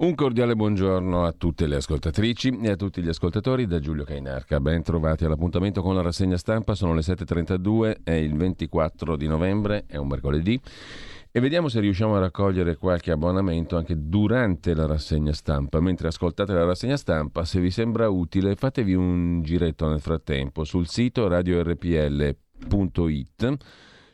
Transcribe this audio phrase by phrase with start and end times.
[0.00, 4.60] Un cordiale buongiorno a tutte le ascoltatrici e a tutti gli ascoltatori da Giulio Cainarca.
[4.60, 9.86] Ben trovati all'appuntamento con la rassegna stampa, sono le 7.32, è il 24 di novembre,
[9.88, 10.60] è un mercoledì
[11.32, 15.80] e vediamo se riusciamo a raccogliere qualche abbonamento anche durante la rassegna stampa.
[15.80, 20.86] Mentre ascoltate la rassegna stampa, se vi sembra utile, fatevi un giretto nel frattempo sul
[20.86, 22.36] sito radiorpl.it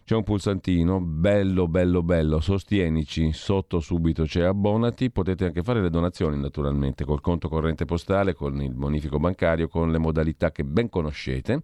[0.04, 5.88] c'è un pulsantino, bello, bello, bello, sostienici, sotto subito c'è abbonati, potete anche fare le
[5.88, 10.90] donazioni naturalmente col conto corrente postale, con il bonifico bancario, con le modalità che ben
[10.90, 11.62] conoscete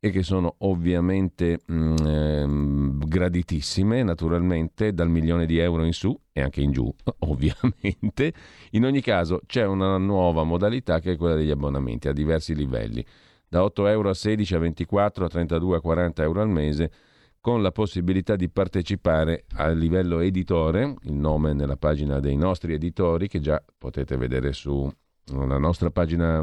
[0.00, 6.18] e che sono ovviamente mh, mm, ehm, graditissime, naturalmente dal milione di euro in su
[6.32, 8.32] e anche in giù, ovviamente.
[8.70, 13.04] In ogni caso c'è una nuova modalità che è quella degli abbonamenti a diversi livelli,
[13.46, 16.90] da 8 euro a 16, a 24, a 32, a 40 euro al mese
[17.44, 23.28] con la possibilità di partecipare a livello editore, il nome nella pagina dei nostri editori
[23.28, 26.42] che già potete vedere sulla nostra pagina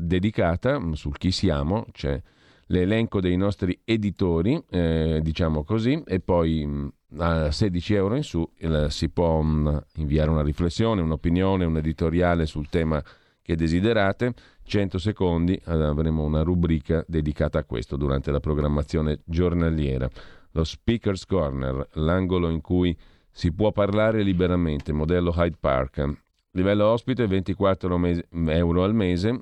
[0.00, 2.20] dedicata, sul chi siamo, c'è
[2.66, 6.88] l'elenco dei nostri editori, eh, diciamo così, e poi mm,
[7.18, 11.76] a 16 euro in su eh, si può mh, mm, inviare una riflessione, un'opinione, un
[11.76, 13.00] editoriale sul tema
[13.40, 20.08] che desiderate 100 secondi avremo una rubrica dedicata a questo durante la programmazione giornaliera.
[20.52, 22.96] Lo Speaker's Corner, l'angolo in cui
[23.30, 26.22] si può parlare liberamente, modello Hyde Park.
[26.52, 29.40] Livello ospite 24 euro al mese,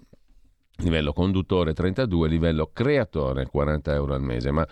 [0.78, 4.50] livello conduttore 32, livello creatore 40 euro al mese.
[4.50, 4.66] Ma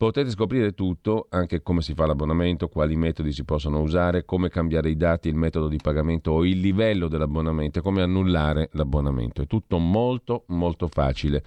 [0.00, 4.88] Potete scoprire tutto, anche come si fa l'abbonamento, quali metodi si possono usare, come cambiare
[4.88, 9.42] i dati, il metodo di pagamento o il livello dell'abbonamento come annullare l'abbonamento.
[9.42, 11.44] È tutto molto molto facile.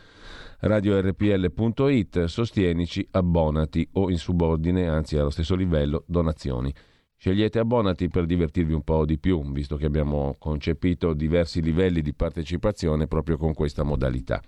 [0.60, 6.72] RadioRPL.it, sostienici, abbonati o in subordine, anzi allo stesso livello, donazioni.
[7.18, 12.14] Scegliete abbonati per divertirvi un po' di più, visto che abbiamo concepito diversi livelli di
[12.14, 14.40] partecipazione proprio con questa modalità.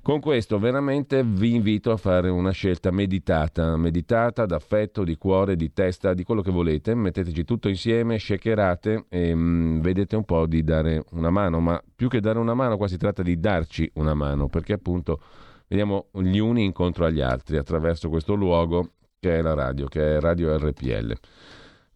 [0.00, 5.72] Con questo veramente vi invito a fare una scelta meditata, meditata d'affetto, di cuore, di
[5.72, 10.46] testa, di quello che volete, metteteci tutto insieme, shakerate e mh, mm, vedete un po'
[10.46, 13.90] di dare una mano, ma più che dare una mano qua si tratta di darci
[13.94, 15.20] una mano, perché appunto
[15.66, 20.20] vediamo gli uni incontro agli altri attraverso questo luogo che è la radio, che è
[20.20, 21.14] Radio RPL.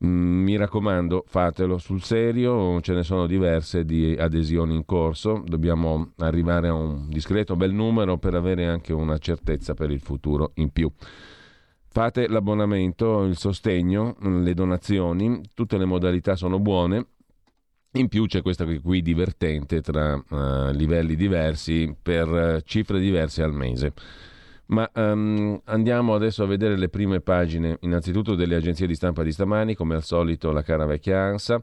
[0.05, 6.13] Mm, mi raccomando, fatelo sul serio, ce ne sono diverse di adesioni in corso, dobbiamo
[6.19, 10.71] arrivare a un discreto bel numero per avere anche una certezza per il futuro in
[10.71, 10.91] più.
[11.87, 17.07] Fate l'abbonamento, il sostegno, le donazioni, tutte le modalità sono buone.
[17.93, 23.53] In più c'è questa qui divertente tra uh, livelli diversi per uh, cifre diverse al
[23.53, 23.93] mese.
[24.72, 29.31] Ma um, andiamo adesso a vedere le prime pagine, innanzitutto delle agenzie di stampa di
[29.31, 31.62] stamani, come al solito la cara vecchia ANSA,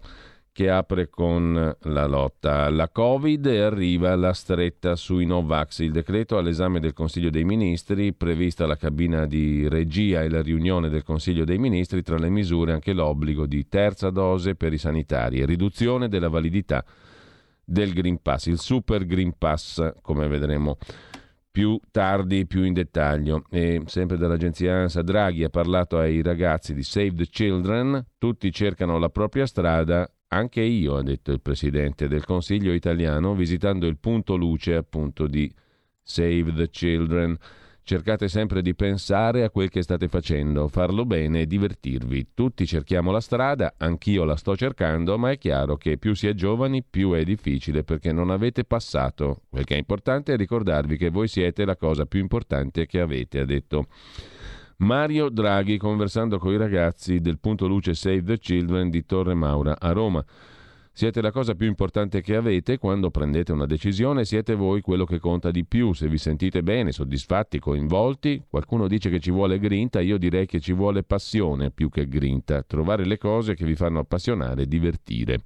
[0.52, 2.66] che apre con la lotta.
[2.66, 5.80] Alla Covid e arriva la stretta sui Novax.
[5.80, 10.88] Il decreto all'esame del Consiglio dei Ministri, prevista la cabina di regia e la riunione
[10.90, 15.40] del Consiglio dei Ministri, tra le misure anche l'obbligo di terza dose per i sanitari.
[15.40, 16.86] E riduzione della validità
[17.66, 20.78] del Green Pass, il Super Green Pass, come vedremo
[21.52, 23.44] più tardi, più in dettaglio.
[23.50, 28.98] E sempre dall'agenzia ANSA Draghi ha parlato ai ragazzi di Save the Children, tutti cercano
[28.98, 34.36] la propria strada, anche io, ha detto il presidente del Consiglio italiano, visitando il punto
[34.36, 35.52] luce appunto di
[36.04, 37.38] Save the Children.
[37.90, 42.34] Cercate sempre di pensare a quel che state facendo, farlo bene e divertirvi.
[42.36, 46.36] Tutti cerchiamo la strada, anch'io la sto cercando, ma è chiaro che più si è
[46.36, 49.42] giovani più è difficile perché non avete passato.
[49.50, 53.40] Quel che è importante è ricordarvi che voi siete la cosa più importante che avete,
[53.40, 53.88] ha detto.
[54.78, 59.80] Mario Draghi conversando con i ragazzi del punto luce Save the Children di Torre Maura
[59.80, 60.24] a Roma.
[61.00, 65.18] Siete la cosa più importante che avete quando prendete una decisione, siete voi quello che
[65.18, 65.94] conta di più.
[65.94, 70.60] Se vi sentite bene, soddisfatti, coinvolti, qualcuno dice che ci vuole grinta, io direi che
[70.60, 75.40] ci vuole passione più che grinta, trovare le cose che vi fanno appassionare e divertire.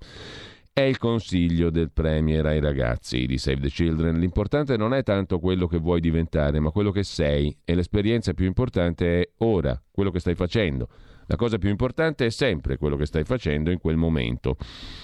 [0.73, 4.17] È il consiglio del Premier ai ragazzi di Save the Children.
[4.17, 8.47] L'importante non è tanto quello che vuoi diventare, ma quello che sei e l'esperienza più
[8.47, 10.89] importante è ora, quello che stai facendo.
[11.27, 14.57] La cosa più importante è sempre quello che stai facendo in quel momento.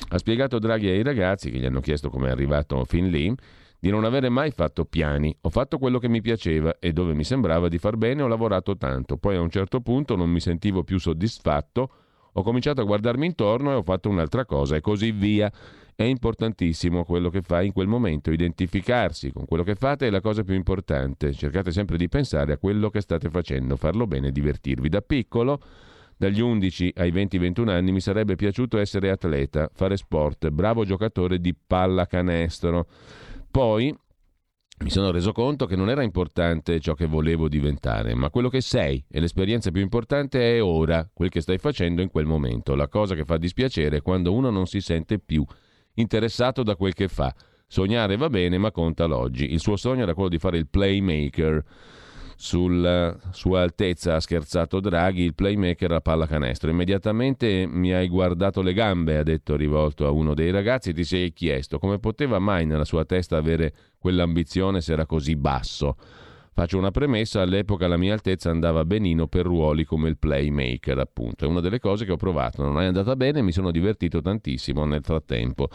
[0.09, 3.35] Ha spiegato Draghi ai ragazzi che gli hanno chiesto come è arrivato fin lì
[3.79, 5.35] di non avere mai fatto piani.
[5.41, 8.75] Ho fatto quello che mi piaceva e dove mi sembrava di far bene ho lavorato
[8.75, 9.17] tanto.
[9.17, 11.91] Poi a un certo punto non mi sentivo più soddisfatto,
[12.33, 15.51] ho cominciato a guardarmi intorno e ho fatto un'altra cosa e così via.
[15.95, 20.21] È importantissimo quello che fai in quel momento, identificarsi con quello che fate è la
[20.21, 21.33] cosa più importante.
[21.33, 24.87] Cercate sempre di pensare a quello che state facendo, farlo bene, divertirvi.
[24.87, 25.59] Da piccolo
[26.19, 31.55] Dagli 11 ai 20-21 anni mi sarebbe piaciuto essere atleta, fare sport, bravo giocatore di
[31.55, 32.87] pallacanestro.
[33.49, 33.97] Poi
[34.79, 38.59] mi sono reso conto che non era importante ciò che volevo diventare, ma quello che
[38.59, 42.75] sei e l'esperienza più importante è ora, quel che stai facendo in quel momento.
[42.75, 45.45] La cosa che fa dispiacere è quando uno non si sente più
[45.93, 47.33] interessato da quel che fa.
[47.65, 49.53] Sognare va bene, ma conta l'oggi.
[49.53, 51.63] Il suo sogno era quello di fare il playmaker
[52.41, 56.69] sulla sua altezza ha scherzato Draghi, il playmaker a pallacanestro.
[56.69, 61.33] Immediatamente mi hai guardato le gambe, ha detto rivolto a uno dei ragazzi, ti sei
[61.33, 65.97] chiesto come poteva mai nella sua testa avere quell'ambizione se era così basso.
[66.53, 71.43] Faccio una premessa, all'epoca la mia altezza andava benino per ruoli come il playmaker, appunto.
[71.43, 74.85] È una delle cose che ho provato, non è andata bene, mi sono divertito tantissimo
[74.85, 75.67] nel frattempo.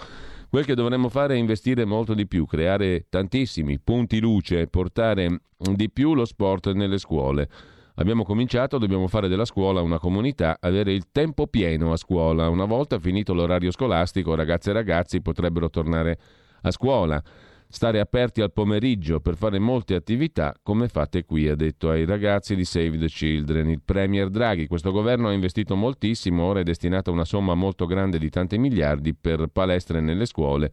[0.55, 5.91] Quel che dovremmo fare è investire molto di più, creare tantissimi punti luce, portare di
[5.91, 7.49] più lo sport nelle scuole.
[7.97, 12.49] Abbiamo cominciato, dobbiamo fare della scuola una comunità, avere il tempo pieno a scuola.
[12.51, 16.19] Una volta finito l'orario scolastico, ragazze e ragazzi potrebbero tornare
[16.63, 17.21] a scuola
[17.69, 22.55] stare aperti al pomeriggio per fare molte attività come fate qui, ha detto ai ragazzi
[22.55, 23.71] di Save the Children.
[23.71, 28.19] Il Premier Draghi, questo governo ha investito moltissimo, ora è destinata una somma molto grande
[28.19, 30.73] di tanti miliardi per palestre nelle scuole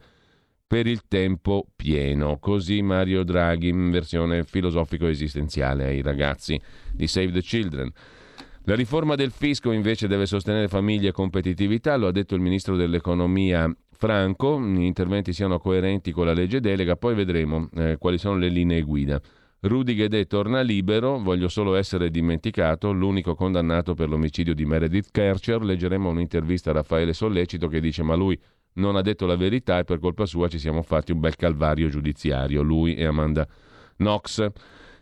[0.72, 2.38] per il tempo pieno.
[2.40, 6.58] Così Mario Draghi in versione filosofico-esistenziale ai ragazzi
[6.94, 7.92] di Save the Children.
[8.66, 12.78] La riforma del fisco invece deve sostenere famiglie e competitività, lo ha detto il ministro
[12.78, 13.70] dell'economia
[14.02, 18.50] Franco, gli interventi siano coerenti con la legge delega, poi vedremo eh, quali sono le
[18.50, 19.22] linee guida.
[19.60, 25.62] Rudy Ghedè torna libero, voglio solo essere dimenticato, l'unico condannato per l'omicidio di Meredith Kercher.
[25.62, 28.36] Leggeremo un'intervista a Raffaele Sollecito che dice ma lui
[28.74, 31.88] non ha detto la verità e per colpa sua ci siamo fatti un bel calvario
[31.88, 33.48] giudiziario, lui e Amanda
[33.98, 34.48] Knox.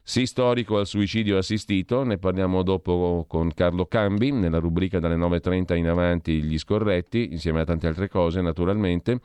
[0.09, 5.75] Sì storico al suicidio assistito, ne parliamo dopo con Carlo Cambi, nella rubrica dalle 9.30
[5.75, 9.19] in avanti gli scorretti, insieme a tante altre cose naturalmente.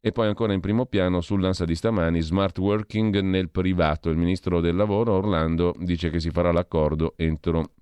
[0.00, 4.08] E poi ancora in primo piano sull'ansa di stamani, smart working nel privato.
[4.08, 7.72] Il ministro del lavoro Orlando dice che si farà l'accordo entro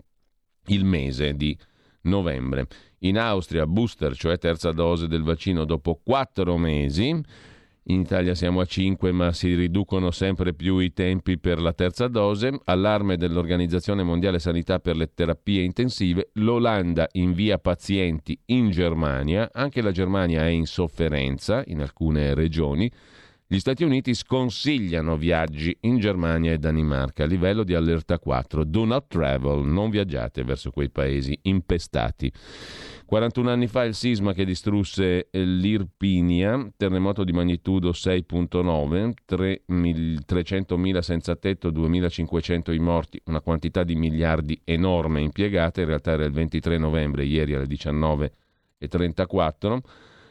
[0.69, 1.55] il mese di
[2.05, 2.67] novembre.
[3.01, 7.15] In Austria booster, cioè terza dose del vaccino dopo quattro mesi.
[7.91, 12.07] In Italia siamo a 5, ma si riducono sempre più i tempi per la terza
[12.07, 12.61] dose.
[12.65, 16.29] Allarme dell'Organizzazione Mondiale Sanità per le terapie intensive.
[16.35, 19.49] L'Olanda invia pazienti in Germania.
[19.51, 22.93] Anche la Germania è in sofferenza in alcune regioni.
[23.47, 28.65] Gli Stati Uniti sconsigliano viaggi in Germania e Danimarca a livello di allerta 4.
[28.65, 32.31] Do not travel, non viaggiate verso quei paesi impestati.
[33.09, 41.71] 41 anni fa il sisma che distrusse l'Irpinia, terremoto di magnitudo 6.9, 300.000 senza tetto,
[41.71, 47.25] 2.500 i morti, una quantità di miliardi enorme impiegata, in realtà era il 23 novembre,
[47.25, 49.79] ieri alle 19.34.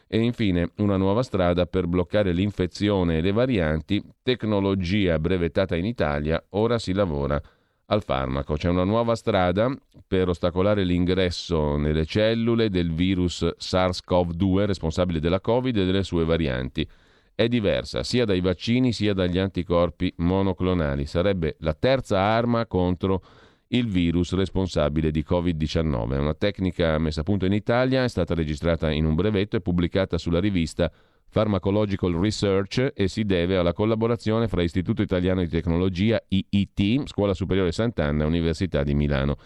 [0.06, 6.40] E infine una nuova strada per bloccare l'infezione e le varianti, tecnologia brevettata in Italia,
[6.50, 7.42] ora si lavora
[7.90, 8.54] al farmaco.
[8.54, 9.74] C'è una nuova strada
[10.06, 16.86] per ostacolare l'ingresso nelle cellule del virus SARS-CoV-2 responsabile della Covid e delle sue varianti.
[17.34, 21.06] È diversa sia dai vaccini sia dagli anticorpi monoclonali.
[21.06, 23.22] Sarebbe la terza arma contro
[23.68, 26.12] il virus responsabile di Covid-19.
[26.12, 29.60] È una tecnica messa a punto in Italia, è stata registrata in un brevetto e
[29.60, 30.90] pubblicata sulla rivista
[31.30, 37.72] Pharmacological Research e si deve alla collaborazione fra Istituto Italiano di Tecnologia IIT, Scuola Superiore
[37.72, 39.36] Sant'Anna e Università di Milano.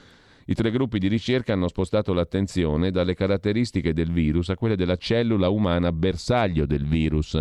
[0.47, 4.97] I tre gruppi di ricerca hanno spostato l'attenzione dalle caratteristiche del virus a quelle della
[4.97, 7.41] cellula umana bersaglio del virus.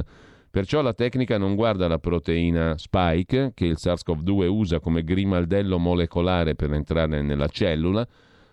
[0.52, 6.56] Perciò la tecnica non guarda la proteina spike che il SARS-CoV-2 usa come grimaldello molecolare
[6.56, 8.06] per entrare nella cellula,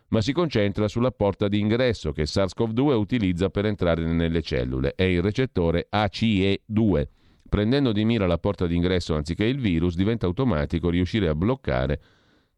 [0.08, 4.94] ma si concentra sulla porta di ingresso che SARS-CoV-2 utilizza per entrare nelle cellule.
[4.94, 7.06] È il recettore ACE2.
[7.48, 12.00] Prendendo di mira la porta d'ingresso anziché il virus, diventa automatico riuscire a bloccare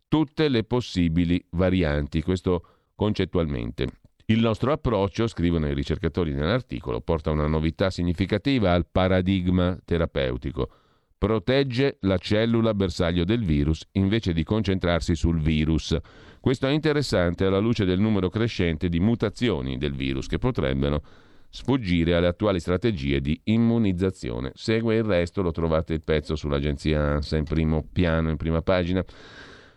[0.08, 2.22] tutte le possibili varianti.
[2.22, 2.64] Questo
[2.96, 3.86] concettualmente.
[4.26, 10.70] Il nostro approccio, scrivono i ricercatori nell'articolo, porta una novità significativa al paradigma terapeutico.
[11.18, 15.96] Protegge la cellula bersaglio del virus invece di concentrarsi sul virus.
[16.40, 21.02] Questo è interessante alla luce del numero crescente di mutazioni del virus che potrebbero
[21.50, 24.52] sfuggire alle attuali strategie di immunizzazione.
[24.54, 29.04] Segue il resto, lo trovate il pezzo sull'agenzia ANSA in primo piano, in prima pagina.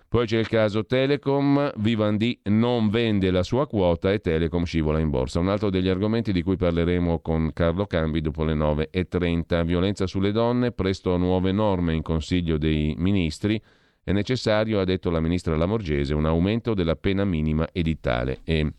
[0.08, 5.10] Poi c'è il caso Telecom, Vivendi non vende la sua quota e Telecom scivola in
[5.10, 5.40] borsa.
[5.40, 9.66] Un altro degli argomenti di cui parleremo con Carlo Cambi dopo le 9.30.
[9.66, 13.60] Violenza sulle donne, presto nuove norme in Consiglio dei Ministri.
[14.04, 18.70] È necessario, ha detto la ministra Lamorgese, un aumento della pena minima edittale e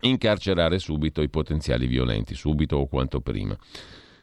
[0.00, 3.56] incarcerare subito i potenziali violenti, subito o quanto prima.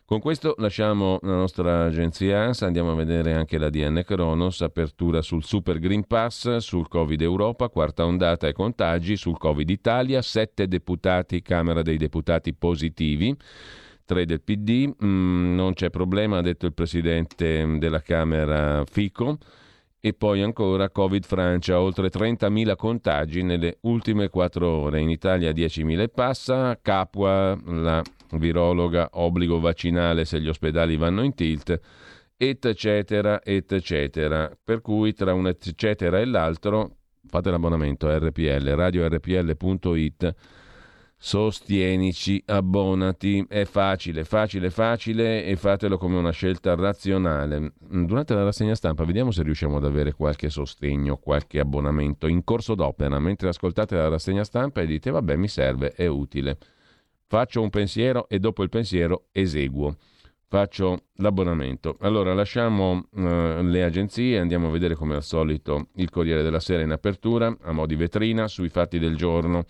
[0.08, 5.24] Con questo lasciamo la nostra agenzia ANSA, andiamo a vedere anche la DN Cronos, apertura
[5.24, 10.68] sul Super Green Pass, sul Covid Europa, quarta ondata e contagi, sul Covid Italia, sette
[10.68, 13.36] deputati, Camera dei Deputati positivi,
[14.06, 19.40] tre del PD, mm, non c'è problema, ha detto il Presidente della Camera Fico.
[20.06, 25.02] E poi ancora Covid Francia, oltre 30.000 contagi nelle ultime quattro ore.
[25.02, 26.78] In Italia 10.000 e passa.
[26.80, 31.80] Capua, la virologa, obbligo vaccinale se gli ospedali vanno in tilt,
[32.38, 34.56] eccetera, eccetera.
[34.64, 36.98] Per cui tra un eccetera e l'altro
[37.28, 40.36] fate l'abbonamento a RPL, radiorpl.it
[41.18, 47.74] sostienici, abbonati, è facile, facile, facile e fatelo come una scelta razionale.
[47.80, 52.76] Durante la rassegna stampa vediamo se riusciamo ad avere qualche sostegno, qualche abbonamento in corso
[52.76, 56.58] d'opera, mentre ascoltate la rassegna stampa e dite vabbè mi serve, è utile.
[57.28, 59.98] Faccio un pensiero e dopo il pensiero eseguo.
[60.48, 61.98] Faccio l'abbonamento.
[62.02, 66.84] Allora lasciamo uh, le agenzie, andiamo a vedere come al solito il Corriere della Sera
[66.84, 69.66] in apertura, a mo' di vetrina, sui fatti del giorno.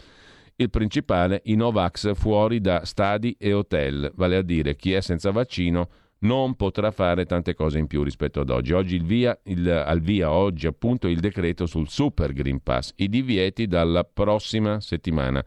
[0.58, 5.32] Il principale, i Novax fuori da stadi e hotel, vale a dire chi è senza
[5.32, 8.72] vaccino non potrà fare tante cose in più rispetto ad oggi.
[8.72, 13.10] Oggi il via, il, al via oggi appunto il decreto sul Super Green Pass, i
[13.10, 15.44] divieti dalla prossima settimana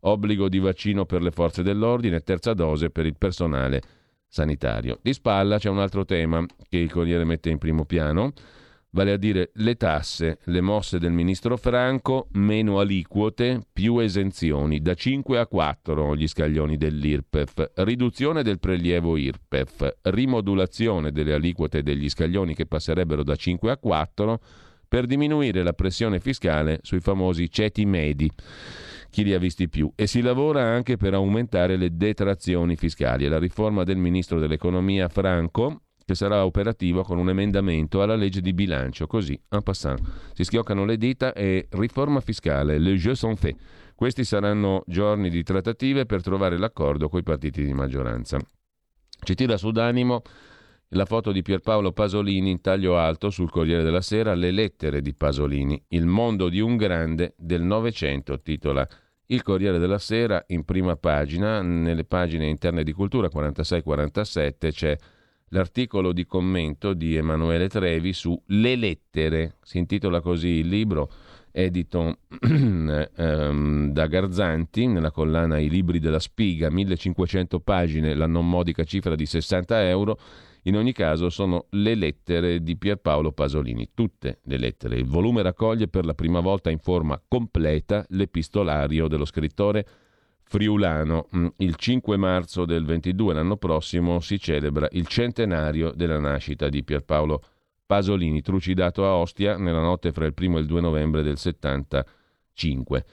[0.00, 3.80] obbligo di vaccino per le forze dell'ordine, terza dose per il personale
[4.26, 4.98] sanitario.
[5.00, 8.32] Di spalla c'è un altro tema che il Corriere mette in primo piano,
[8.90, 14.94] vale a dire le tasse, le mosse del ministro Franco, meno aliquote, più esenzioni, da
[14.94, 22.54] 5 a 4 gli scaglioni dell'IRPEF, riduzione del prelievo IRPEF, rimodulazione delle aliquote degli scaglioni
[22.54, 24.40] che passerebbero da 5 a 4
[24.88, 28.30] per diminuire la pressione fiscale sui famosi ceti medi
[29.10, 29.92] chi li ha visti più.
[29.94, 33.28] E si lavora anche per aumentare le detrazioni fiscali.
[33.28, 38.54] La riforma del ministro dell'economia Franco che sarà operativa con un emendamento alla legge di
[38.54, 39.06] bilancio.
[39.06, 40.00] Così, en passant,
[40.32, 43.60] si schioccano le dita e riforma fiscale, le jeux sont faits.
[43.94, 48.38] Questi saranno giorni di trattative per trovare l'accordo con i partiti di maggioranza.
[49.20, 50.22] Ci tira su d'animo
[50.92, 55.12] la foto di Pierpaolo Pasolini in taglio alto sul Corriere della Sera, le lettere di
[55.12, 58.88] Pasolini, il mondo di un grande del Novecento, titola
[59.26, 64.96] il Corriere della Sera in prima pagina, nelle pagine interne di cultura 46-47 c'è
[65.50, 71.10] l'articolo di commento di Emanuele Trevi su Le lettere, si intitola così il libro,
[71.50, 78.84] edito ehm, da Garzanti nella collana I libri della spiga, 1500 pagine, la non modica
[78.84, 80.18] cifra di 60 euro
[80.62, 84.96] in ogni caso sono le lettere di Pierpaolo Pasolini, tutte le lettere.
[84.96, 89.86] Il volume raccoglie per la prima volta in forma completa l'epistolario dello scrittore
[90.48, 91.28] friulano.
[91.36, 96.82] Mm, il 5 marzo del 22, l'anno prossimo, si celebra il centenario della nascita di
[96.82, 97.42] Pierpaolo
[97.86, 103.04] Pasolini, trucidato a Ostia nella notte fra il 1 e il 2 novembre del 75.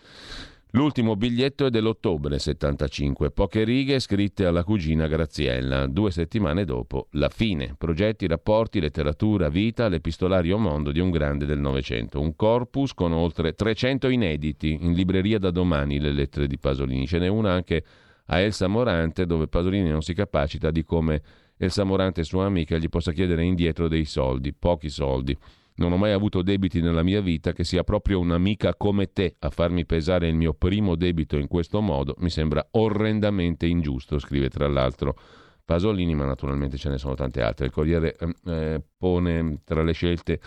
[0.75, 7.29] L'ultimo biglietto è dell'ottobre 75, poche righe scritte alla cugina Graziella, due settimane dopo la
[7.29, 7.75] fine.
[7.77, 12.19] Progetti, rapporti, letteratura, vita, l'epistolario mondo di un grande del Novecento.
[12.19, 17.07] Un corpus con oltre 300 inediti, in libreria da domani le lettere di Pasolini.
[17.07, 17.81] Ce n'è una anche
[18.25, 21.21] a Elsa Morante dove Pasolini non si capacita di come
[21.55, 25.37] Elsa Morante, sua amica, gli possa chiedere indietro dei soldi, pochi soldi.
[25.77, 29.49] Non ho mai avuto debiti nella mia vita, che sia proprio un'amica come te a
[29.49, 34.67] farmi pesare il mio primo debito in questo modo mi sembra orrendamente ingiusto, scrive tra
[34.67, 35.17] l'altro
[35.65, 37.65] Pasolini, ma naturalmente ce ne sono tante altre.
[37.65, 40.39] Il Corriere ehm, eh, pone tra le scelte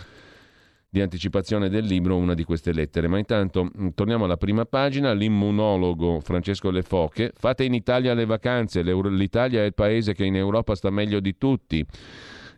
[0.89, 3.07] di anticipazione del libro una di queste lettere.
[3.07, 8.25] Ma intanto mm, torniamo alla prima pagina, l'immunologo Francesco Le Foche, fate in Italia le
[8.25, 11.85] vacanze, l'Italia è il paese che in Europa sta meglio di tutti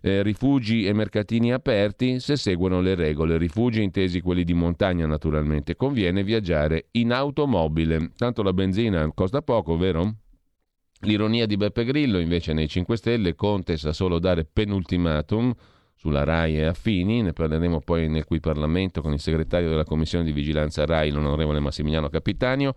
[0.01, 3.37] eh, rifugi e mercatini aperti se seguono le regole.
[3.37, 5.75] Rifugi intesi quelli di montagna naturalmente.
[5.75, 8.11] Conviene viaggiare in automobile.
[8.17, 10.15] Tanto la benzina costa poco, vero?
[11.01, 15.53] L'ironia di Beppe Grillo invece nei 5 Stelle, Conte sa solo dare penultimatum
[15.95, 20.23] sulla RAI e affini, ne parleremo poi nel cui Parlamento con il segretario della Commissione
[20.23, 22.73] di Vigilanza RAI, l'onorevole Massimiliano Capitanio.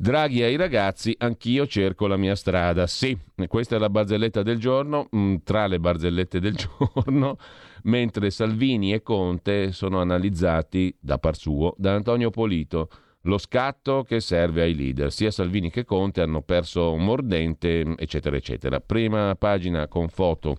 [0.00, 2.86] Draghi ai ragazzi, anch'io cerco la mia strada.
[2.86, 6.54] Sì, questa è la barzelletta del giorno, mm, tra le barzellette del
[6.94, 7.36] giorno,
[7.82, 12.88] mentre Salvini e Conte sono analizzati da par suo da Antonio Polito.
[13.22, 18.36] Lo scatto che serve ai leader, sia Salvini che Conte hanno perso un mordente, eccetera,
[18.36, 18.78] eccetera.
[18.78, 20.58] Prima pagina con foto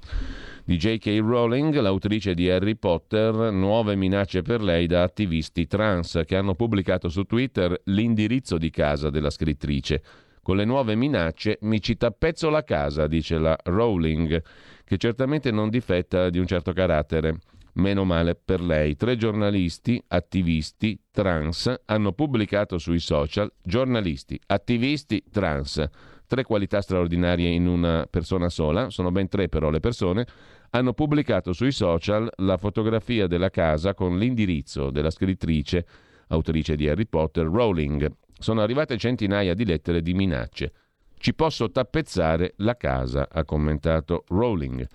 [0.70, 1.20] di J.K.
[1.24, 7.10] Rowling, l'autrice di Harry Potter, nuove minacce per lei da attivisti trans che hanno pubblicato
[7.10, 10.04] su Twitter l'indirizzo di casa della scrittrice.
[10.44, 14.44] Con le nuove minacce mi ci tappezzo la casa, dice la Rowling,
[14.86, 17.40] che certamente non difetta di un certo carattere.
[17.74, 18.96] Meno male per lei.
[18.96, 25.84] Tre giornalisti, attivisti, trans, hanno pubblicato sui social, giornalisti, attivisti, trans,
[26.28, 30.28] tre qualità straordinarie in una persona sola, sono ben tre però le persone,
[30.72, 35.86] hanno pubblicato sui social la fotografia della casa con l'indirizzo della scrittrice,
[36.28, 38.12] autrice di Harry Potter, Rowling.
[38.38, 40.74] Sono arrivate centinaia di lettere di minacce.
[41.18, 44.88] Ci posso tappezzare la casa, ha commentato Rowling.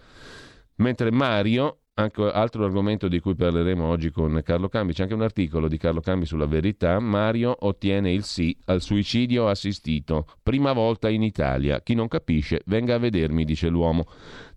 [0.77, 5.23] Mentre Mario, anche altro argomento di cui parleremo oggi con Carlo Cambi, c'è anche un
[5.23, 11.09] articolo di Carlo Cambi sulla verità, Mario ottiene il sì al suicidio assistito, prima volta
[11.09, 11.83] in Italia.
[11.83, 14.07] Chi non capisce venga a vedermi, dice l'uomo.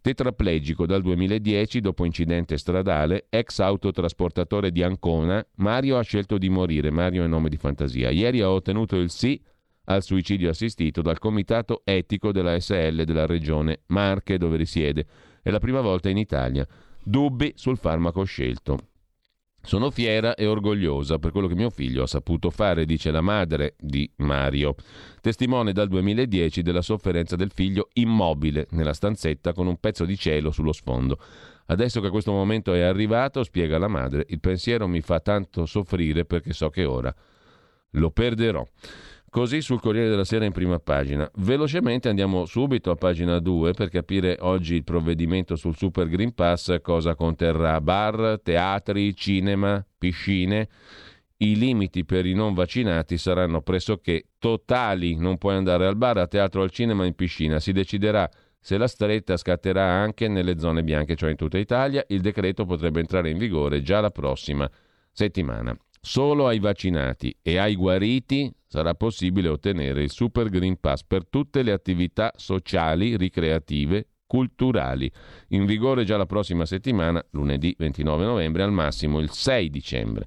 [0.08, 6.92] Tetraplegico dal 2010 dopo incidente stradale, ex autotrasportatore di Ancona, Mario ha scelto di morire,
[6.92, 8.10] Mario è nome di fantasia.
[8.10, 9.38] Ieri ha ottenuto il sì
[9.84, 15.06] al suicidio assistito dal comitato etico della SL della regione Marche dove risiede.
[15.42, 16.66] È la prima volta in Italia.
[17.04, 18.78] Dubbi sul farmaco scelto.
[19.68, 23.76] Sono fiera e orgogliosa per quello che mio figlio ha saputo fare, dice la madre
[23.78, 24.76] di Mario,
[25.20, 30.52] testimone dal 2010 della sofferenza del figlio immobile nella stanzetta con un pezzo di cielo
[30.52, 31.20] sullo sfondo.
[31.66, 36.24] Adesso che questo momento è arrivato, spiega la madre, il pensiero mi fa tanto soffrire
[36.24, 37.14] perché so che ora
[37.90, 38.66] lo perderò.
[39.30, 41.30] Così sul Corriere della Sera in prima pagina.
[41.36, 46.80] Velocemente andiamo subito a pagina 2 per capire oggi il provvedimento sul Super Green Pass
[46.82, 47.80] cosa conterrà.
[47.82, 50.70] Bar, teatri, cinema, piscine.
[51.40, 55.18] I limiti per i non vaccinati saranno pressoché totali.
[55.18, 57.60] Non puoi andare al bar, a teatro, al cinema, in piscina.
[57.60, 58.28] Si deciderà
[58.60, 62.04] se la stretta scatterà anche nelle zone bianche, cioè in tutta Italia.
[62.08, 64.68] Il decreto potrebbe entrare in vigore già la prossima
[65.12, 65.78] settimana.
[66.00, 71.64] Solo ai vaccinati e ai guariti sarà possibile ottenere il Super Green Pass per tutte
[71.64, 75.12] le attività sociali, ricreative, culturali,
[75.50, 80.26] in vigore già la prossima settimana, lunedì 29 novembre, al massimo il 6 dicembre.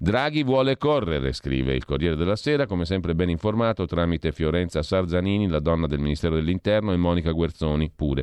[0.00, 5.48] Draghi vuole correre, scrive il Corriere della Sera, come sempre ben informato tramite Fiorenza Sarzanini,
[5.48, 8.22] la donna del Ministero dell'Interno, e Monica Guerzoni pure.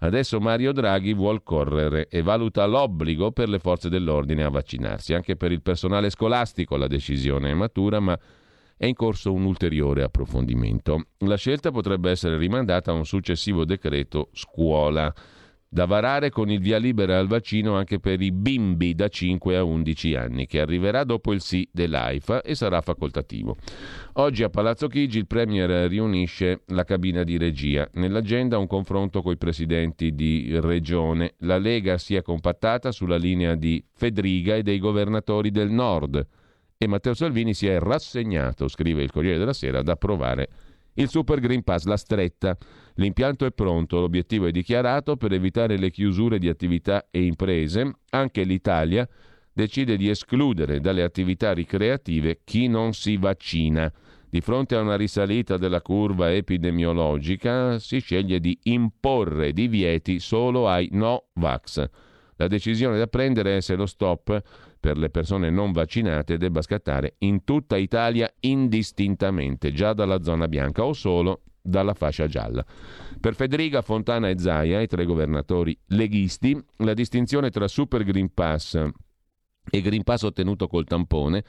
[0.00, 5.14] Adesso Mario Draghi vuole correre e valuta l'obbligo per le forze dell'ordine a vaccinarsi.
[5.14, 8.18] Anche per il personale scolastico la decisione è matura, ma
[8.76, 11.06] è in corso un ulteriore approfondimento.
[11.20, 15.10] La scelta potrebbe essere rimandata a un successivo decreto scuola
[15.76, 19.62] da varare con il via libera al vaccino anche per i bimbi da 5 a
[19.62, 23.56] 11 anni, che arriverà dopo il sì dell'AIFA e sarà facoltativo.
[24.14, 27.86] Oggi a Palazzo Chigi il Premier riunisce la cabina di regia.
[27.92, 31.34] Nell'agenda un confronto con i presidenti di regione.
[31.40, 36.26] La Lega si è compattata sulla linea di Fedriga e dei governatori del Nord
[36.78, 40.48] e Matteo Salvini si è rassegnato, scrive il Corriere della Sera, ad approvare
[40.96, 42.56] il Super Green Pass, la stretta.
[42.94, 47.98] L'impianto è pronto, l'obiettivo è dichiarato per evitare le chiusure di attività e imprese.
[48.10, 49.08] Anche l'Italia
[49.52, 53.92] decide di escludere dalle attività ricreative chi non si vaccina.
[54.28, 60.88] Di fronte a una risalita della curva epidemiologica si sceglie di imporre divieti solo ai
[60.92, 61.88] no vax.
[62.36, 64.42] La decisione da prendere è se lo stop
[64.86, 70.84] per le persone non vaccinate debba scattare in tutta Italia indistintamente, già dalla zona bianca
[70.84, 72.64] o solo dalla fascia gialla.
[73.18, 78.80] Per Federica Fontana e Zaia, i tre governatori leghisti, la distinzione tra Super Green Pass
[79.68, 81.42] e Green Pass ottenuto col tampone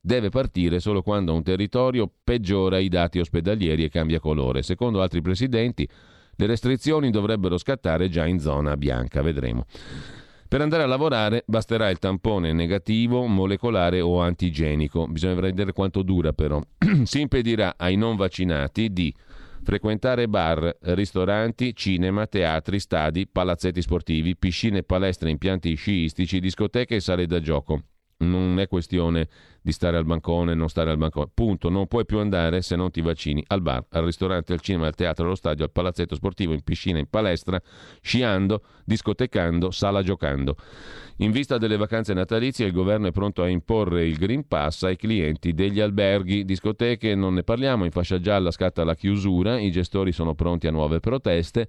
[0.00, 4.62] deve partire solo quando un territorio peggiora i dati ospedalieri e cambia colore.
[4.62, 5.88] Secondo altri presidenti,
[6.36, 9.64] le restrizioni dovrebbero scattare già in zona bianca, vedremo.
[10.54, 15.04] Per andare a lavorare basterà il tampone negativo, molecolare o antigenico.
[15.08, 16.62] Bisogna vedere quanto dura però.
[17.02, 19.12] si impedirà ai non vaccinati di
[19.64, 27.26] frequentare bar, ristoranti, cinema, teatri, stadi, palazzetti sportivi, piscine, palestre, impianti sciistici, discoteche e sale
[27.26, 27.82] da gioco.
[28.24, 29.28] Non è questione
[29.60, 31.30] di stare al bancone, non stare al bancone.
[31.32, 31.68] Punto.
[31.68, 34.94] Non puoi più andare se non ti vaccini al bar, al ristorante, al cinema, al
[34.94, 37.60] teatro, allo stadio, al palazzetto sportivo, in piscina, in palestra,
[38.00, 40.56] sciando, discotecando, sala giocando.
[41.18, 44.96] In vista delle vacanze natalizie il governo è pronto a imporre il Green Pass ai
[44.96, 50.12] clienti degli alberghi, discoteche, non ne parliamo, in fascia gialla scatta la chiusura, i gestori
[50.12, 51.68] sono pronti a nuove proteste.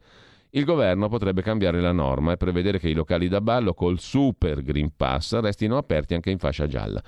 [0.56, 4.64] Il governo potrebbe cambiare la norma e prevedere che i locali da ballo col Super
[4.64, 7.04] Green Pass restino aperti anche in fascia gialla.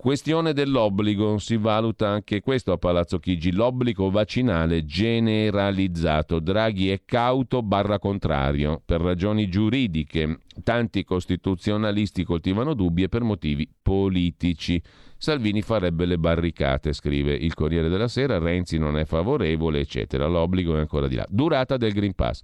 [0.00, 6.40] Questione dell'obbligo, si valuta anche questo a Palazzo Chigi, l'obbligo vaccinale generalizzato.
[6.40, 10.38] Draghi è cauto barra contrario per ragioni giuridiche.
[10.64, 14.82] Tanti costituzionalisti coltivano dubbi e per motivi politici.
[15.18, 20.26] Salvini farebbe le barricate, scrive il Corriere della Sera, Renzi non è favorevole, eccetera.
[20.26, 21.26] L'obbligo è ancora di là.
[21.28, 22.40] Durata del Green Pass.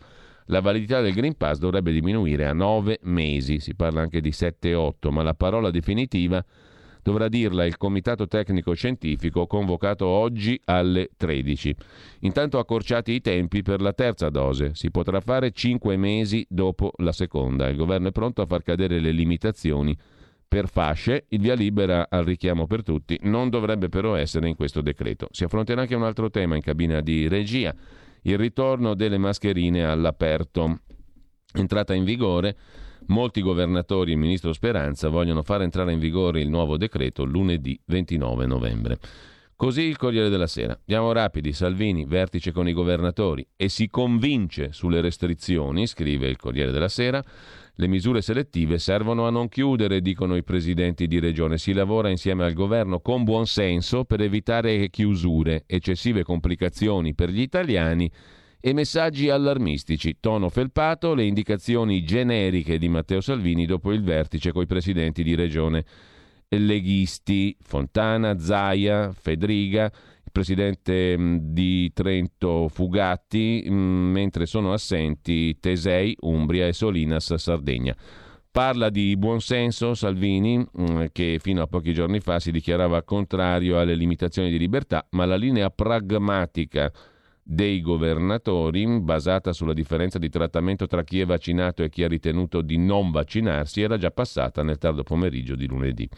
[0.48, 5.10] La validità del Green Pass dovrebbe diminuire a nove mesi, si parla anche di 7-8,
[5.10, 6.44] ma la parola definitiva
[7.06, 11.76] dovrà dirla il Comitato Tecnico Scientifico convocato oggi alle 13.
[12.20, 17.12] Intanto accorciati i tempi per la terza dose, si potrà fare 5 mesi dopo la
[17.12, 17.68] seconda.
[17.68, 19.96] Il governo è pronto a far cadere le limitazioni
[20.48, 24.80] per fasce, il via libera al richiamo per tutti non dovrebbe però essere in questo
[24.80, 25.28] decreto.
[25.30, 27.72] Si affronterà anche un altro tema in cabina di regia,
[28.22, 30.80] il ritorno delle mascherine all'aperto.
[31.52, 32.56] Entrata in vigore
[33.08, 37.78] Molti governatori e il ministro Speranza vogliono far entrare in vigore il nuovo decreto lunedì
[37.84, 38.98] 29 novembre.
[39.54, 40.76] Così il Corriere della Sera.
[40.78, 41.52] Andiamo rapidi.
[41.52, 47.24] Salvini, vertice con i governatori e si convince sulle restrizioni, scrive il Corriere della Sera.
[47.76, 51.56] Le misure selettive servono a non chiudere, dicono i presidenti di regione.
[51.56, 57.40] Si lavora insieme al governo con buon senso per evitare chiusure, eccessive complicazioni per gli
[57.40, 58.10] italiani
[58.60, 64.66] e messaggi allarmistici, tono felpato, le indicazioni generiche di Matteo Salvini dopo il vertice coi
[64.66, 65.84] presidenti di regione
[66.48, 76.16] leghisti Fontana, Zaia, Fedriga, il presidente mm, di Trento Fugatti, mm, mentre sono assenti Tesei,
[76.20, 77.94] Umbria e Solinas, Sardegna.
[78.50, 83.94] Parla di buonsenso Salvini, mm, che fino a pochi giorni fa si dichiarava contrario alle
[83.94, 86.90] limitazioni di libertà, ma la linea pragmatica
[87.48, 92.60] dei governatori, basata sulla differenza di trattamento tra chi è vaccinato e chi ha ritenuto
[92.60, 96.08] di non vaccinarsi, era già passata nel tardo pomeriggio di lunedì.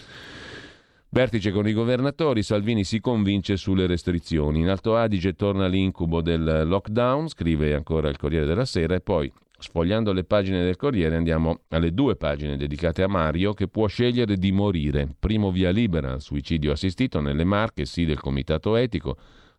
[1.11, 4.61] Vertice con i governatori, Salvini si convince sulle restrizioni.
[4.61, 9.31] In Alto Adige torna l'incubo del lockdown, scrive ancora il Corriere della Sera, e poi,
[9.59, 14.37] sfogliando le pagine del Corriere, andiamo alle due pagine dedicate a Mario, che può scegliere
[14.39, 15.15] di morire.
[15.19, 19.17] Primo via libera al suicidio assistito nelle Marche, sì del Comitato Etico,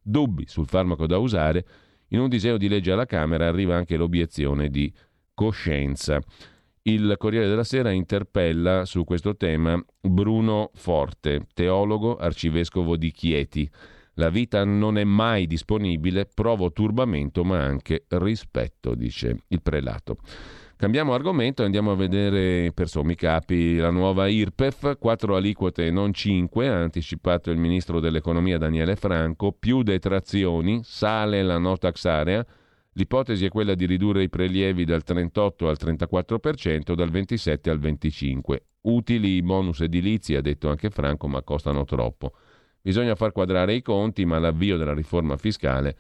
[0.10, 1.66] dubbi sul farmaco da usare,
[2.10, 4.92] in un disegno di legge alla Camera arriva anche l'obiezione di
[5.34, 6.20] coscienza.
[6.82, 13.70] Il Corriere della Sera interpella su questo tema Bruno Forte, teologo, arcivescovo di Chieti.
[14.16, 20.18] La vita non è mai disponibile, provo turbamento ma anche rispetto, dice il prelato.
[20.80, 26.14] Cambiamo argomento e andiamo a vedere per sommi capi la nuova IRPEF, quattro aliquote non
[26.14, 32.46] cinque, ha anticipato il ministro dell'economia Daniele Franco, più detrazioni, sale la no tax area,
[32.94, 38.56] l'ipotesi è quella di ridurre i prelievi dal 38 al 34%, dal 27 al 25%.
[38.84, 42.32] Utili bonus edilizi, ha detto anche Franco, ma costano troppo.
[42.82, 45.98] Bisogna far quadrare i conti, ma l'avvio della riforma fiscale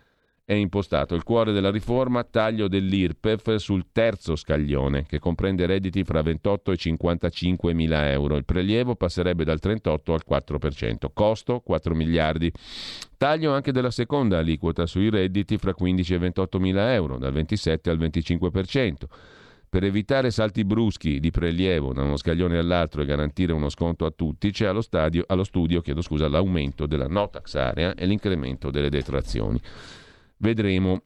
[0.49, 6.23] è impostato il cuore della riforma, taglio dell'IRPEF sul terzo scaglione, che comprende redditi fra
[6.23, 8.35] 28 e 55 mila euro.
[8.35, 12.51] Il prelievo passerebbe dal 38 al 4%, costo 4 miliardi.
[13.15, 17.91] Taglio anche della seconda aliquota sui redditi fra 15 e 28 mila euro, dal 27
[17.91, 18.93] al 25%.
[19.69, 24.09] Per evitare salti bruschi di prelievo da uno scaglione all'altro e garantire uno sconto a
[24.09, 28.89] tutti, c'è allo, stadio, allo studio scusa, l'aumento della no tax area e l'incremento delle
[28.89, 29.62] detrazioni
[30.39, 31.04] vedremo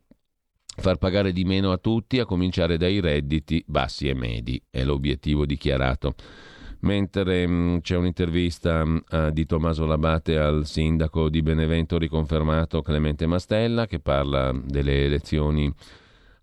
[0.75, 5.45] far pagare di meno a tutti, a cominciare dai redditi bassi e medi, è l'obiettivo
[5.45, 6.15] dichiarato.
[6.81, 8.97] Mentre mm, c'è un'intervista mm,
[9.31, 15.73] di Tommaso Labate al sindaco di Benevento riconfermato Clemente Mastella che parla delle elezioni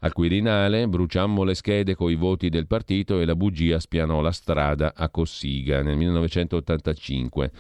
[0.03, 4.94] al Quirinale, bruciammo le schede coi voti del partito e la bugia spianò la strada
[4.96, 7.50] a Cossiga nel 1985.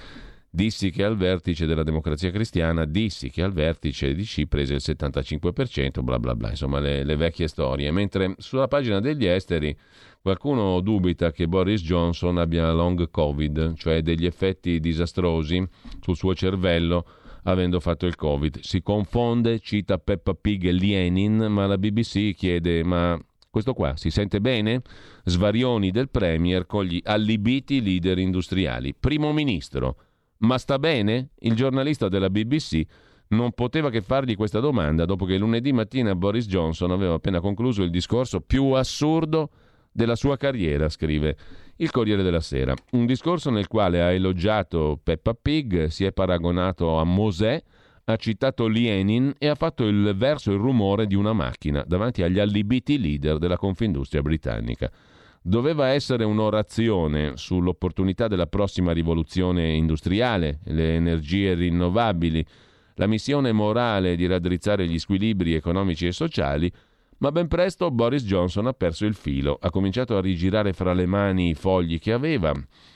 [0.52, 4.82] Dissi che al vertice della democrazia cristiana, dissi che al vertice di C prese il
[4.84, 7.92] 75%, bla bla bla, insomma le, le vecchie storie.
[7.92, 9.76] Mentre sulla pagina degli esteri
[10.20, 15.64] qualcuno dubita che Boris Johnson abbia long covid, cioè degli effetti disastrosi
[16.00, 17.06] sul suo cervello
[17.44, 18.58] avendo fatto il covid.
[18.58, 23.16] Si confonde, cita Peppa Pig e Lenin, ma la BBC chiede ma
[23.48, 24.82] questo qua si sente bene?
[25.24, 28.94] Svarioni del Premier con gli allibiti leader industriali.
[28.98, 29.96] Primo ministro
[30.40, 31.30] ma sta bene?
[31.40, 32.82] Il giornalista della BBC
[33.28, 37.82] non poteva che fargli questa domanda dopo che lunedì mattina Boris Johnson aveva appena concluso
[37.82, 39.50] il discorso più assurdo
[39.92, 41.36] della sua carriera, scrive
[41.76, 42.74] il Corriere della Sera.
[42.92, 47.62] Un discorso nel quale ha elogiato Peppa Pig, si è paragonato a Mosè,
[48.04, 52.38] ha citato Lenin e ha fatto il verso il rumore di una macchina davanti agli
[52.38, 54.90] allibiti leader della Confindustria britannica.
[55.42, 62.44] Doveva essere un'orazione sull'opportunità della prossima rivoluzione industriale, le energie rinnovabili,
[62.94, 66.70] la missione morale di raddrizzare gli squilibri economici e sociali,
[67.18, 71.06] ma ben presto Boris Johnson ha perso il filo, ha cominciato a rigirare fra le
[71.06, 72.52] mani i fogli che aveva,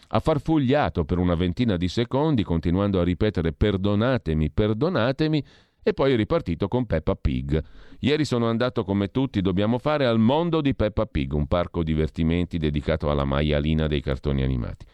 [0.09, 5.44] ha farfugliato per una ventina di secondi, continuando a ripetere perdonatemi, perdonatemi,
[5.85, 7.62] e poi ripartito con Peppa Pig.
[8.01, 12.59] Ieri sono andato come tutti dobbiamo fare al mondo di Peppa Pig, un parco divertimenti
[12.59, 14.87] dedicato alla maialina dei cartoni animati.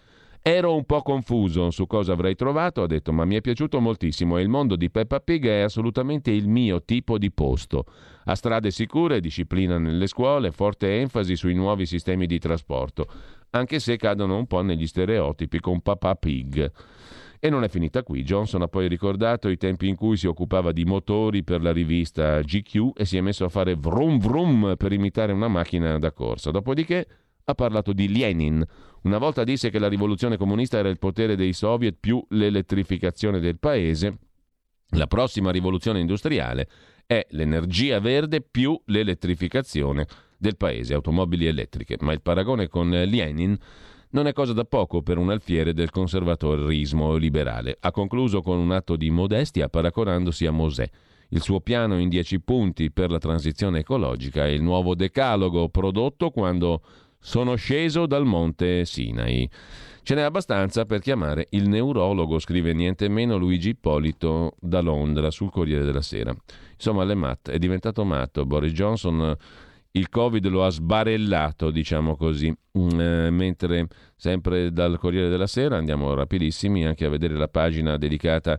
[0.42, 4.38] Ero un po' confuso su cosa avrei trovato, ho detto, ma mi è piaciuto moltissimo
[4.38, 7.84] e il mondo di Peppa Pig è assolutamente il mio tipo di posto.
[8.24, 13.06] Ha strade sicure, disciplina nelle scuole, forte enfasi sui nuovi sistemi di trasporto,
[13.50, 16.72] anche se cadono un po' negli stereotipi con Papa Pig.
[17.38, 18.22] E non è finita qui.
[18.22, 22.40] Johnson ha poi ricordato i tempi in cui si occupava di motori per la rivista
[22.40, 26.50] GQ e si è messo a fare vrum vrum per imitare una macchina da corsa.
[26.50, 27.06] Dopodiché
[27.44, 28.64] ha parlato di Lenin.
[29.02, 33.58] Una volta disse che la rivoluzione comunista era il potere dei soviet più l'elettrificazione del
[33.58, 34.18] paese.
[34.90, 36.68] La prossima rivoluzione industriale
[37.06, 41.96] è l'energia verde più l'elettrificazione del paese, automobili elettriche.
[42.00, 43.56] Ma il paragone con Lenin
[44.10, 47.76] non è cosa da poco per un alfiere del conservatorismo liberale.
[47.80, 50.88] Ha concluso con un atto di modestia paragonandosi a Mosè.
[51.28, 56.30] Il suo piano in dieci punti per la transizione ecologica è il nuovo decalogo prodotto
[56.30, 56.82] quando
[57.20, 59.48] sono sceso dal monte Sinai.
[60.02, 65.50] Ce n'è abbastanza per chiamare il neurologo, scrive niente meno Luigi Ippolito da Londra sul
[65.50, 66.34] Corriere della Sera.
[66.72, 68.46] Insomma, le matte, è diventato matto.
[68.46, 69.36] Boris Johnson
[69.92, 72.54] il Covid lo ha sbarellato, diciamo così.
[72.78, 77.96] Mm, eh, mentre sempre dal Corriere della Sera andiamo rapidissimi anche a vedere la pagina
[77.96, 78.58] dedicata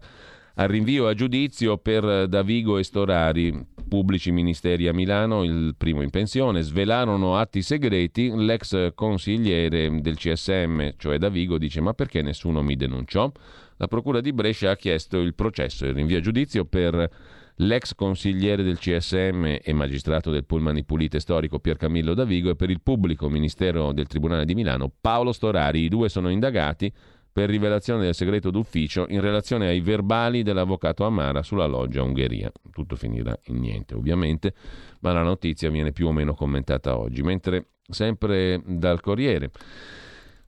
[0.61, 6.11] al rinvio a giudizio per Davigo e Storari, pubblici ministeri a Milano, il primo in
[6.11, 12.75] pensione, svelarono atti segreti, l'ex consigliere del CSM, cioè Davigo, dice ma perché nessuno mi
[12.75, 13.31] denunciò?
[13.77, 17.09] La Procura di Brescia ha chiesto il processo, il rinvio a giudizio per
[17.55, 22.81] l'ex consigliere del CSM e magistrato del Pullman Pulite storico Piercamillo Davigo e per il
[22.81, 25.81] pubblico ministero del Tribunale di Milano Paolo Storari.
[25.81, 26.91] I due sono indagati
[27.31, 32.51] per rivelazione del segreto d'ufficio in relazione ai verbali dell'avvocato Amara sulla loggia Ungheria.
[32.71, 34.53] Tutto finirà in niente, ovviamente,
[34.99, 37.21] ma la notizia viene più o meno commentata oggi.
[37.21, 39.51] Mentre sempre dal Corriere.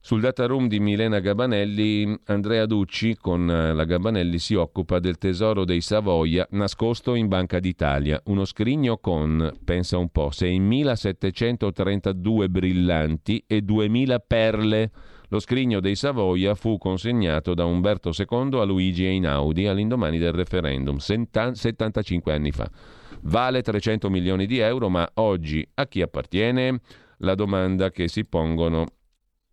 [0.05, 5.63] Sul data room di Milena Gabanelli, Andrea Ducci con la Gabanelli si occupa del tesoro
[5.63, 8.21] dei Savoia nascosto in Banca d'Italia.
[8.25, 14.91] Uno scrigno con, pensa un po', 6.732 brillanti e 2.000 perle
[15.33, 20.97] lo scrigno dei Savoia fu consegnato da Umberto II a Luigi Einaudi all'indomani del referendum,
[20.97, 22.69] 75 anni fa.
[23.21, 26.81] Vale 300 milioni di euro, ma oggi a chi appartiene?
[27.17, 28.85] La domanda che si pongono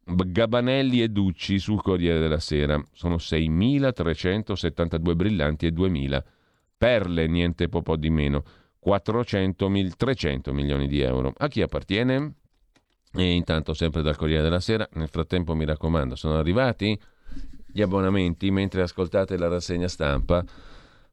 [0.05, 2.79] Gabanelli e Ducci sul Corriere della Sera.
[2.93, 6.23] Sono 6.372 brillanti e 2.000
[6.77, 8.45] perle, niente po' di meno.
[8.79, 11.33] 400 300 milioni di euro.
[11.38, 12.35] A chi appartiene?
[13.12, 16.99] E intanto, sempre dal Corriere della Sera, nel frattempo mi raccomando, sono arrivati
[17.73, 20.44] gli abbonamenti mentre ascoltate la rassegna stampa.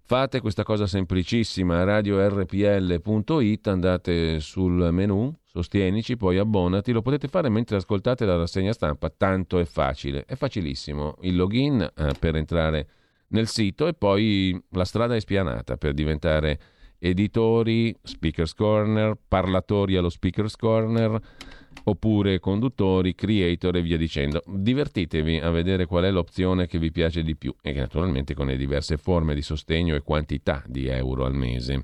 [0.03, 7.75] Fate questa cosa semplicissima, radiorpl.it, andate sul menu, sostienici, poi abbonati, lo potete fare mentre
[7.75, 11.15] ascoltate la rassegna stampa, tanto è facile, è facilissimo.
[11.21, 12.88] Il login eh, per entrare
[13.29, 16.60] nel sito e poi la strada è spianata per diventare
[16.99, 21.19] editori, speakers corner, parlatori allo speakers corner
[21.83, 24.43] oppure conduttori, creator e via dicendo.
[24.45, 28.47] Divertitevi a vedere qual è l'opzione che vi piace di più e che naturalmente con
[28.47, 31.83] le diverse forme di sostegno e quantità di euro al mese.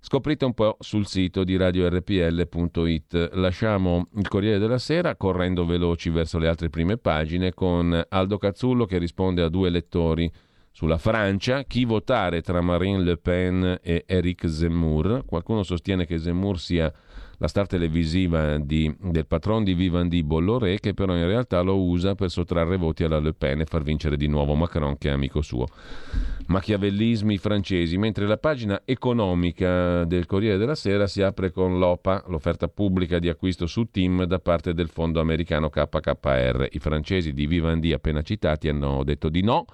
[0.00, 3.30] Scoprite un po' sul sito di radiorpl.it.
[3.34, 8.86] Lasciamo il Corriere della Sera correndo veloci verso le altre prime pagine con Aldo Cazzullo
[8.86, 10.30] che risponde a due lettori
[10.70, 15.24] sulla Francia, chi votare tra Marine Le Pen e Eric Zemmour.
[15.26, 16.92] Qualcuno sostiene che Zemmour sia
[17.38, 22.14] la star televisiva di, del patron di Vivendi Bolloré, che però in realtà lo usa
[22.14, 25.40] per sottrarre voti alla Le Pen e far vincere di nuovo Macron, che è amico
[25.40, 25.66] suo.
[26.46, 32.66] Machiavellismi francesi, mentre la pagina economica del Corriere della Sera si apre con l'OPA, l'offerta
[32.66, 36.68] pubblica di acquisto su Team da parte del fondo americano KKR.
[36.72, 39.64] I francesi di Vivendi appena citati hanno detto di no.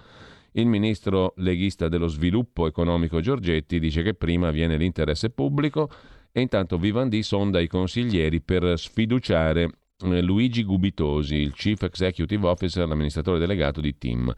[0.56, 5.88] Il ministro leghista dello sviluppo economico Giorgetti dice che prima viene l'interesse pubblico
[6.36, 9.70] e intanto Vivendi sonda i consiglieri per sfiduciare
[10.00, 14.34] eh, Luigi Gubitosi, il Chief Executive Officer, l'amministratore delegato di Team.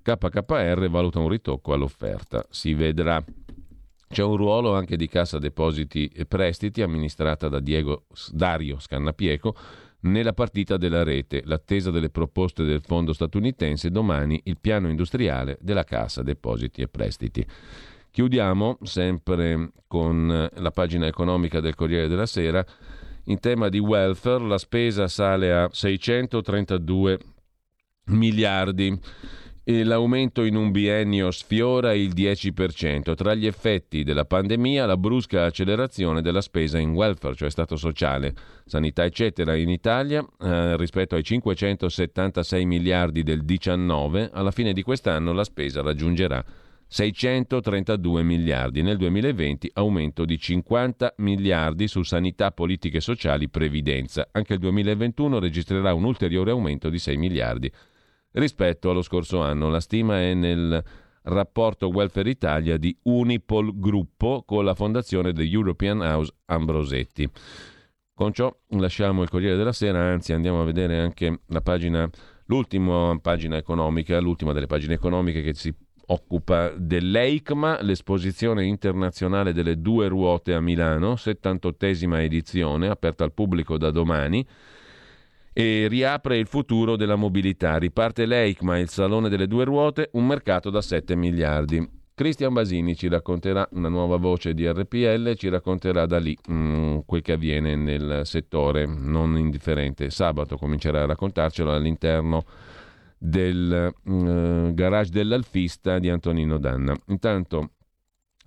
[0.00, 2.46] KKR valuta un ritocco all'offerta.
[2.50, 3.22] Si vedrà.
[4.08, 9.56] C'è un ruolo anche di Cassa Depositi e Prestiti amministrata da Diego Dario Scannapieco
[10.02, 15.84] nella partita della rete, l'attesa delle proposte del fondo statunitense, domani il piano industriale della
[15.84, 17.44] Cassa Depositi e Prestiti.
[18.12, 22.64] Chiudiamo sempre con la pagina economica del Corriere della Sera.
[23.24, 27.18] In tema di welfare la spesa sale a 632
[28.06, 28.98] miliardi
[29.62, 33.14] e l'aumento in un biennio sfiora il 10%.
[33.14, 38.34] Tra gli effetti della pandemia, la brusca accelerazione della spesa in welfare, cioè stato sociale,
[38.64, 45.32] sanità, eccetera, in Italia eh, rispetto ai 576 miliardi del 19, alla fine di quest'anno
[45.32, 46.44] la spesa raggiungerà
[46.92, 48.82] 632 miliardi.
[48.82, 54.26] Nel 2020 aumento di 50 miliardi su sanità, politiche sociali, previdenza.
[54.32, 57.70] Anche il 2021 registrerà un ulteriore aumento di 6 miliardi
[58.32, 59.70] rispetto allo scorso anno.
[59.70, 60.82] La stima è nel
[61.22, 67.30] rapporto Welfare Italia di Unipol Gruppo con la fondazione The European House Ambrosetti.
[68.12, 72.10] Con ciò lasciamo il Corriere della Sera, anzi andiamo a vedere anche la pagina,
[72.46, 75.72] l'ultima pagina economica, l'ultima delle pagine economiche che si
[76.10, 83.90] occupa dell'EICMA, l'esposizione internazionale delle due ruote a Milano, 78esima edizione, aperta al pubblico da
[83.90, 84.46] domani
[85.52, 87.76] e riapre il futuro della mobilità.
[87.76, 91.98] Riparte l'EICMA, il Salone delle Due Ruote, un mercato da 7 miliardi.
[92.14, 96.98] Cristian Basini ci racconterà una nuova voce di RPL, ci racconterà da lì mh, mm,
[97.06, 100.10] quel che avviene nel settore non indifferente.
[100.10, 102.44] Sabato comincerà a raccontarcelo all'interno
[103.22, 106.96] del uh, garage dell'Alfista di Antonino Danna.
[107.08, 107.72] Intanto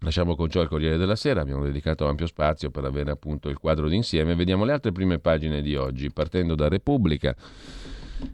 [0.03, 3.57] Lasciamo con ciò il Corriere della Sera, abbiamo dedicato ampio spazio per avere appunto il
[3.57, 4.35] quadro d'insieme.
[4.35, 7.33] Vediamo le altre prime pagine di oggi, partendo da Repubblica.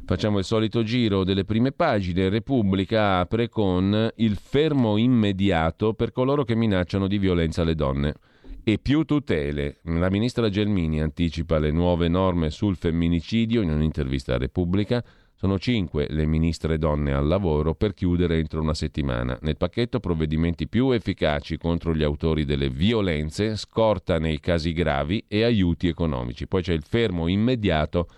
[0.04, 2.30] Facciamo il solito giro delle prime pagine.
[2.30, 8.15] Repubblica apre con il fermo immediato per coloro che minacciano di violenza le donne.
[8.63, 9.78] E più tutele.
[9.84, 15.04] La ministra Gelmini anticipa le nuove norme sul femminicidio in un'intervista a Repubblica.
[15.41, 19.38] Sono cinque le ministre donne al lavoro per chiudere entro una settimana.
[19.43, 25.43] Nel pacchetto provvedimenti più efficaci contro gli autori delle violenze, scorta nei casi gravi e
[25.43, 26.45] aiuti economici.
[26.45, 28.10] Poi c'è il fermo immediato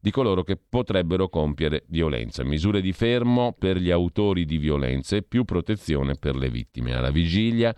[0.00, 2.42] di coloro che potrebbero compiere violenza.
[2.42, 6.94] Misure di fermo per gli autori di violenze, più protezione per le vittime.
[6.94, 7.76] Alla vigilia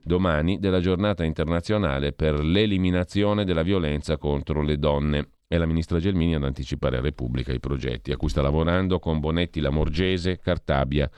[0.00, 5.30] domani della giornata internazionale per l'eliminazione della violenza contro le donne.
[5.48, 9.20] È la ministra Gelmini ad anticipare a Repubblica i progetti a cui sta lavorando con
[9.20, 11.08] Bonetti, Lamorgese, Cartabia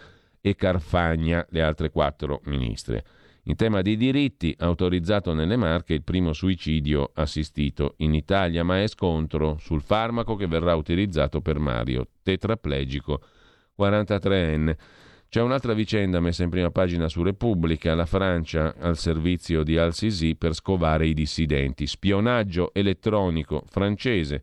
[0.43, 3.05] e Carfagna, le altre quattro ministre.
[3.45, 8.87] In tema di diritti, autorizzato nelle Marche il primo suicidio assistito in Italia, ma è
[8.87, 13.23] scontro sul farmaco che verrà utilizzato per Mario, tetraplegico
[13.79, 14.77] 43enne.
[15.31, 20.37] C'è un'altra vicenda messa in prima pagina su Repubblica, la Francia al servizio di Al-Sisi
[20.37, 21.87] per scovare i dissidenti.
[21.87, 24.43] Spionaggio elettronico francese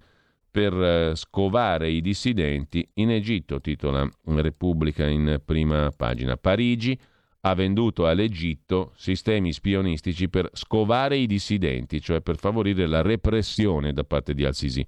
[0.51, 6.37] per eh, scovare i dissidenti in Egitto, titola Repubblica in prima pagina.
[6.37, 6.97] Parigi
[7.41, 14.03] ha venduto all'Egitto sistemi spionistici per scovare i dissidenti, cioè per favorire la repressione da
[14.03, 14.85] parte di Al-Sisi.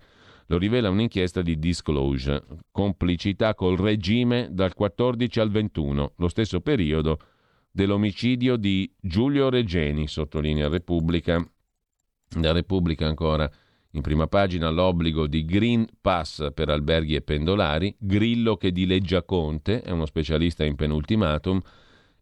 [0.47, 2.43] Lo rivela un'inchiesta di Disclosure.
[2.71, 7.19] Complicità col regime dal 14 al 21, lo stesso periodo
[7.69, 11.45] dell'omicidio di Giulio Regeni, sottolinea Repubblica.
[12.29, 13.49] Da Repubblica ancora
[13.91, 19.81] in prima pagina l'obbligo di Green Pass per alberghi e pendolari, Grillo che dileggia Conte,
[19.81, 21.61] è uno specialista in penultimatum,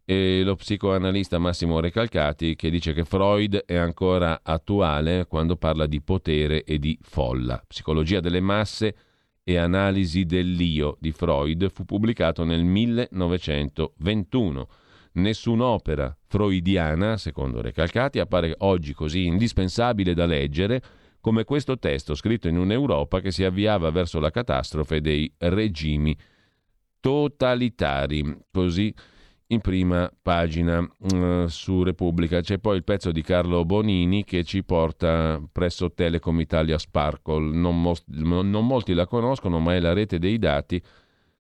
[0.06, 6.00] e lo psicoanalista Massimo Recalcati che dice che Freud è ancora attuale quando parla di
[6.00, 7.62] potere e di folla.
[7.68, 8.96] Psicologia delle masse
[9.44, 14.68] e analisi dell'io di Freud fu pubblicato nel 1921.
[15.13, 20.82] Nessun'opera freudiana, secondo Recalcati, appare oggi così indispensabile da leggere
[21.20, 26.15] come questo testo scritto in un'Europa che si avviava verso la catastrofe dei regimi
[27.00, 28.24] totalitari.
[28.52, 28.94] Così
[29.47, 32.41] in prima pagina uh, su Repubblica.
[32.41, 37.55] C'è poi il pezzo di Carlo Bonini che ci porta presso Telecom Italia Sparkle.
[37.55, 40.81] Non, most- non, molti la conoscono, ma è la rete dei dati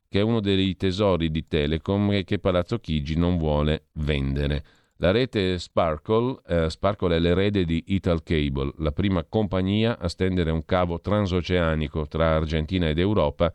[0.07, 4.63] che è uno dei tesori di Telecom e che Palazzo Chigi non vuole vendere.
[4.97, 10.51] La rete Sparkle, eh, Sparkle è l'erede di Ital Cable, la prima compagnia a stendere
[10.51, 13.51] un cavo transoceanico tra Argentina ed Europa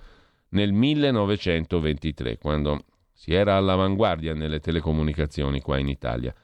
[0.50, 2.84] nel 1923, quando
[3.20, 6.34] si era all'avanguardia nelle telecomunicazioni qua in Italia.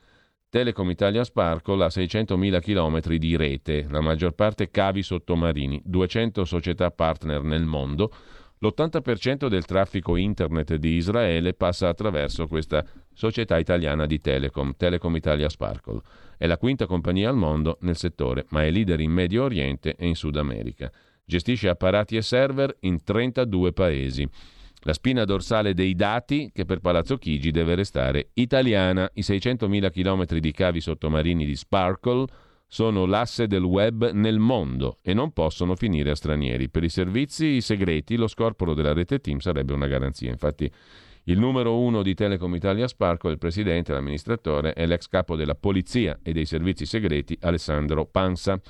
[0.51, 6.91] Telecom Italia Sparkle ha 600.000 km di rete, la maggior parte cavi sottomarini, 200 società
[6.91, 8.13] partner nel mondo.
[8.59, 15.49] L'80% del traffico internet di Israele passa attraverso questa società italiana di Telecom, Telecom Italia
[15.49, 16.03] Sparkle.
[16.37, 20.07] È la quinta compagnia al mondo nel settore, ma è leader in Medio Oriente e
[20.07, 20.93] in Sud America.
[21.25, 24.29] gestisce apparati e server in 32 paesi.
[24.87, 29.11] La spina dorsale dei dati che per Palazzo Chigi deve restare italiana.
[29.15, 32.27] I 600.000 km di cavi sottomarini di Sparkle
[32.69, 36.71] sono l'asse del web nel mondo e non possono finire a stranieri.
[36.71, 40.31] Per i servizi segreti lo scorporo della rete team sarebbe una garanzia.
[40.31, 40.71] Infatti
[41.25, 46.17] il numero uno di Telecom Italia Sparkle, il presidente, l'amministratore, è l'ex capo della polizia
[46.23, 48.61] e dei servizi segreti Alessandro Pansa.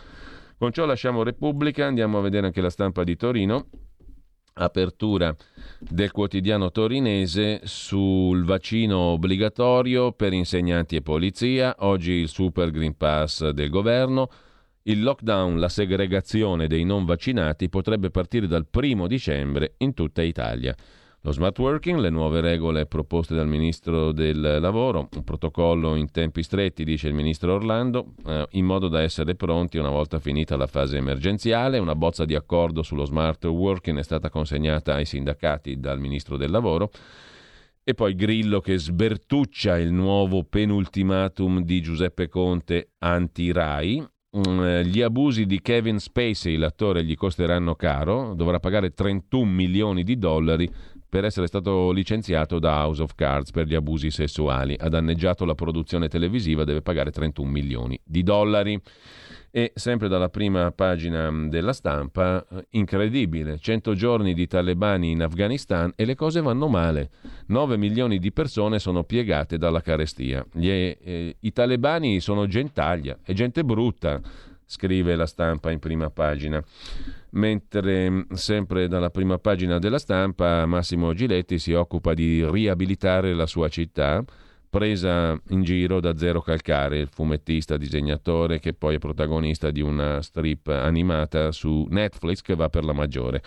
[0.57, 3.67] Con ciò lasciamo Repubblica, andiamo a vedere anche la stampa di Torino
[4.59, 5.35] apertura
[5.79, 13.51] del quotidiano torinese sul vaccino obbligatorio per insegnanti e polizia, oggi il Super Green Pass
[13.51, 14.31] del governo,
[14.83, 20.75] il lockdown, la segregazione dei non vaccinati potrebbe partire dal primo dicembre in tutta Italia.
[21.27, 26.45] Lo smart working, le nuove regole proposte dal Ministro del Lavoro, un protocollo in tempi
[26.45, 30.69] stretti, dice il Ministro Orlando, eh, in modo da essere pronti una volta finita la
[30.69, 31.81] fase emergenziale.
[31.81, 36.53] Una bozza di accordo sullo smart working è stata consegnata ai sindacati dal Ministro del
[36.53, 36.91] Lavoro.
[37.83, 44.07] E poi Grillo che sbertuccia il nuovo penultimatum di Giuseppe Conte anti-RAI.
[44.37, 50.05] Mm, eh, gli abusi di Kevin Spacey, l'attore, gli costeranno caro, dovrà pagare 31 milioni
[50.05, 50.71] di dollari
[51.09, 54.77] per essere stato licenziato da House of Cards per gli abusi sessuali.
[54.79, 58.81] Ha danneggiato la produzione televisiva, deve pagare 31 milioni di dollari.
[59.51, 66.05] E sempre dalla prima pagina della stampa, incredibile, 100 giorni di talebani in Afghanistan e
[66.05, 67.09] le cose vanno male.
[67.47, 70.45] 9 milioni di persone sono piegate dalla carestia.
[70.53, 74.21] Gli, eh, I talebani sono gentaglia, è gente brutta,
[74.67, 76.63] scrive la stampa in prima pagina
[77.37, 83.47] mentre mm, sempre dalla prima pagina della stampa Massimo Giletti si occupa di riabilitare la
[83.47, 84.25] sua città,
[84.69, 90.21] presa in giro da Zero Calcare, il fumettista, disegnatore che poi è protagonista di una
[90.23, 93.43] strip animata su Netflix che va per la maggiore.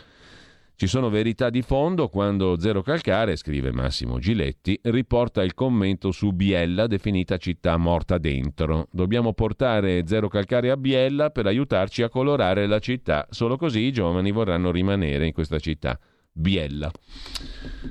[0.79, 6.31] Ci sono verità di fondo quando Zero Calcare, scrive Massimo Giletti, riporta il commento su
[6.31, 8.87] Biella definita città morta dentro.
[8.89, 13.91] Dobbiamo portare Zero Calcare a Biella per aiutarci a colorare la città, solo così i
[13.91, 15.99] giovani vorranno rimanere in questa città.
[16.39, 16.89] Biella.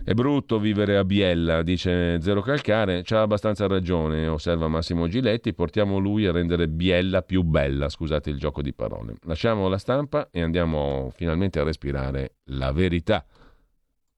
[0.05, 5.99] È brutto vivere a Biella, dice Zero Calcare, c'ha abbastanza ragione, osserva Massimo Giletti, portiamo
[5.99, 9.17] lui a rendere Biella più bella, scusate il gioco di parole.
[9.25, 13.25] Lasciamo la stampa e andiamo finalmente a respirare la verità.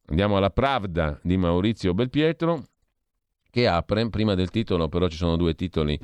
[0.06, 2.66] Andiamo alla Pravda di Maurizio Belpietro,
[3.50, 5.98] che apre, prima del titolo però ci sono due titoli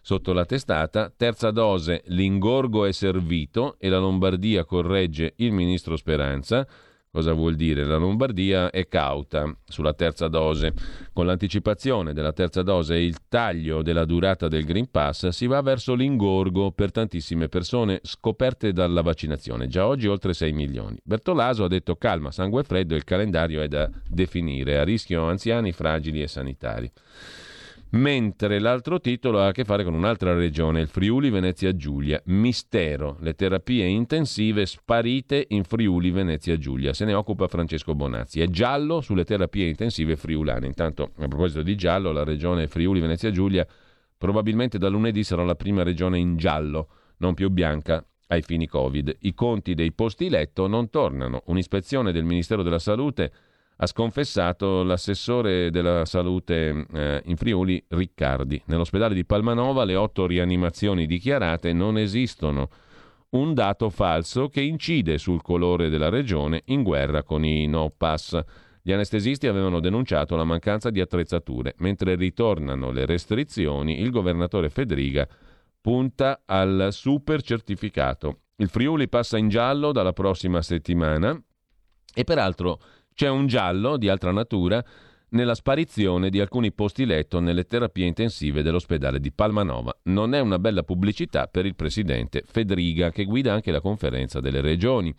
[0.00, 6.66] sotto la testata, terza dose, l'ingorgo è servito e la Lombardia corregge il ministro Speranza.
[7.14, 7.84] Cosa vuol dire?
[7.84, 10.72] La Lombardia è cauta sulla terza dose.
[11.12, 15.60] Con l'anticipazione della terza dose e il taglio della durata del Green Pass si va
[15.60, 19.66] verso l'ingorgo per tantissime persone scoperte dalla vaccinazione.
[19.66, 20.96] Già oggi oltre 6 milioni.
[21.04, 24.78] Bertolaso ha detto calma, sangue freddo, il calendario è da definire.
[24.78, 26.90] A rischio anziani, fragili e sanitari
[27.92, 32.20] mentre l'altro titolo ha a che fare con un'altra regione, il Friuli Venezia Giulia.
[32.26, 36.92] Mistero, le terapie intensive sparite in Friuli Venezia Giulia.
[36.92, 38.40] Se ne occupa Francesco Bonazzi.
[38.40, 40.66] È giallo sulle terapie intensive friulane.
[40.66, 43.66] Intanto, a proposito di giallo, la regione Friuli Venezia Giulia
[44.16, 46.88] probabilmente da lunedì sarà la prima regione in giallo,
[47.18, 49.16] non più bianca ai fini Covid.
[49.20, 51.42] I conti dei posti letto non tornano.
[51.46, 53.32] Un'ispezione del Ministero della Salute
[53.76, 58.62] ha sconfessato l'assessore della salute eh, in Friuli Riccardi.
[58.66, 62.68] Nell'ospedale di Palmanova le otto rianimazioni dichiarate non esistono.
[63.30, 68.38] Un dato falso che incide sul colore della regione in guerra con i no pass.
[68.82, 71.74] Gli anestesisti avevano denunciato la mancanza di attrezzature.
[71.78, 75.26] Mentre ritornano le restrizioni, il governatore Federica
[75.80, 78.42] punta al super certificato.
[78.56, 81.40] Il Friuli passa in giallo dalla prossima settimana
[82.14, 82.78] e peraltro
[83.14, 84.84] c'è un giallo di altra natura
[85.32, 89.96] nella sparizione di alcuni posti letto nelle terapie intensive dell'ospedale di Palmanova.
[90.04, 94.60] Non è una bella pubblicità per il presidente Federiga, che guida anche la conferenza delle
[94.60, 95.14] regioni.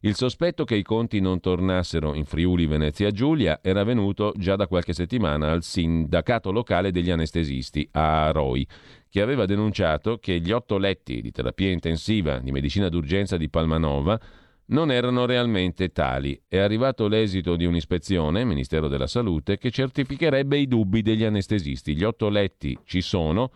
[0.00, 4.68] Il sospetto che i conti non tornassero in Friuli Venezia Giulia era venuto già da
[4.68, 8.66] qualche settimana al sindacato locale degli anestesisti, a Aroi,
[9.08, 14.20] che aveva denunciato che gli otto letti di terapia intensiva di medicina d'urgenza di Palmanova
[14.66, 16.40] non erano realmente tali.
[16.48, 21.94] È arrivato l'esito di un'ispezione, Ministero della Salute, che certificherebbe i dubbi degli anestesisti.
[21.94, 23.52] Gli otto letti ci sono,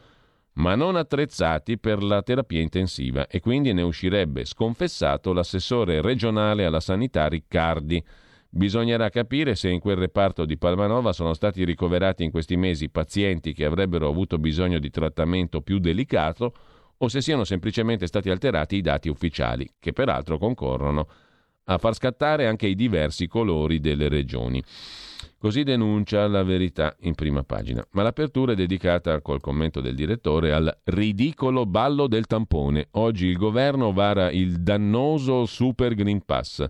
[0.54, 6.80] ma non attrezzati per la terapia intensiva e quindi ne uscirebbe sconfessato l'assessore regionale alla
[6.80, 8.02] sanità Riccardi.
[8.52, 13.52] Bisognerà capire se in quel reparto di Palmanova sono stati ricoverati in questi mesi pazienti
[13.52, 16.52] che avrebbero avuto bisogno di trattamento più delicato
[17.02, 21.08] o se siano semplicemente stati alterati i dati ufficiali, che peraltro concorrono
[21.64, 24.62] a far scattare anche i diversi colori delle regioni.
[25.38, 27.86] Così denuncia la verità in prima pagina.
[27.92, 32.88] Ma l'apertura è dedicata, col commento del direttore, al ridicolo ballo del tampone.
[32.92, 36.66] Oggi il governo vara il dannoso Super Green Pass.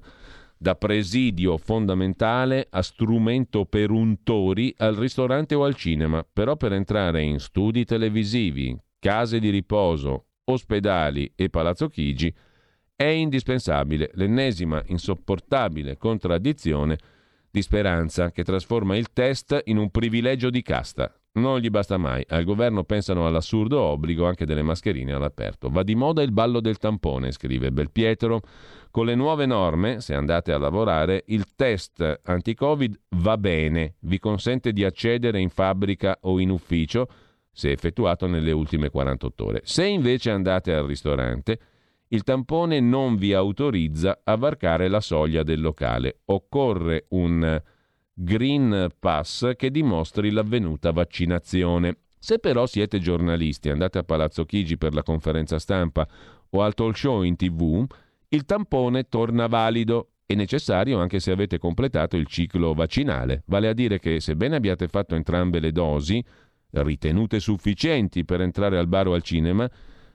[0.57, 7.23] Da presidio fondamentale a strumento per untori al ristorante o al cinema, però per entrare
[7.23, 12.33] in studi televisivi, case di riposo, ospedali e Palazzo Chigi
[12.95, 16.99] è indispensabile l'ennesima insopportabile contraddizione
[17.51, 21.13] di speranza che trasforma il test in un privilegio di casta.
[21.33, 22.25] Non gli basta mai.
[22.29, 25.71] Al governo pensano all'assurdo obbligo anche delle mascherine all'aperto.
[25.71, 28.41] Va di moda il ballo del tampone, scrive Belpietro.
[28.91, 34.73] Con le nuove norme, se andate a lavorare, il test anti-Covid va bene, vi consente
[34.73, 37.09] di accedere in fabbrica o in ufficio
[37.53, 39.61] se effettuato nelle ultime 48 ore.
[39.65, 41.59] Se invece andate al ristorante,
[42.09, 46.21] il tampone non vi autorizza a varcare la soglia del locale.
[46.27, 47.63] Occorre un
[48.13, 51.99] Green Pass che dimostri l'avvenuta vaccinazione.
[52.19, 56.07] Se però siete giornalisti, andate a Palazzo Chigi per la conferenza stampa
[56.51, 57.87] o al talk show in tv,
[58.29, 63.43] il tampone torna valido e necessario anche se avete completato il ciclo vaccinale.
[63.47, 66.23] Vale a dire che sebbene abbiate fatto entrambe le dosi,
[66.73, 69.71] ritenute sufficienti per entrare al bar o al cinema,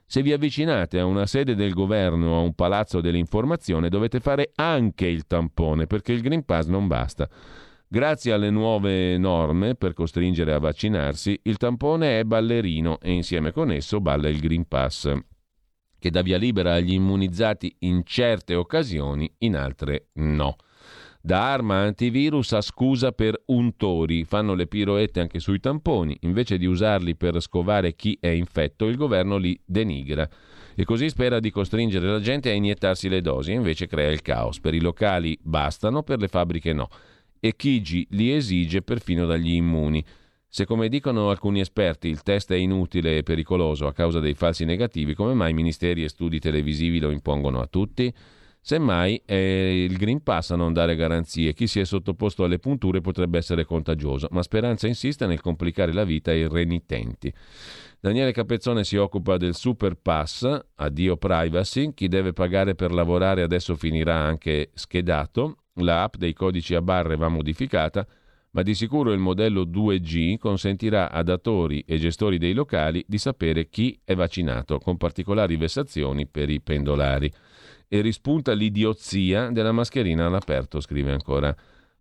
[0.07, 4.51] se vi avvicinate a una sede del governo o a un palazzo dell'informazione dovete fare
[4.55, 7.27] anche il tampone perché il Green Pass non basta.
[7.87, 13.71] Grazie alle nuove norme per costringere a vaccinarsi, il tampone è ballerino e insieme con
[13.71, 15.11] esso balla il Green Pass,
[15.97, 20.55] che dà via libera agli immunizzati in certe occasioni, in altre no.
[21.25, 26.67] Da arma antivirus a scusa per untori, fanno le piroette anche sui tamponi, invece di
[26.67, 30.29] usarli per scovare chi è infetto, il governo li denigra
[30.75, 34.59] e così spera di costringere la gente a iniettarsi le dosi, invece crea il caos.
[34.59, 36.89] Per i locali bastano, per le fabbriche no.
[37.39, 40.05] E Chigi li esige perfino dagli immuni.
[40.47, 44.63] Se come dicono alcuni esperti il test è inutile e pericoloso a causa dei falsi
[44.63, 48.13] negativi, come mai ministeri e studi televisivi lo impongono a tutti?
[48.67, 51.53] Semmai è il Green Pass a non dare garanzie.
[51.53, 56.03] Chi si è sottoposto alle punture potrebbe essere contagioso, ma Speranza insiste nel complicare la
[56.03, 57.31] vita ai renitenti.
[57.99, 63.75] Daniele Capezzone si occupa del Super Pass, addio privacy, chi deve pagare per lavorare adesso
[63.75, 68.03] finirà anche schedato, la app dei codici a barre va modificata,
[68.49, 73.69] ma di sicuro il modello 2G consentirà a datori e gestori dei locali di sapere
[73.69, 77.31] chi è vaccinato, con particolari vessazioni per i pendolari
[77.97, 81.55] e rispunta l'idiozia della mascherina all'aperto, scrive ancora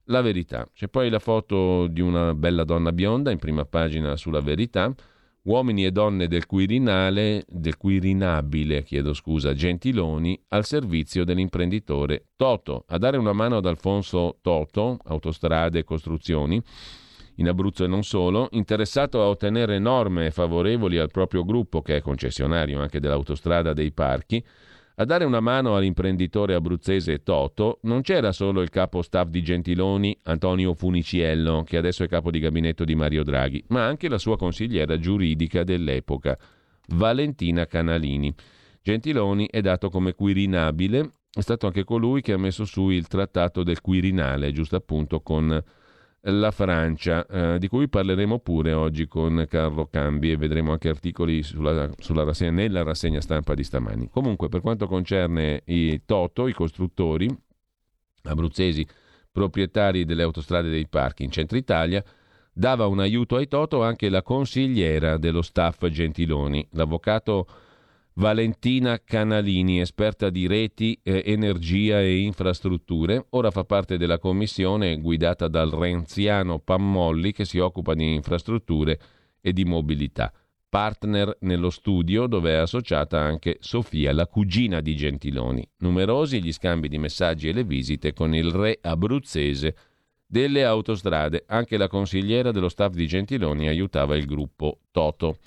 [0.09, 0.68] la verità.
[0.72, 4.95] C'è poi la foto di una bella donna bionda in prima pagina sulla verità.
[5.42, 12.84] Uomini e donne del Quirinale, del Quirinabile, chiedo scusa, Gentiloni, al servizio dell'imprenditore Toto.
[12.88, 16.62] A dare una mano ad Alfonso Toto, Autostrade e Costruzioni,
[17.36, 22.01] in Abruzzo e non solo, interessato a ottenere norme favorevoli al proprio gruppo, che è
[22.01, 24.42] concessionario anche dell'autostrada dei parchi,
[24.97, 30.16] a dare una mano all'imprenditore abruzzese Toto non c'era solo il capo staff di Gentiloni,
[30.24, 34.36] Antonio Funiciello, che adesso è capo di gabinetto di Mario Draghi, ma anche la sua
[34.36, 36.38] consigliera giuridica dell'epoca,
[36.90, 38.32] Valentina Canalini.
[38.82, 43.64] Gentiloni è dato come quirinabile, è stato anche colui che ha messo su il trattato
[43.64, 45.61] del Quirinale, giusto appunto con
[46.27, 51.43] la Francia, eh, di cui parleremo pure oggi con Carlo Cambi e vedremo anche articoli
[51.43, 54.09] sulla, sulla rassegna, nella rassegna stampa di stamani.
[54.09, 57.29] Comunque, per quanto concerne i Toto, i costruttori
[58.22, 58.87] abruzzesi
[59.31, 62.03] proprietari delle autostrade dei parchi in centro Italia,
[62.53, 67.47] dava un aiuto ai Toto anche la consigliera dello staff Gentiloni, l'avvocato
[68.16, 75.48] Valentina Canalini, esperta di reti, eh, energia e infrastrutture, ora fa parte della commissione guidata
[75.48, 79.00] dal renziano Pammolli che si occupa di infrastrutture
[79.40, 80.32] e di mobilità.
[80.68, 85.68] Partner nello studio dove è associata anche Sofia, la cugina di Gentiloni.
[85.78, 89.76] Numerosi gli scambi di messaggi e le visite con il re abruzzese
[90.24, 91.44] delle autostrade.
[91.48, 95.38] Anche la consigliera dello staff di Gentiloni aiutava il gruppo Toto.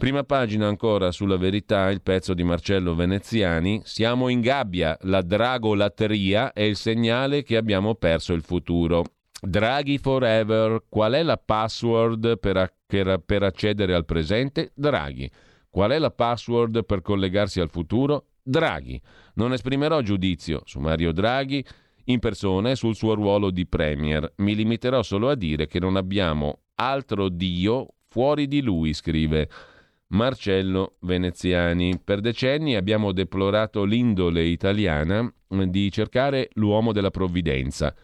[0.00, 3.82] Prima pagina ancora sulla verità, il pezzo di Marcello Veneziani.
[3.84, 9.04] Siamo in gabbia, la dragolatria è il segnale che abbiamo perso il futuro.
[9.38, 14.72] Draghi forever, qual è la password per, a- per accedere al presente?
[14.74, 15.30] Draghi.
[15.68, 18.28] Qual è la password per collegarsi al futuro?
[18.42, 18.98] Draghi.
[19.34, 21.62] Non esprimerò giudizio su Mario Draghi
[22.04, 24.32] in persona e sul suo ruolo di Premier.
[24.36, 29.48] Mi limiterò solo a dire che non abbiamo altro Dio fuori di lui, scrive
[30.10, 32.00] Marcello Veneziani.
[32.02, 37.94] Per decenni abbiamo deplorato l'indole italiana di cercare l'uomo della provvidenza.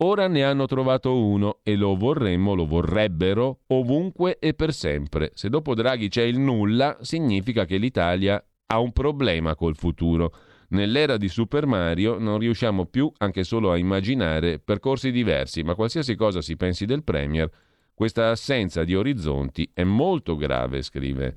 [0.00, 5.32] Ora ne hanno trovato uno e lo vorremmo, lo vorrebbero ovunque e per sempre.
[5.34, 10.32] Se dopo Draghi c'è il nulla, significa che l'Italia ha un problema col futuro.
[10.68, 16.14] Nell'era di Super Mario non riusciamo più anche solo a immaginare percorsi diversi, ma qualsiasi
[16.14, 17.50] cosa si pensi del Premier,
[17.98, 21.34] questa assenza di orizzonti è molto grave, scrive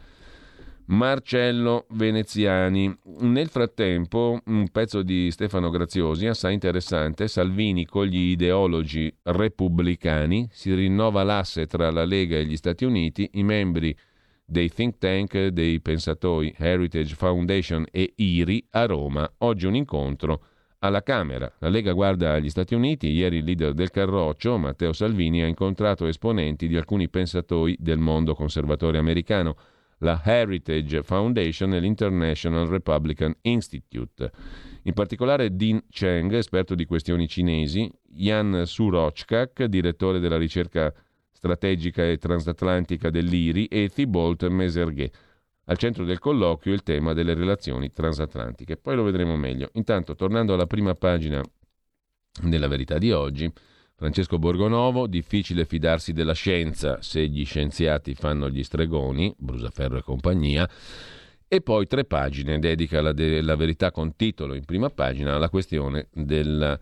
[0.86, 2.96] Marcello Veneziani.
[3.22, 10.72] Nel frattempo, un pezzo di Stefano Graziosi, assai interessante, Salvini con gli ideologi repubblicani, si
[10.76, 13.98] rinnova l'asse tra la Lega e gli Stati Uniti, i membri
[14.46, 19.28] dei think tank dei pensatori Heritage Foundation e IRI a Roma.
[19.40, 20.44] Oggi un incontro
[20.84, 21.52] alla Camera.
[21.60, 23.08] La Lega guarda agli Stati Uniti.
[23.08, 28.34] Ieri il leader del Carroccio, Matteo Salvini, ha incontrato esponenti di alcuni pensatori del mondo
[28.36, 29.56] conservatore americano,
[30.00, 34.32] la Heritage Foundation e l'International Republican Institute.
[34.84, 40.92] In particolare Dean Cheng, esperto di questioni cinesi, Jan Surochkak, direttore della ricerca
[41.32, 45.12] strategica e transatlantica dell'IRI, e Thibault Meserghe.
[45.66, 48.78] Al centro del colloquio il tema delle relazioni transatlantiche.
[48.78, 49.70] Poi lo vedremo meglio.
[49.74, 51.42] Intanto, tornando alla prima pagina
[52.42, 53.52] della verità di oggi,
[53.96, 60.68] Francesco Borgonovo, difficile fidarsi della scienza se gli scienziati fanno gli stregoni, Brusaferro e compagnia,
[61.48, 65.50] e poi tre pagine dedica la, de- la verità con titolo in prima pagina alla
[65.50, 66.80] questione del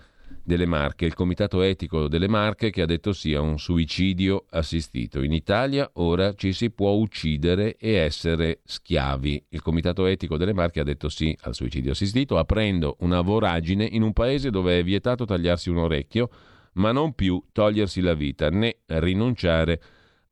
[0.50, 5.22] delle Marche, il Comitato Etico delle Marche che ha detto sì a un suicidio assistito.
[5.22, 9.46] In Italia ora ci si può uccidere e essere schiavi.
[9.50, 14.02] Il Comitato Etico delle Marche ha detto sì al suicidio assistito, aprendo una voragine in
[14.02, 16.32] un paese dove è vietato tagliarsi un orecchio,
[16.74, 19.80] ma non più togliersi la vita né rinunciare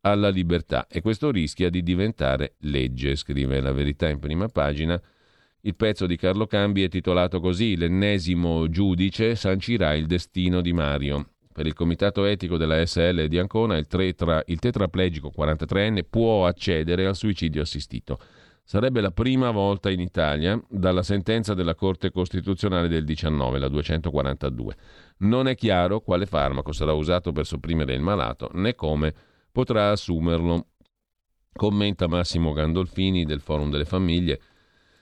[0.02, 0.88] alla libertà.
[0.88, 5.00] E questo rischia di diventare legge, scrive la verità in prima pagina
[5.62, 11.32] il pezzo di Carlo Cambi è titolato così L'ennesimo giudice sancirà il destino di Mario.
[11.52, 17.08] Per il comitato etico della SL di Ancona il, tetra, il tetraplegico 43enne può accedere
[17.08, 18.20] al suicidio assistito.
[18.64, 24.76] Sarebbe la prima volta in Italia dalla sentenza della Corte Costituzionale del 19, la 242.
[25.20, 29.14] Non è chiaro quale farmaco sarà usato per sopprimere il malato né come
[29.52, 30.68] potrà assumerlo.
[31.54, 34.40] Commenta Massimo Gandolfini del Forum delle Famiglie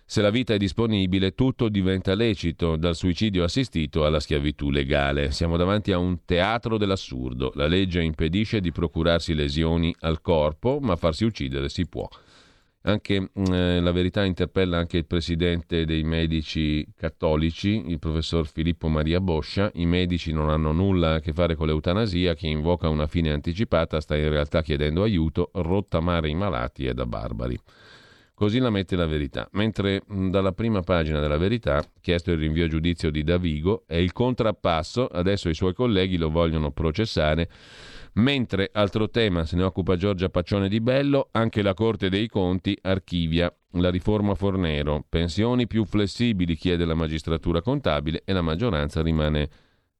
[0.08, 5.32] se la vita è disponibile, tutto diventa lecito, dal suicidio assistito alla schiavitù legale.
[5.32, 7.51] Siamo davanti a un teatro dell'assurdo.
[7.56, 12.08] La legge impedisce di procurarsi lesioni al corpo, ma farsi uccidere si può.
[12.88, 18.88] Anche mm, eh, la verità interpella anche il presidente dei medici cattolici, il professor Filippo
[18.88, 19.72] Maria Boscia.
[19.74, 23.99] I medici non hanno nulla a che fare con l'eutanasia, chi invoca una fine anticipata
[23.99, 27.60] sta in realtà chiedendo aiuto, rottamare i malati è da barbari.
[28.36, 29.48] Così la mette la verità.
[29.54, 34.12] Mentre dalla prima pagina della verità, chiesto il rinvio a giudizio di Davigo, è il
[34.12, 37.50] contrappasso, adesso i suoi colleghi lo vogliono processare.
[38.16, 42.78] Mentre, altro tema, se ne occupa Giorgia Paccione di Bello, anche la Corte dei Conti
[42.82, 45.06] archivia la riforma Fornero.
[45.08, 49.50] Pensioni più flessibili chiede la magistratura contabile e la maggioranza rimane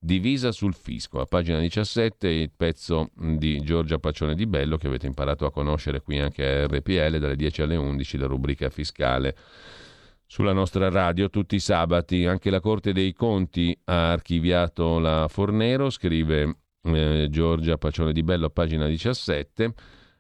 [0.06, 1.20] divisa sul fisco.
[1.20, 6.02] A pagina 17 il pezzo di Giorgia Paccione di Bello che avete imparato a conoscere
[6.02, 9.36] qui anche a RPL dalle 10 alle 11, la rubrica fiscale.
[10.28, 15.90] Sulla nostra radio tutti i sabati anche la Corte dei Conti ha archiviato la Fornero,
[15.90, 19.74] scrive eh, Giorgia Paccione di Bello a pagina 17.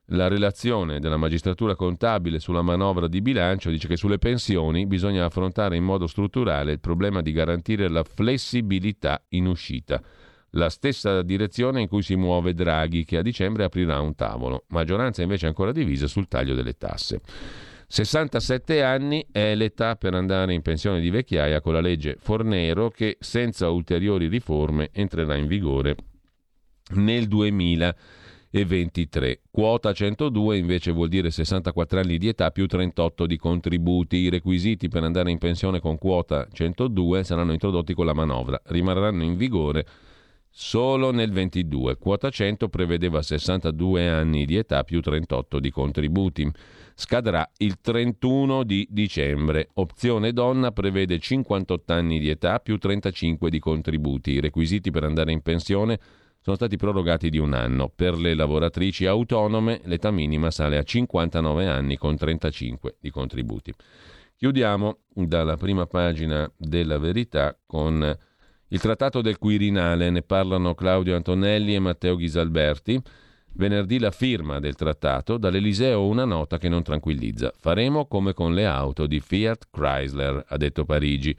[0.10, 5.78] La relazione della magistratura contabile sulla manovra di bilancio dice che sulle pensioni bisogna affrontare
[5.78, 10.00] in modo strutturale il problema di garantire la flessibilità in uscita.
[10.52, 14.66] La stessa direzione in cui si muove Draghi, che a dicembre aprirà un tavolo.
[14.68, 17.22] Maggioranza invece ancora divisa sul taglio delle tasse.
[17.88, 23.18] 67 anni è l'età per andare in pensione di vecchiaia con la legge Fornero che
[23.20, 25.96] senza ulteriori riforme entrerà in vigore
[26.94, 27.96] nel 2000
[28.56, 29.42] e 23.
[29.52, 34.16] Quota 102 invece vuol dire 64 anni di età più 38 di contributi.
[34.16, 38.62] I requisiti per andare in pensione con quota 102 saranno introdotti con la manovra.
[38.64, 39.86] Rimarranno in vigore
[40.50, 41.98] solo nel 22.
[41.98, 46.50] Quota 100 prevedeva 62 anni di età più 38 di contributi.
[46.94, 49.68] Scadrà il 31 di dicembre.
[49.74, 54.32] Opzione donna prevede 58 anni di età più 35 di contributi.
[54.32, 56.00] I requisiti per andare in pensione
[56.54, 57.92] stati prorogati di un anno.
[57.94, 63.74] Per le lavoratrici autonome l'età minima sale a 59 anni con 35 di contributi.
[64.38, 68.16] Chiudiamo dalla prima pagina della verità con
[68.68, 73.02] il trattato del Quirinale, ne parlano Claudio Antonelli e Matteo Ghisalberti.
[73.54, 77.54] Venerdì la firma del trattato, dall'Eliseo una nota che non tranquillizza.
[77.58, 81.36] Faremo come con le auto di Fiat Chrysler, ha detto Parigi.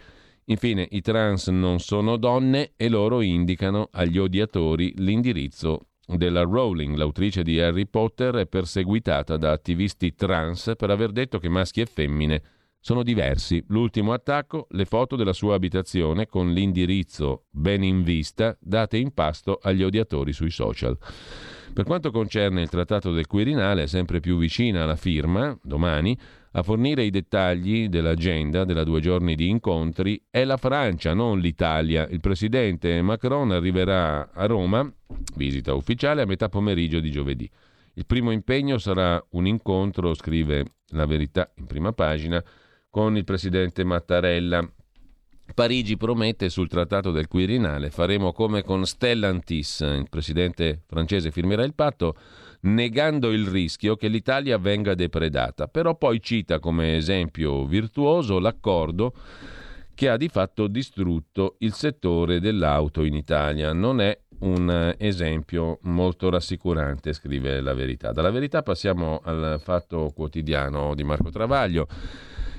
[0.49, 7.42] Infine, i trans non sono donne e loro indicano agli odiatori l'indirizzo della Rowling, l'autrice
[7.42, 12.42] di Harry Potter, è perseguitata da attivisti trans per aver detto che maschi e femmine
[12.78, 13.64] sono diversi.
[13.70, 19.59] L'ultimo attacco, le foto della sua abitazione con l'indirizzo ben in vista date in pasto
[19.61, 20.97] agli odiatori sui social.
[21.72, 26.16] Per quanto concerne il trattato del Quirinale, sempre più vicina alla firma, domani,
[26.57, 32.09] a fornire i dettagli dell'agenda della due giorni di incontri è la Francia, non l'Italia.
[32.09, 34.90] Il presidente Macron arriverà a Roma,
[35.34, 37.48] visita ufficiale, a metà pomeriggio di giovedì.
[37.92, 42.42] Il primo impegno sarà un incontro, scrive la verità in prima pagina,
[42.88, 44.66] con il presidente Mattarella.
[45.54, 51.74] Parigi promette sul trattato del Quirinale faremo come con Stellantis, il presidente francese firmerà il
[51.74, 52.16] patto
[52.62, 59.12] negando il rischio che l'Italia venga depredata, però poi cita come esempio virtuoso l'accordo
[59.94, 63.72] che ha di fatto distrutto il settore dell'auto in Italia.
[63.72, 68.12] Non è un esempio molto rassicurante, scrive la verità.
[68.12, 71.88] Dalla verità passiamo al fatto quotidiano di Marco Travaglio.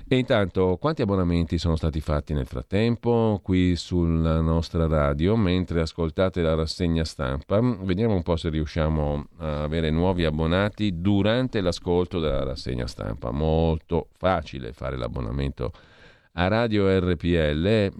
[0.09, 6.41] E intanto, quanti abbonamenti sono stati fatti nel frattempo qui sulla nostra radio mentre ascoltate
[6.41, 7.59] la rassegna stampa?
[7.59, 13.31] Vediamo un po' se riusciamo a avere nuovi abbonati durante l'ascolto della rassegna stampa.
[13.31, 15.73] Molto facile fare l'abbonamento
[16.35, 17.91] a Radio RPL,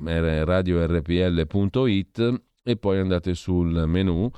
[0.46, 4.30] radiorpl.it e poi andate sul menu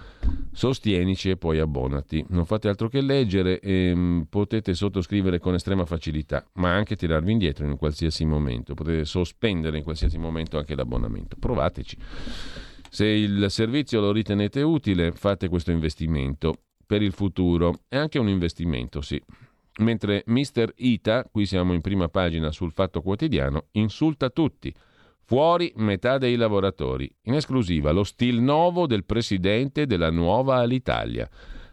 [0.51, 2.23] sostienici e poi abbonati.
[2.29, 7.31] Non fate altro che leggere e mm, potete sottoscrivere con estrema facilità, ma anche tirarvi
[7.31, 8.75] indietro in qualsiasi momento.
[8.75, 11.37] Potete sospendere in qualsiasi momento anche l'abbonamento.
[11.39, 11.97] Provateci.
[12.91, 16.53] Se il servizio lo ritenete utile, fate questo investimento
[16.85, 17.79] per il futuro.
[17.87, 19.19] È anche un investimento, sì.
[19.79, 20.71] Mentre Mr.
[20.75, 24.71] Ita, qui siamo in prima pagina sul Fatto Quotidiano, insulta tutti
[25.29, 27.07] Fuori metà dei lavoratori.
[27.25, 31.29] In esclusiva lo stil nuovo del presidente della nuova Alitalia.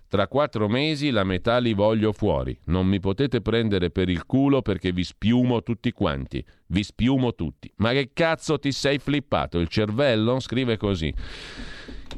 [0.07, 2.55] Tra quattro mesi la metà li voglio fuori.
[2.65, 6.45] Non mi potete prendere per il culo perché vi spiumo tutti quanti.
[6.67, 7.73] Vi spiumo tutti.
[7.77, 9.59] Ma che cazzo ti sei flippato?
[9.59, 10.39] Il cervello?
[10.39, 11.11] Scrive così.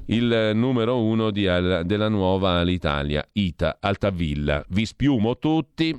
[0.06, 4.64] Il numero uno di, della nuova Alitalia, Ita, Altavilla.
[4.70, 5.96] Vi spiumo tutti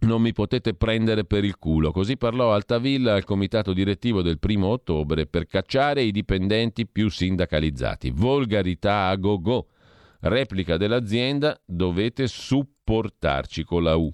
[0.00, 1.90] non mi potete prendere per il culo.
[1.90, 8.10] Così parlò Altavilla al comitato direttivo del primo ottobre per cacciare i dipendenti più sindacalizzati.
[8.10, 9.66] Volgarità a go go.
[10.20, 14.12] Replica dell'azienda, dovete supportarci con la U.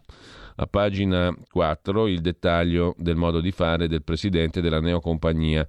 [0.57, 5.67] A pagina 4 il dettaglio del modo di fare del presidente della neocompagnia.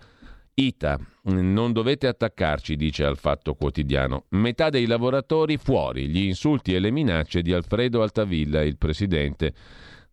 [0.56, 4.26] ITA, non dovete attaccarci, dice al Fatto Quotidiano.
[4.30, 9.54] Metà dei lavoratori fuori, gli insulti e le minacce di Alfredo Altavilla, il presidente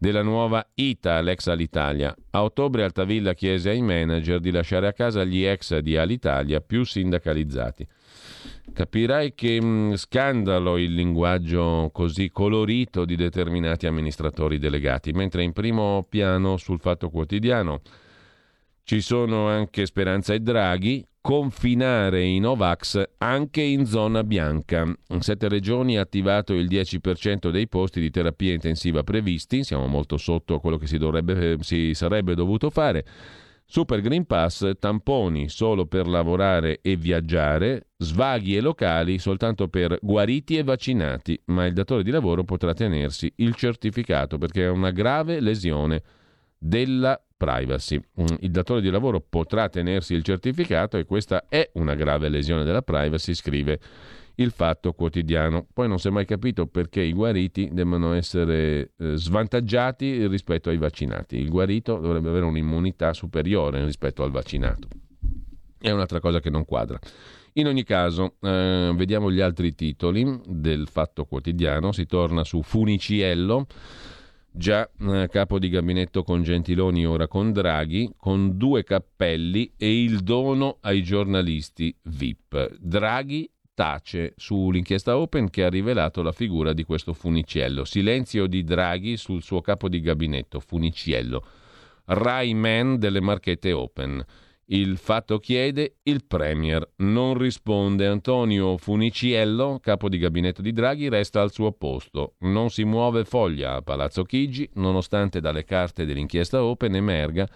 [0.01, 2.17] della nuova ITA, l'ex Alitalia.
[2.31, 6.85] A ottobre Altavilla chiese ai manager di lasciare a casa gli ex di Alitalia più
[6.85, 7.87] sindacalizzati.
[8.73, 15.53] Capirai che mh, mm, scandalo il linguaggio così colorito di determinati amministratori delegati, mentre in
[15.53, 17.83] primo piano sul Fatto Quotidiano
[18.85, 24.85] ci sono anche Speranza e Draghi, confinare i Novax anche in zona bianca.
[25.09, 30.17] In sette regioni ha attivato il 10% dei posti di terapia intensiva previsti, siamo molto
[30.17, 33.05] sotto a quello che si, dovrebbe, si sarebbe dovuto fare.
[33.67, 40.57] Super Green Pass, tamponi solo per lavorare e viaggiare, svaghi e locali soltanto per guariti
[40.57, 45.39] e vaccinati, ma il datore di lavoro potrà tenersi il certificato perché è una grave
[45.39, 46.03] lesione
[46.63, 47.99] della privacy.
[48.21, 52.65] Mm, il datore di lavoro potrà tenersi il certificato e questa è una grave lesione
[52.65, 53.81] della privacy, scrive
[54.35, 55.67] il fatto quotidiano.
[55.73, 60.77] Poi non si è mai capito perché i guariti debbano essere eh, svantaggiati rispetto ai
[60.77, 61.37] vaccinati.
[61.37, 64.89] Il guarito dovrebbe avere un'immunità superiore rispetto al vaccinato.
[65.79, 66.99] È un'altra cosa che non quadra.
[67.55, 71.91] In ogni caso, eh, vediamo gli altri titoli del Fatto Quotidiano.
[71.91, 73.67] Si torna su Funiciello
[74.53, 80.21] già eh, capo di gabinetto con Gentiloni, ora con Draghi, con due cappelli e il
[80.21, 82.77] dono ai giornalisti VIP.
[82.79, 87.85] Draghi tace sull'inchiesta Open che ha rivelato la figura di questo Funiciello.
[87.85, 91.45] Silenzio di Draghi sul suo capo di gabinetto, Funiciello.
[92.05, 94.25] Rai Man delle marchette Open.
[94.73, 98.07] Il fatto chiede, il Premier non risponde.
[98.07, 102.35] Antonio Funiciello, capo di gabinetto di Draghi, resta al suo posto.
[102.41, 107.49] Non si muove foglia a Palazzo Chigi, nonostante dalle carte dell'inchiesta Open emerga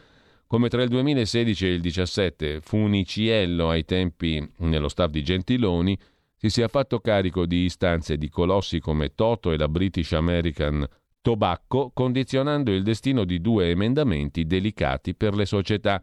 [0.46, 5.98] come tra il 2016 e il 2017 Funiciello, ai tempi nello staff di Gentiloni,
[6.36, 10.86] si sia fatto carico di istanze di colossi come Toto e la British American
[11.22, 16.02] Tobacco, condizionando il destino di due emendamenti delicati per le società.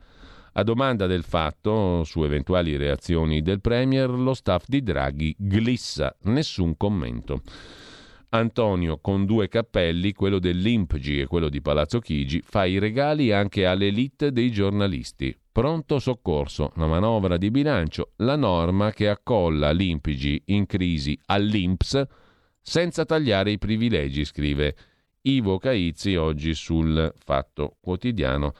[0.53, 6.75] A domanda del fatto, su eventuali reazioni del Premier, lo staff di Draghi glissa, nessun
[6.75, 7.41] commento.
[8.33, 13.65] Antonio, con due cappelli, quello dell'Impgi e quello di Palazzo Chigi, fa i regali anche
[13.65, 15.33] all'elite dei giornalisti.
[15.49, 22.03] Pronto soccorso, la manovra di bilancio, la norma che accolla l'Impgi in crisi all'Inps
[22.61, 24.75] senza tagliare i privilegi, scrive
[25.21, 28.53] Ivo Caizzi oggi sul Fatto Quotidiano.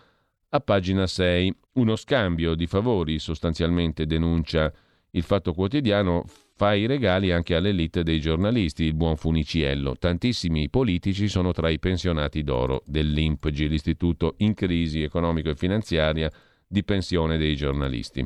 [0.53, 4.69] A pagina 6, uno scambio di favori sostanzialmente denuncia
[5.11, 6.25] il Fatto Quotidiano
[6.57, 9.95] fa i regali anche all'elite dei giornalisti, il buon Funiciello.
[9.95, 16.29] Tantissimi politici sono tra i pensionati d'oro dell'INPGI, l'istituto in crisi economico e finanziaria
[16.67, 18.25] di pensione dei giornalisti.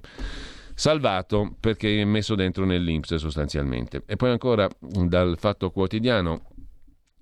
[0.73, 4.01] Salvato perché è messo dentro nell'Inps sostanzialmente.
[4.07, 6.54] E poi ancora dal Fatto Quotidiano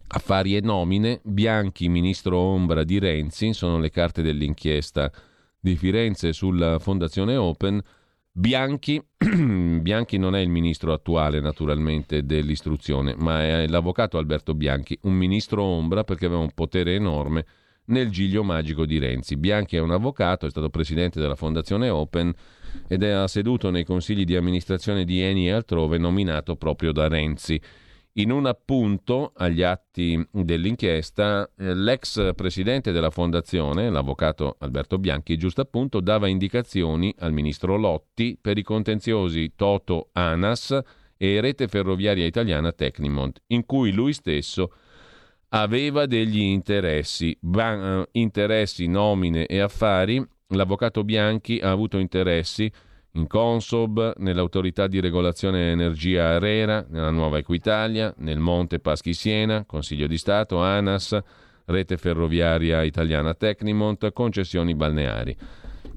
[0.07, 5.11] Affari e nomine, Bianchi, ministro ombra di Renzi, sono le carte dell'inchiesta
[5.59, 7.81] di Firenze sulla Fondazione Open.
[8.31, 15.13] Bianchi, Bianchi non è il ministro attuale naturalmente dell'istruzione, ma è l'avvocato Alberto Bianchi, un
[15.13, 17.45] ministro ombra perché aveva un potere enorme
[17.85, 19.35] nel giglio magico di Renzi.
[19.35, 22.33] Bianchi è un avvocato, è stato presidente della Fondazione Open
[22.87, 27.59] ed è seduto nei consigli di amministrazione di Eni e altrove nominato proprio da Renzi.
[28.17, 35.61] In un appunto agli atti dell'inchiesta, eh, l'ex presidente della fondazione, l'avvocato Alberto Bianchi, giusto
[35.61, 40.79] appunto, dava indicazioni al ministro Lotti per i contenziosi Toto Anas
[41.17, 44.71] e Rete Ferroviaria Italiana Tecnimont, in cui lui stesso
[45.49, 50.23] aveva degli interessi, ba- interessi, nomine e affari.
[50.49, 52.71] L'avvocato Bianchi ha avuto interessi
[53.15, 60.07] in Consob, nell'autorità di regolazione energia Arera, nella nuova Equitalia, nel Monte Paschi Siena, Consiglio
[60.07, 61.19] di Stato, ANAS,
[61.65, 65.35] Rete Ferroviaria Italiana Tecnimont, concessioni balneari.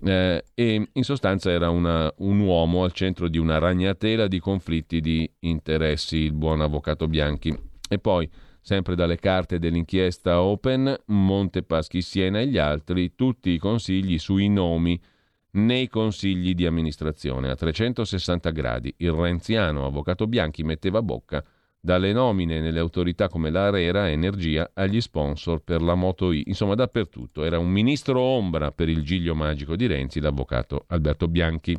[0.04, 5.00] Eh, e in sostanza era una, un uomo al centro di una ragnatela di conflitti
[5.00, 7.56] di interessi, il buon avvocato Bianchi.
[7.88, 8.28] E poi,
[8.60, 14.50] sempre dalle carte dell'inchiesta Open, Monte Paschi Siena e gli altri, tutti i consigli sui
[14.50, 15.00] nomi
[15.52, 18.94] nei consigli di amministrazione a 360 gradi.
[18.98, 21.44] Il renziano avvocato Bianchi metteva bocca
[21.80, 27.44] dalle nomine nelle autorità come l'Arera Energia agli sponsor per la Moto I, insomma dappertutto.
[27.44, 31.78] Era un ministro ombra per il giglio magico di Renzi, l'avvocato Alberto Bianchi.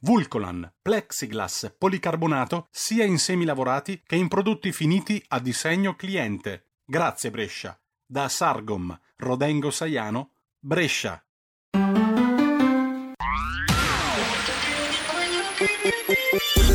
[0.00, 6.72] Vulcolan, plexiglass, policarbonato sia in semi lavorati che in prodotti finiti a disegno cliente.
[6.84, 7.78] Grazie Brescia.
[8.04, 11.20] Da Sargom, Rodengo Saiano, Brescia.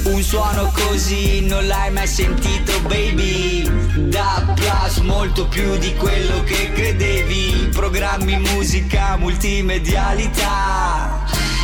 [0.04, 3.64] Un suono così non l'hai mai sentito baby
[4.10, 11.41] Da Plus molto più di quello che credevi Programmi, musica, multimedialità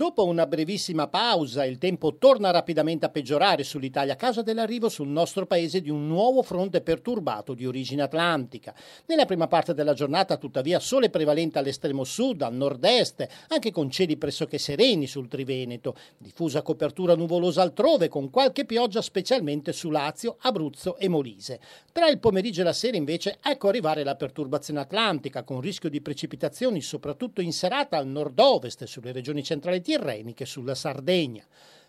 [0.00, 5.08] Dopo una brevissima pausa, il tempo torna rapidamente a peggiorare sull'Italia a causa dell'arrivo sul
[5.08, 8.74] nostro paese di un nuovo fronte perturbato di origine atlantica.
[9.04, 14.16] Nella prima parte della giornata, tuttavia, sole prevalente all'estremo sud, al nord-est, anche con cieli
[14.16, 20.96] pressoché sereni sul Triveneto, diffusa copertura nuvolosa altrove, con qualche pioggia specialmente su Lazio, Abruzzo
[20.96, 21.60] e Molise.
[21.92, 26.00] Tra il pomeriggio e la sera, invece, ecco arrivare la perturbazione atlantica, con rischio di
[26.00, 31.44] precipitazioni soprattutto in serata al nord-ovest sulle regioni centrali tirreniche sulla Sardegna.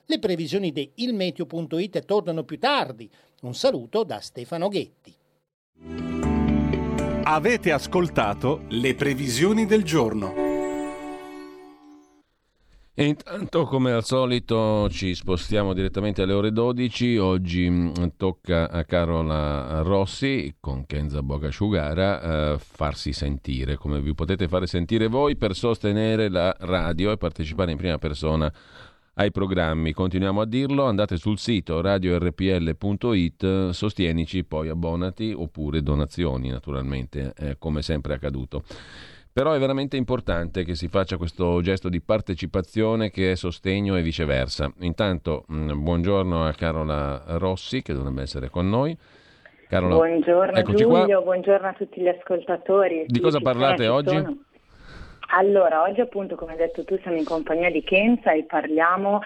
[0.06, 3.08] Le previsioni di ilmeteo.it tornano più tardi.
[3.42, 5.16] Un saluto da Stefano Ghetti.
[7.24, 10.51] Avete ascoltato le previsioni del giorno.
[13.02, 17.18] E intanto, come al solito, ci spostiamo direttamente alle ore 12.
[17.18, 24.48] Oggi mh, tocca a Carola Rossi con Kenza Bogasciugara eh, farsi sentire, come vi potete
[24.48, 28.54] fare sentire voi per sostenere la radio e partecipare in prima persona
[29.16, 29.94] ai programmi.
[29.94, 37.82] Continuiamo a dirlo, andate sul sito radiorpl.it, sostienici, poi abbonati oppure donazioni, naturalmente, eh, come
[37.82, 38.64] sempre è accaduto.
[39.34, 44.02] Però è veramente importante che si faccia questo gesto di partecipazione che è sostegno e
[44.02, 44.70] viceversa.
[44.80, 48.98] Intanto, mh, buongiorno a Carola Rossi che dovrebbe essere con noi.
[49.70, 51.22] Carola, buongiorno Giulio, qua.
[51.22, 53.06] buongiorno a tutti gli ascoltatori.
[53.08, 54.18] Di sì, cosa parlate oggi?
[54.18, 54.38] Sono.
[55.34, 59.22] Allora, oggi appunto, come hai detto tu, siamo in compagnia di Kenza e parliamo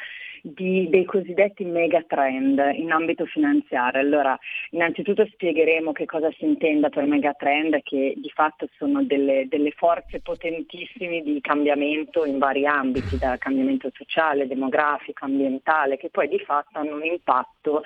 [0.46, 4.00] di, dei cosiddetti megatrend in ambito finanziario.
[4.00, 4.38] Allora,
[4.72, 10.20] innanzitutto spiegheremo che cosa si intenda per megatrend, che di fatto sono delle, delle forze
[10.20, 16.78] potentissime di cambiamento in vari ambiti, da cambiamento sociale, demografico, ambientale, che poi di fatto
[16.78, 17.82] hanno un impatto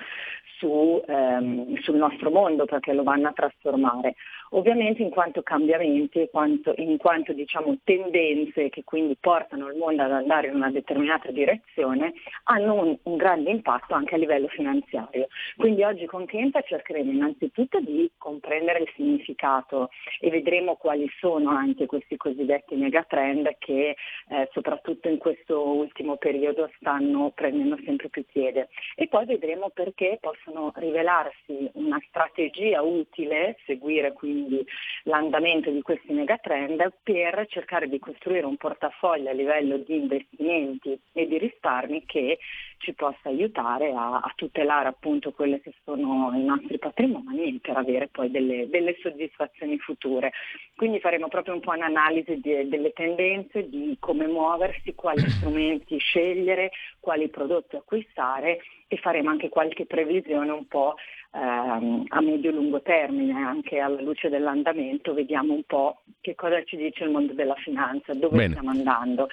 [0.58, 4.16] su, ehm, sul nostro mondo perché lo vanno a trasformare.
[4.52, 10.10] Ovviamente in quanto cambiamenti, quanto, in quanto diciamo, tendenze che quindi portano il mondo ad
[10.10, 15.28] andare in una determinata direzione, hanno un, un grande impatto anche a livello finanziario.
[15.56, 21.86] Quindi oggi con Kenta cercheremo innanzitutto di comprendere il significato e vedremo quali sono anche
[21.86, 23.94] questi cosiddetti megatrend che
[24.30, 28.68] eh, soprattutto in questo ultimo periodo stanno prendendo sempre più piede.
[28.96, 34.66] E poi vedremo perché possono rivelarsi una strategia utile, seguire quindi quindi
[35.04, 41.26] l'andamento di questi megatrend per cercare di costruire un portafoglio a livello di investimenti e
[41.26, 42.38] di risparmi che
[42.80, 48.08] ci possa aiutare a, a tutelare appunto quelle che sono i nostri patrimoni per avere
[48.08, 50.32] poi delle, delle soddisfazioni future.
[50.74, 56.70] Quindi faremo proprio un po' un'analisi di, delle tendenze, di come muoversi, quali strumenti scegliere,
[56.98, 60.94] quali prodotti acquistare e faremo anche qualche previsione un po'
[61.34, 67.04] ehm, a medio-lungo termine, anche alla luce dell'andamento, vediamo un po' che cosa ci dice
[67.04, 68.50] il mondo della finanza, dove Bene.
[68.50, 69.28] stiamo andando.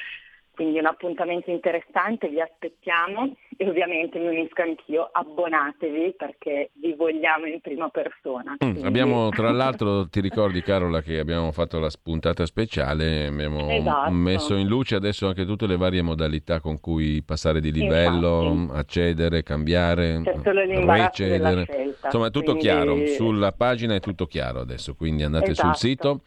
[0.58, 7.46] Quindi un appuntamento interessante, vi aspettiamo e ovviamente mi unisco anch'io, abbonatevi perché vi vogliamo
[7.46, 8.58] in prima persona.
[8.66, 14.10] Mm, abbiamo tra l'altro, ti ricordi Carola che abbiamo fatto la spuntata speciale, abbiamo esatto.
[14.10, 18.80] messo in luce adesso anche tutte le varie modalità con cui passare di livello, Infatti.
[18.80, 21.96] accedere, cambiare, recedere.
[22.04, 22.62] Insomma è tutto quindi...
[22.62, 25.68] chiaro, sulla pagina è tutto chiaro adesso, quindi andate esatto.
[25.68, 26.22] sul sito.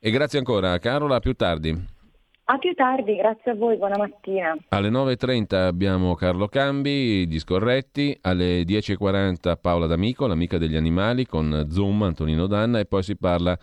[0.00, 1.98] E grazie ancora Carola, a più tardi.
[2.52, 4.56] A più tardi, grazie a voi, buona mattina.
[4.70, 12.02] Alle 9.30 abbiamo Carlo Cambi, Discorretti, alle 10.40 Paola D'Amico, l'amica degli animali, con Zoom,
[12.02, 13.56] Antonino Danna, e poi si parla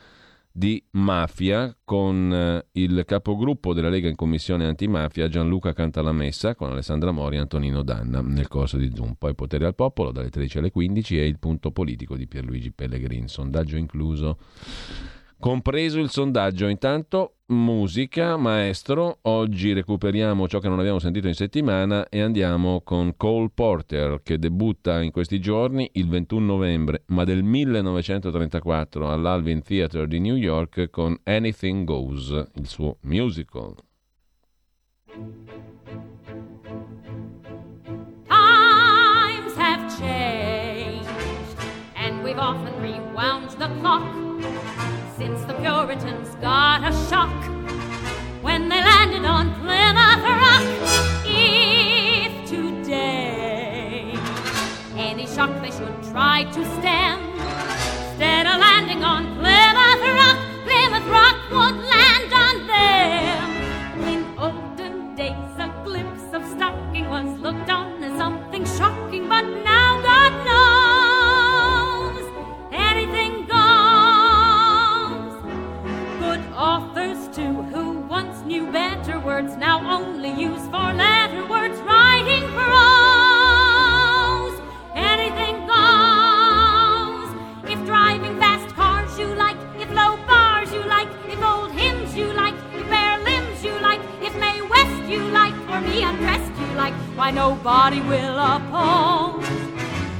[0.50, 7.12] di mafia con eh, il capogruppo della Lega in Commissione Antimafia Gianluca Cantalamessa con Alessandra
[7.12, 9.16] Mori e Antonino Danna nel corso di Zoom.
[9.20, 13.28] Poi Potere al Popolo dalle 13 alle 15 e il punto politico di Pierluigi Pellegrin,
[13.28, 14.38] sondaggio incluso
[15.38, 16.68] compreso il sondaggio.
[16.68, 23.16] Intanto musica, maestro, oggi recuperiamo ciò che non abbiamo sentito in settimana e andiamo con
[23.16, 30.08] Cole Porter che debutta in questi giorni il 21 novembre, ma del 1934 all'Alvin Theatre
[30.08, 33.76] di New York con Anything Goes, il suo musical.
[38.28, 41.08] Times have changed
[41.96, 44.04] and we've often rewound the clock
[45.18, 47.34] since the Puritans got a shock
[48.44, 50.66] when they landed on Plymouth Rock.
[51.26, 54.14] If today
[54.96, 61.38] any shock they should try to stem, instead of landing on Plymouth Rock, Plymouth Rock
[61.50, 63.48] would land on them.
[64.14, 70.00] In olden days, a glimpse of stocking was looked on as something shocking, but now
[70.04, 70.87] God knows
[78.72, 82.68] better words now only used for letter words, writing prose.
[84.96, 87.30] Anything goes.
[87.72, 92.34] If driving fast cars you like, if low bars you like, if old hymns you
[92.34, 96.68] like, if bare limbs you like, if May West you like, or me undressed you
[96.76, 99.48] like, why nobody will oppose.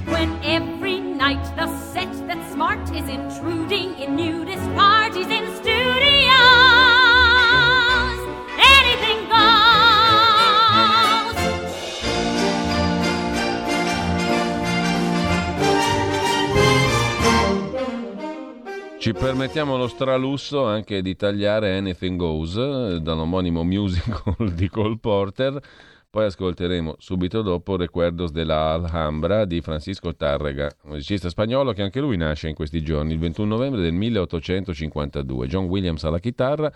[0.06, 6.97] When every night the set that's smart is intruding in nudist parties in studios.
[19.00, 25.60] Ci permettiamo lo stralusso anche di tagliare Anything Goes eh, dall'omonimo musical di Cole Porter.
[26.10, 32.00] Poi ascolteremo subito dopo Recuerdos de la Alhambra di Francisco Tárrega, musicista spagnolo che anche
[32.00, 35.48] lui nasce in questi giorni, il 21 novembre del 1852.
[35.48, 36.72] John Williams alla chitarra,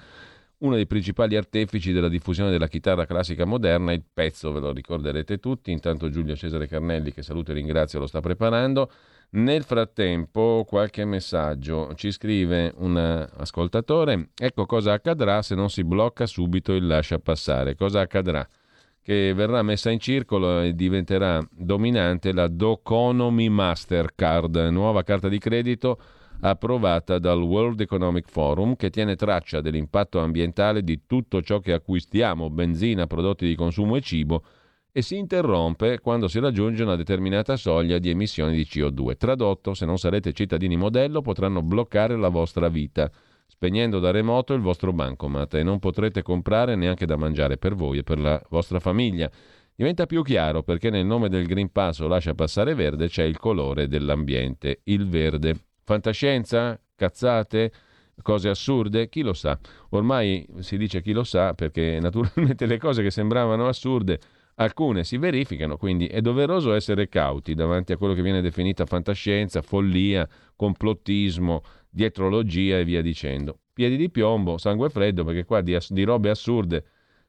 [0.59, 3.93] uno dei principali artefici della diffusione della chitarra classica moderna.
[3.93, 5.72] Il pezzo ve lo ricorderete tutti.
[5.72, 8.91] Intanto Giulio Cesare Carnelli, che saluto e ringrazio, lo sta preparando.
[9.34, 11.94] Nel frattempo, qualche messaggio.
[11.96, 17.76] Ci scrive un ascoltatore: Ecco cosa accadrà se non si blocca subito il lascia passare.
[17.76, 18.46] Cosa accadrà?
[19.02, 25.98] Che verrà messa in circolo e diventerà dominante la Doconomy Mastercard, nuova carta di credito
[26.42, 32.50] approvata dal World Economic Forum che tiene traccia dell'impatto ambientale di tutto ciò che acquistiamo,
[32.50, 34.44] benzina, prodotti di consumo e cibo,
[34.94, 39.16] e si interrompe quando si raggiunge una determinata soglia di emissioni di CO2.
[39.16, 43.10] Tradotto, se non sarete cittadini modello, potranno bloccare la vostra vita,
[43.48, 48.00] spegnendo da remoto il vostro bancomat e non potrete comprare neanche da mangiare per voi
[48.00, 49.32] e per la vostra famiglia.
[49.74, 53.39] Diventa più chiaro perché nel nome del Green Pass o lascia passare verde c'è il
[53.39, 55.56] colore dell'ambiente, il verde.
[55.86, 56.80] Fantascienza?
[56.96, 57.72] Cazzate?
[58.22, 59.08] Cose assurde?
[59.08, 59.58] Chi lo sa?
[59.92, 64.20] Ormai si dice chi lo sa perché naturalmente le cose che sembravano assurde
[64.62, 69.62] alcune si verificano, quindi è doveroso essere cauti davanti a quello che viene definita fantascienza,
[69.62, 73.59] follia, complottismo, dietrologia e via dicendo.
[73.74, 76.86] Piedi di piombo, sangue freddo, perché qua di, ass- di robe assurde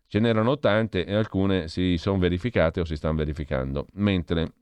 [0.06, 4.52] ce n'erano tante e alcune si sono verificate o si stanno verificando, mentre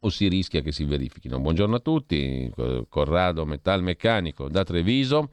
[0.00, 1.38] o si rischia che si verifichino.
[1.38, 2.50] Buongiorno a tutti,
[2.88, 5.30] Corrado Metalmeccanico da Treviso.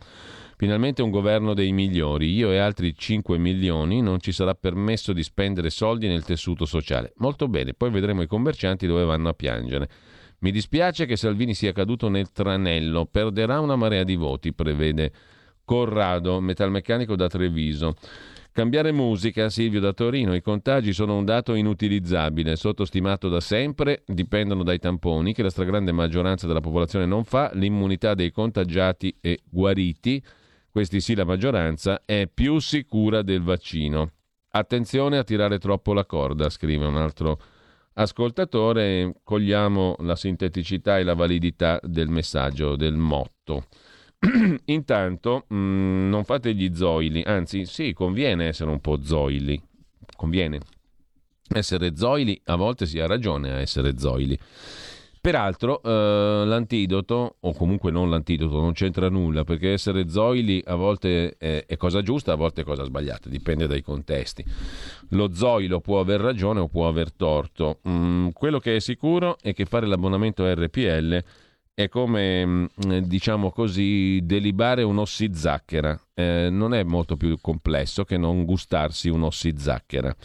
[0.59, 2.33] Finalmente un governo dei migliori.
[2.33, 7.13] Io e altri 5 milioni non ci sarà permesso di spendere soldi nel tessuto sociale.
[7.19, 9.89] Molto bene, poi vedremo i commercianti dove vanno a piangere.
[10.39, 15.13] Mi dispiace che Salvini sia caduto nel tranello, perderà una marea di voti, prevede
[15.63, 17.95] Corrado, metalmeccanico da Treviso.
[18.51, 24.63] Cambiare musica, Silvio da Torino, i contagi sono un dato inutilizzabile, sottostimato da sempre, dipendono
[24.63, 30.21] dai tamponi che la stragrande maggioranza della popolazione non fa, l'immunità dei contagiati e guariti,
[30.71, 34.11] questi sì la maggioranza, è più sicura del vaccino.
[34.51, 37.39] Attenzione a tirare troppo la corda, scrive un altro
[37.93, 43.65] ascoltatore, cogliamo la sinteticità e la validità del messaggio, del motto.
[44.65, 45.55] Intanto mh,
[46.09, 49.61] non fate gli zoili, anzi sì, conviene essere un po' zoili,
[50.15, 50.59] conviene
[51.49, 54.37] essere zoili, a volte si ha ragione a essere zoili.
[55.21, 61.35] Peraltro eh, l'antidoto, o comunque non l'antidoto, non c'entra nulla, perché essere zoili a volte
[61.37, 64.45] è, è, cosa giusta, a volte è cosa sbagliata, dipende dai contesti.
[65.09, 67.79] Lo zoilo può aver ragione o può aver torto.
[67.87, 71.23] Mm, quello che è sicuro è che fare l'abbonamento RPL
[71.73, 72.67] è come, mm,
[73.03, 75.99] diciamo così, delibare un'ossizacchera.
[76.13, 80.15] Eh, non è molto più complesso che non gustarsi un'ossizacchera.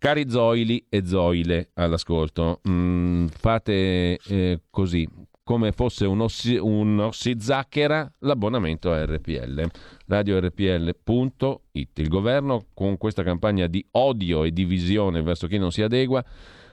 [0.00, 5.06] Cari zoili e zoile all'ascolto, mm, fate eh, così,
[5.44, 9.68] come fosse un'ossi, un'ossizacchera, l'abbonamento a RPL,
[10.06, 11.98] radiorpl.it.
[11.98, 16.24] Il governo con questa campagna di odio e divisione verso chi non si adegua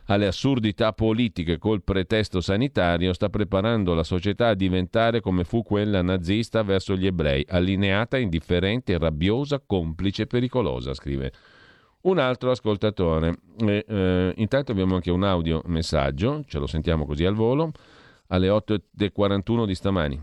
[0.06, 6.02] alle assurdità politiche col pretesto sanitario, sta preparando la società a diventare come fu quella
[6.02, 11.34] nazista verso gli ebrei, allineata, indifferente, rabbiosa, complice pericolosa, scrive
[12.02, 13.38] un altro ascoltatore.
[13.58, 17.72] E, eh, intanto abbiamo anche un audio messaggio, ce lo sentiamo così al volo,
[18.28, 20.22] alle 8.41 di stamani.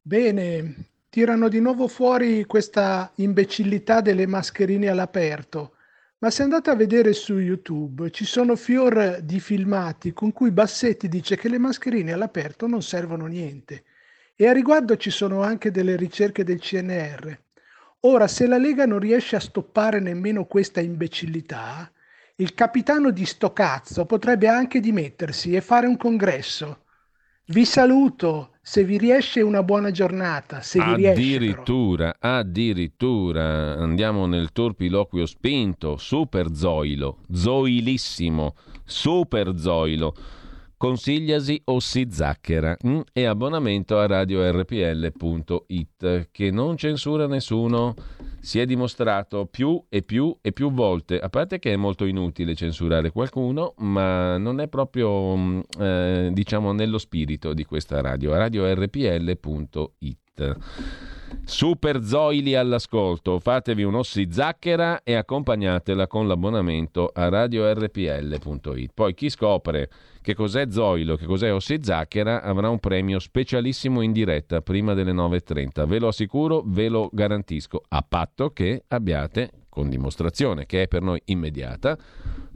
[0.00, 0.74] Bene,
[1.08, 5.74] tirano di nuovo fuori questa imbecillità delle mascherine all'aperto.
[6.18, 11.08] Ma se andate a vedere su YouTube ci sono fior di filmati con cui Bassetti
[11.08, 13.82] dice che le mascherine all'aperto non servono niente.
[14.36, 17.41] E a riguardo ci sono anche delle ricerche del CNR.
[18.04, 21.88] Ora, se la Lega non riesce a stoppare nemmeno questa imbecillità,
[22.36, 26.78] il capitano di sto cazzo potrebbe anche dimettersi e fare un congresso.
[27.46, 31.20] Vi saluto, se vi riesce una buona giornata, se vi riesce.
[31.20, 40.14] Addirittura, addirittura, andiamo nel torpiloquio spinto, super zoilo, zoilissimo, super zoilo.
[40.82, 43.02] Consigliasi o si zacchera mm?
[43.12, 44.70] e abbonamento a radiorpl.it
[46.32, 47.94] che non censura nessuno
[48.40, 52.56] si è dimostrato più e più e più volte, a parte che è molto inutile
[52.56, 58.80] censurare qualcuno, ma non è proprio mm, eh, diciamo nello spirito di questa radio, radiorpl.it.
[61.44, 68.90] Super Zoili all'ascolto, fatevi un'ossi zacchera e accompagnatela con l'abbonamento a radiorpl.it.
[68.94, 69.90] Poi chi scopre
[70.22, 75.12] che cos'è Zoilo, che cos'è Ossi Zacchera, avrà un premio specialissimo in diretta prima delle
[75.12, 75.86] 9.30.
[75.86, 81.02] Ve lo assicuro, ve lo garantisco, a patto che abbiate, con dimostrazione che è per
[81.02, 81.98] noi immediata,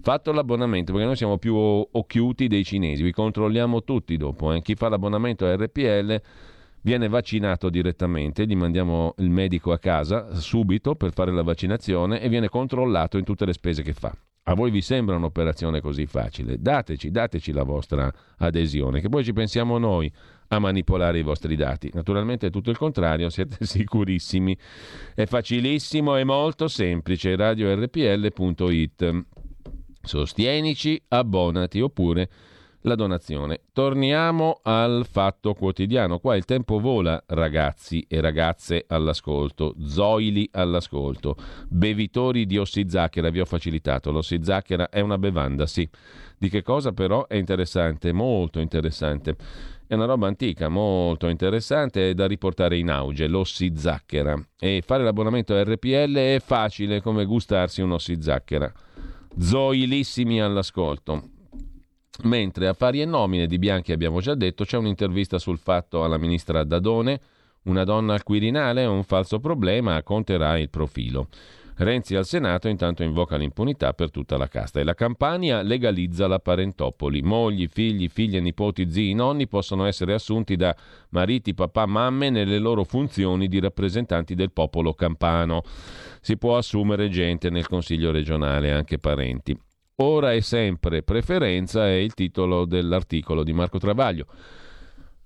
[0.01, 4.53] fatto l'abbonamento, perché noi siamo più occhiuti dei cinesi, vi controlliamo tutti dopo.
[4.53, 4.63] Eh.
[4.63, 6.21] Chi fa l'abbonamento a RPL
[6.87, 12.29] viene vaccinato direttamente, gli mandiamo il medico a casa subito per fare la vaccinazione e
[12.29, 14.17] viene controllato in tutte le spese che fa.
[14.45, 16.59] A voi vi sembra un'operazione così facile?
[16.61, 18.09] Dateci, dateci la vostra
[18.39, 20.13] adesione, che poi ci pensiamo noi
[20.47, 21.91] a manipolare i vostri dati.
[21.93, 24.57] Naturalmente è tutto il contrario, siete sicurissimi.
[25.13, 27.35] È facilissimo e molto semplice.
[27.35, 29.25] radiorpl.it.
[30.03, 32.31] Sostienici, abbonati oppure
[32.87, 33.63] la donazione.
[33.73, 36.19] Torniamo al fatto quotidiano.
[36.19, 41.37] Qua il tempo vola, ragazzi e ragazze all'ascolto, zoili all'ascolto,
[41.69, 44.13] bevitori di ossizacchera, vi ho facilitato.
[44.13, 45.89] L'ossizacchera è una bevanda, sì.
[46.39, 49.37] Di che cosa però è interessante, molto interessante.
[49.89, 54.41] È una roba antica, molto interessante, da riportare in auge, l'ossizacchera.
[54.59, 58.73] E fare l'abbonamento a RPL è facile come gustarsi un'ossizacchera.
[59.39, 61.35] Zoilissimi all'ascolto.
[62.23, 66.65] Mentre affari e nomine di Bianchi abbiamo già detto, c'è un'intervista sul fatto alla ministra
[66.65, 67.21] Dadone,
[67.65, 71.29] una donna al Quirinale è un falso problema, conterà il profilo.
[71.79, 76.39] Renzi al Senato intanto invoca l'impunità per tutta la casta e la Campania legalizza la
[76.39, 77.21] parentopoli.
[77.21, 80.75] Mogli, figli, figlie, nipoti, zii, nonni possono essere assunti da
[81.11, 85.63] mariti, papà, mamme nelle loro funzioni di rappresentanti del popolo campano.
[86.23, 89.55] Si può assumere gente nel Consiglio regionale, anche parenti.
[89.99, 94.27] Ora e sempre preferenza è il titolo dell'articolo di Marco Travaglio.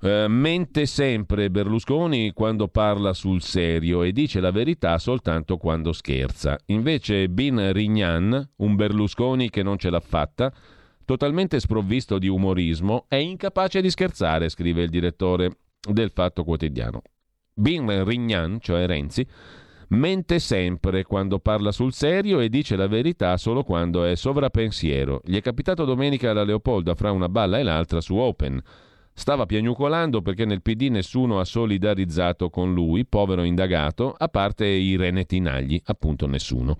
[0.00, 6.56] Eh, mente sempre Berlusconi quando parla sul serio e dice la verità soltanto quando scherza.
[6.66, 10.52] Invece Bin Rignan, un Berlusconi che non ce l'ha fatta,
[11.04, 17.02] totalmente sprovvisto di umorismo, è incapace di scherzare, scrive il direttore del Fatto Quotidiano.
[17.52, 19.26] Bin Rignan, cioè Renzi,
[19.92, 25.20] Mente sempre quando parla sul serio e dice la verità solo quando è sovrappensiero.
[25.24, 28.62] Gli è capitato domenica alla Leopolda fra una balla e l'altra su Open.
[29.12, 35.24] Stava piagnucolando perché nel PD nessuno ha solidarizzato con lui, povero indagato, a parte Irene
[35.24, 36.78] Tinagli, appunto nessuno.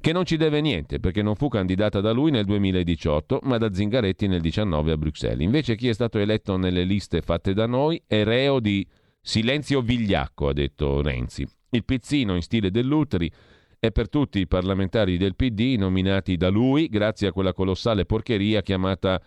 [0.00, 3.72] Che non ci deve niente perché non fu candidata da lui nel 2018, ma da
[3.72, 5.44] Zingaretti nel 2019 a Bruxelles.
[5.44, 8.84] Invece chi è stato eletto nelle liste fatte da noi è reo di
[9.20, 11.46] silenzio vigliacco, ha detto Renzi.
[11.70, 13.30] Il pizzino in stile dell'Utri
[13.78, 18.60] è per tutti i parlamentari del PD nominati da lui grazie a quella colossale porcheria
[18.60, 19.20] chiamata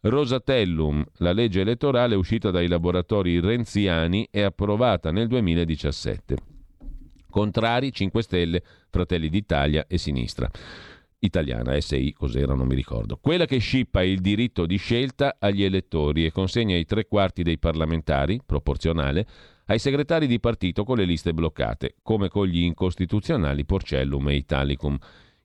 [0.00, 6.36] Rosatellum, la legge elettorale uscita dai laboratori renziani e approvata nel 2017.
[7.28, 10.48] Contrari 5 Stelle, Fratelli d'Italia e Sinistra.
[11.18, 13.18] Italiana, SI, cos'era, non mi ricordo.
[13.20, 17.58] Quella che scippa il diritto di scelta agli elettori e consegna i tre quarti dei
[17.58, 19.26] parlamentari, proporzionale,
[19.70, 24.96] ai segretari di partito con le liste bloccate, come con gli incostituzionali Porcellum e Italicum.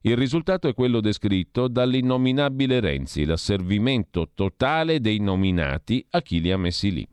[0.02, 6.58] Il risultato è quello descritto dall'innominabile Renzi, l'asservimento totale dei nominati a chi li ha
[6.58, 7.08] messi lì.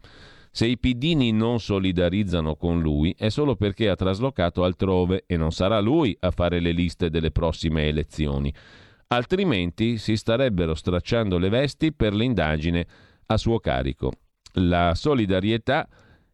[0.53, 5.53] Se i pidini non solidarizzano con lui è solo perché ha traslocato altrove e non
[5.53, 8.53] sarà lui a fare le liste delle prossime elezioni.
[9.09, 12.87] Altrimenti si starebbero stracciando le vesti per l'indagine
[13.27, 14.13] a suo carico.
[14.55, 15.89] La solidarietà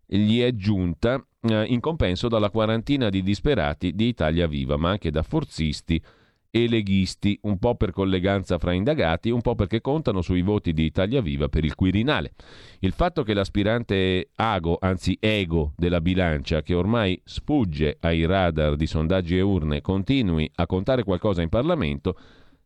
[0.06, 5.10] gli è giunta eh, in compenso dalla quarantina di disperati di Italia Viva, ma anche
[5.10, 6.00] da forzisti
[6.48, 10.84] e leghisti, un po' per colleganza fra indagati, un po' perché contano sui voti di
[10.84, 12.32] Italia Viva per il Quirinale.
[12.78, 18.86] Il fatto che l'aspirante Ago, anzi Ego della bilancia, che ormai sfugge ai radar di
[18.86, 22.16] sondaggi e urne, continui a contare qualcosa in Parlamento,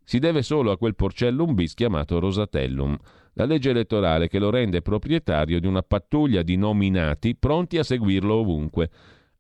[0.05, 2.97] si deve solo a quel porcellum bis chiamato Rosatellum
[3.41, 8.35] la legge elettorale che lo rende proprietario di una pattuglia di nominati pronti a seguirlo
[8.35, 8.91] ovunque,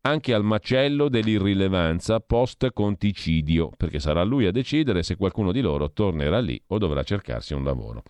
[0.02, 6.40] anche al macello dell'irrilevanza post-conticidio, perché sarà lui a decidere se qualcuno di loro tornerà
[6.40, 8.02] lì o dovrà cercarsi un lavoro.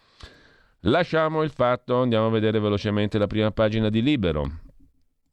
[0.83, 4.61] Lasciamo il fatto, andiamo a vedere velocemente la prima pagina di Libero.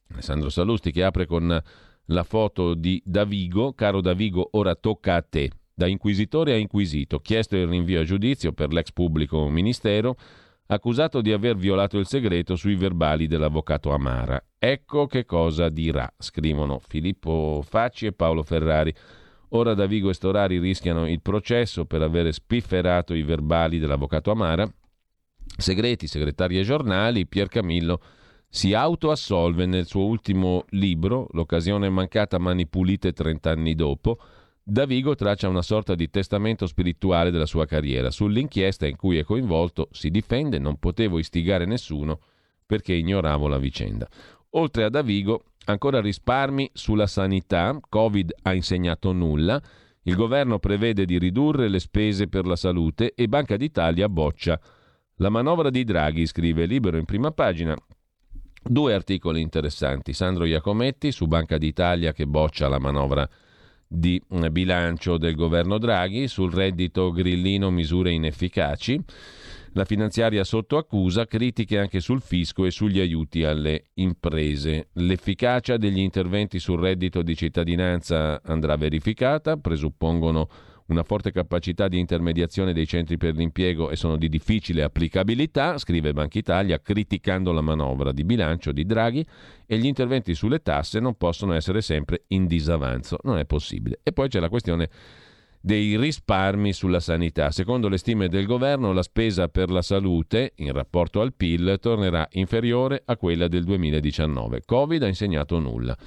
[0.09, 1.61] Alessandro Salusti che apre con
[2.05, 5.51] la foto di Davigo, caro Davigo, ora tocca a te.
[5.71, 10.17] Da inquisitore a inquisito, chiesto il rinvio a giudizio per l'ex pubblico ministero,
[10.68, 14.41] accusato di aver violato il segreto sui verbali dell'avvocato Amara.
[14.57, 18.94] Ecco che cosa dirà, scrivono Filippo Facci e Paolo Ferrari.
[19.49, 24.69] Ora Davigo e Storari rischiano il processo per aver spifferato i verbali dell'avvocato Amara.
[25.57, 28.02] Segreti, segretari e giornali, Pier Camillo
[28.49, 34.18] si autoassolve nel suo ultimo libro, L'occasione mancata mani pulite 30 anni dopo,
[34.69, 38.11] Davigo traccia una sorta di testamento spirituale della sua carriera.
[38.11, 42.19] Sull'inchiesta in cui è coinvolto si difende, non potevo istigare nessuno
[42.65, 44.10] perché ignoravo la vicenda.
[44.52, 49.61] Oltre a Davigo, ancora risparmi sulla sanità, Covid ha insegnato nulla,
[50.02, 54.60] il governo prevede di ridurre le spese per la salute e Banca d'Italia boccia.
[55.19, 57.73] La manovra di Draghi, scrive Libero in prima pagina,
[58.61, 60.11] due articoli interessanti.
[60.11, 63.30] Sandro Iacometti su Banca d'Italia che boccia la manovra
[63.88, 69.03] di eh, bilancio del governo Draghi sul reddito grillino misure inefficaci.
[69.73, 74.88] La finanziaria sotto accusa, critiche anche sul fisco e sugli aiuti alle imprese.
[74.93, 80.49] L'efficacia degli interventi sul reddito di cittadinanza andrà verificata, presuppongono
[80.88, 86.14] una forte capacità di intermediazione dei centri per l'impiego e sono di difficile applicabilità, scrive
[86.14, 89.26] Banca Italia, criticando la manovra di bilancio di Draghi
[89.65, 93.99] e gli interventi sulle tasse non possono essere sempre in disavanzo, non è possibile.
[94.03, 94.89] E poi c'è la questione
[95.59, 97.51] dei risparmi sulla sanità.
[97.51, 102.26] Secondo le stime del governo, la spesa per la salute in rapporto al PIL tornerà
[102.34, 104.61] inferiore a quella del 2019.
[104.65, 105.97] Covid ha insegnato nulla.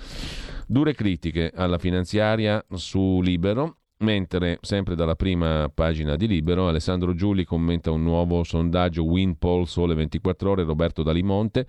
[0.66, 7.44] Dure critiche alla finanziaria su Libero Mentre, sempre dalla prima pagina di Libero, Alessandro Giuli
[7.44, 11.66] commenta un nuovo sondaggio WinPoll Sole 24 Ore, Roberto Dalimonte.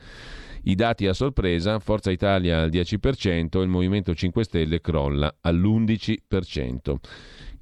[0.64, 6.96] I dati a sorpresa, Forza Italia al 10%, il Movimento 5 Stelle crolla all'11%.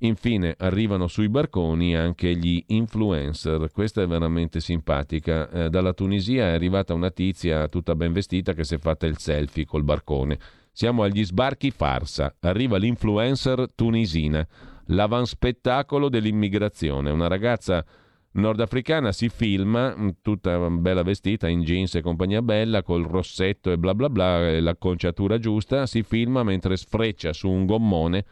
[0.01, 5.49] Infine arrivano sui barconi anche gli influencer, questa è veramente simpatica.
[5.49, 9.17] Eh, dalla Tunisia è arrivata una tizia tutta ben vestita che si è fatta il
[9.17, 10.37] selfie col barcone.
[10.71, 12.35] Siamo agli sbarchi farsa.
[12.41, 14.45] Arriva l'influencer tunisina,
[14.85, 17.11] l'avanspettacolo dell'immigrazione.
[17.11, 17.85] Una ragazza
[18.31, 23.77] nordafricana si filma mm, tutta bella vestita in jeans e compagnia bella col rossetto e
[23.77, 28.25] bla bla bla l'acconciatura giusta si filma mentre sfreccia su un gommone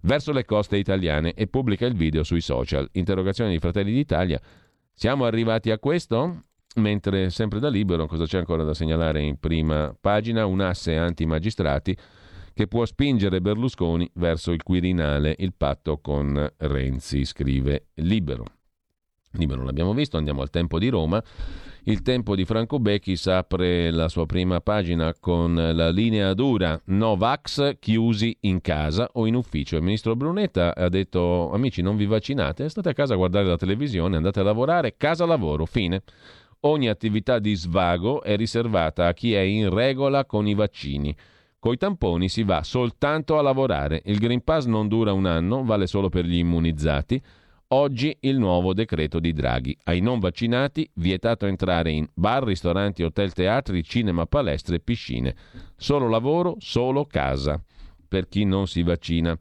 [0.00, 4.40] verso le coste italiane e pubblica il video sui social interrogazione di Fratelli d'Italia
[4.92, 6.42] siamo arrivati a questo?
[6.76, 10.44] Mentre sempre da libero, cosa c'è ancora da segnalare in prima pagina?
[10.44, 11.96] Un asse anti-magistrati
[12.52, 18.44] che può spingere Berlusconi verso il Quirinale, il patto con Renzi, scrive Libero.
[19.32, 21.22] Libero l'abbiamo visto, andiamo al tempo di Roma.
[21.84, 27.78] Il tempo di Franco Becchis apre la sua prima pagina con la linea dura Novax
[27.78, 29.76] chiusi in casa o in ufficio.
[29.76, 33.56] Il ministro Brunetta ha detto amici non vi vaccinate, state a casa a guardare la
[33.56, 36.02] televisione, andate a lavorare, casa lavoro, fine.
[36.66, 41.14] Ogni attività di svago è riservata a chi è in regola con i vaccini.
[41.60, 44.02] Coi tamponi si va soltanto a lavorare.
[44.06, 47.22] Il Green Pass non dura un anno, vale solo per gli immunizzati.
[47.68, 49.78] Oggi il nuovo decreto di Draghi.
[49.84, 55.36] Ai non vaccinati vietato entrare in bar, ristoranti, hotel, teatri, cinema, palestre e piscine.
[55.76, 57.62] Solo lavoro, solo casa
[58.08, 59.38] per chi non si vaccina.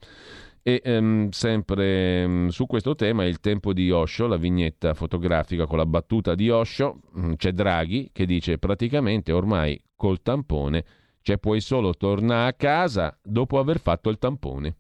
[0.68, 5.78] E ehm, sempre ehm, su questo tema il tempo di Osho, la vignetta fotografica con
[5.78, 10.84] la battuta di Osho, mm, c'è Draghi che dice praticamente ormai col tampone
[11.26, 14.76] cioè puoi solo tornare a casa dopo aver fatto il tampone.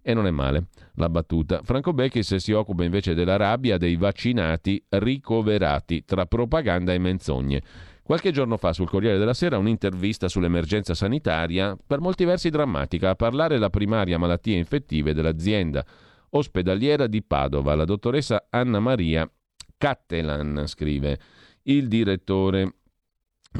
[0.00, 1.60] E non è male la battuta.
[1.62, 7.62] Franco Becchis si occupa invece della rabbia dei vaccinati ricoverati tra propaganda e menzogne.
[8.06, 13.14] Qualche giorno fa sul Corriere della Sera un'intervista sull'emergenza sanitaria, per molti versi drammatica, a
[13.16, 15.84] parlare la primaria malattie infettive dell'azienda.
[16.30, 19.28] Ospedaliera di Padova, la dottoressa Anna Maria
[19.76, 21.18] Cattelan, scrive
[21.64, 22.75] il direttore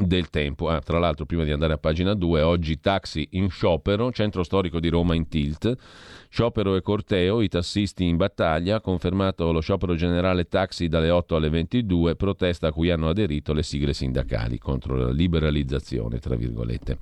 [0.05, 0.69] del tempo.
[0.69, 4.79] Ah, tra l'altro, prima di andare a pagina 2, oggi taxi in sciopero, centro storico
[4.79, 5.75] di Roma in tilt.
[6.29, 11.49] Sciopero e corteo, i tassisti in battaglia, confermato lo sciopero generale taxi dalle 8 alle
[11.49, 16.97] 22, protesta a cui hanno aderito le sigle sindacali contro la liberalizzazione, tra virgolette.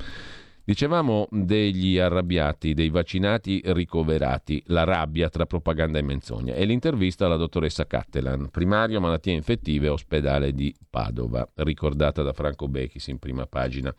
[0.67, 7.35] Dicevamo degli arrabbiati, dei vaccinati ricoverati, la rabbia tra propaganda e menzogna e l'intervista alla
[7.35, 13.93] dottoressa Cattelan, primario malattie infettive ospedale di Padova, ricordata da Franco Bechis in prima pagina.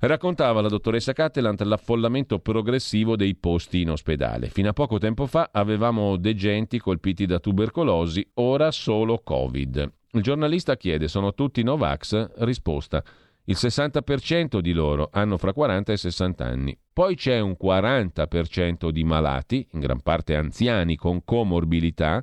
[0.00, 4.48] Raccontava la dottoressa Cattelant l'affollamento progressivo dei posti in ospedale.
[4.48, 9.92] Fino a poco tempo fa avevamo degenti colpiti da tubercolosi, ora solo Covid.
[10.12, 12.32] Il giornalista chiede: sono tutti Novax?
[12.40, 13.02] Risposta:
[13.50, 16.78] il 60% di loro hanno fra 40 e 60 anni.
[16.92, 22.22] Poi c'è un 40% di malati, in gran parte anziani con comorbilità,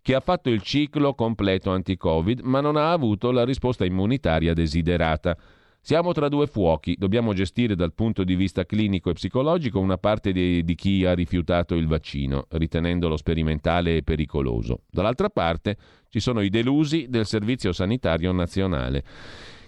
[0.00, 5.36] che ha fatto il ciclo completo anti-Covid, ma non ha avuto la risposta immunitaria desiderata.
[5.78, 10.32] Siamo tra due fuochi, dobbiamo gestire dal punto di vista clinico e psicologico una parte
[10.32, 14.84] di, di, chi ha rifiutato il vaccino, ritenendolo sperimentale e pericoloso.
[14.90, 15.76] Dall'altra parte
[16.08, 19.04] ci sono i delusi del Servizio Sanitario Nazionale,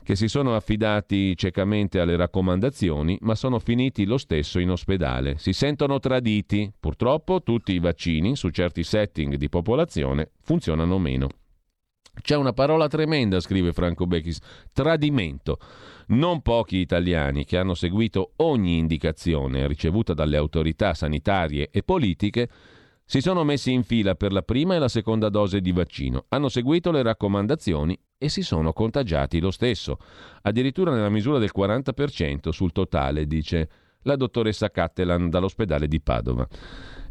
[0.04, 5.38] che si sono affidati ciecamente alle raccomandazioni, ma sono finiti lo stesso in ospedale.
[5.38, 6.70] Si sentono traditi.
[6.78, 11.28] Purtroppo tutti i vaccini, su certi setting di popolazione, funzionano meno.
[12.20, 14.38] C'è una parola tremenda, scrive Franco Bechis,
[14.72, 15.58] tradimento.
[16.08, 22.48] Non pochi italiani che hanno seguito ogni indicazione ricevuta dalle autorità sanitarie e politiche
[23.06, 26.48] si sono messi in fila per la prima e la seconda dose di vaccino, hanno
[26.48, 29.98] seguito le raccomandazioni e si sono contagiati lo stesso,
[30.42, 33.68] addirittura nella misura del 40% sul totale, dice
[34.02, 36.46] la dottoressa Cattelan dall'ospedale di Padova.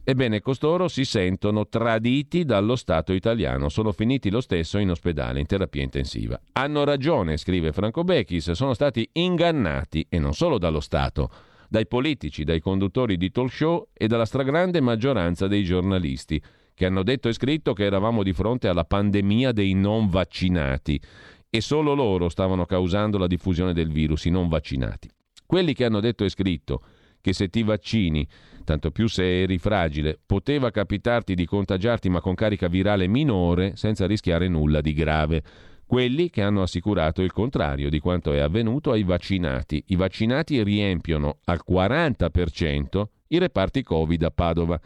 [0.06, 5.46] Ebbene, costoro si sentono traditi dallo Stato italiano, sono finiti lo stesso in ospedale, in
[5.46, 6.40] terapia intensiva.
[6.54, 11.32] Hanno ragione, scrive Franco Bechis, sono stati ingannati e non solo dallo Stato,
[11.74, 16.40] dai politici, dai conduttori di talk show e dalla stragrande maggioranza dei giornalisti,
[16.76, 21.02] che hanno detto e scritto che eravamo di fronte alla pandemia dei non vaccinati
[21.50, 25.10] e solo loro stavano causando la diffusione del virus, i non vaccinati.
[25.48, 26.84] Quelli che hanno detto e scritto
[27.20, 28.28] che se ti vaccini
[28.64, 34.06] tanto più se eri fragile, poteva capitarti di contagiarti ma con carica virale minore senza
[34.06, 35.44] rischiare nulla di grave.
[35.86, 39.84] Quelli che hanno assicurato il contrario di quanto è avvenuto ai vaccinati.
[39.88, 44.80] I vaccinati riempiono al 40% i reparti Covid a Padova.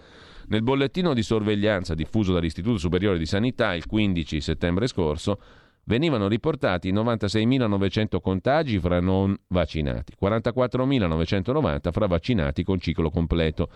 [0.48, 5.40] Nel bollettino di sorveglianza diffuso dall'Istituto Superiore di Sanità il 15 settembre scorso
[5.84, 13.70] venivano riportati 96.900 contagi fra non vaccinati, 44.990 fra vaccinati con ciclo completo.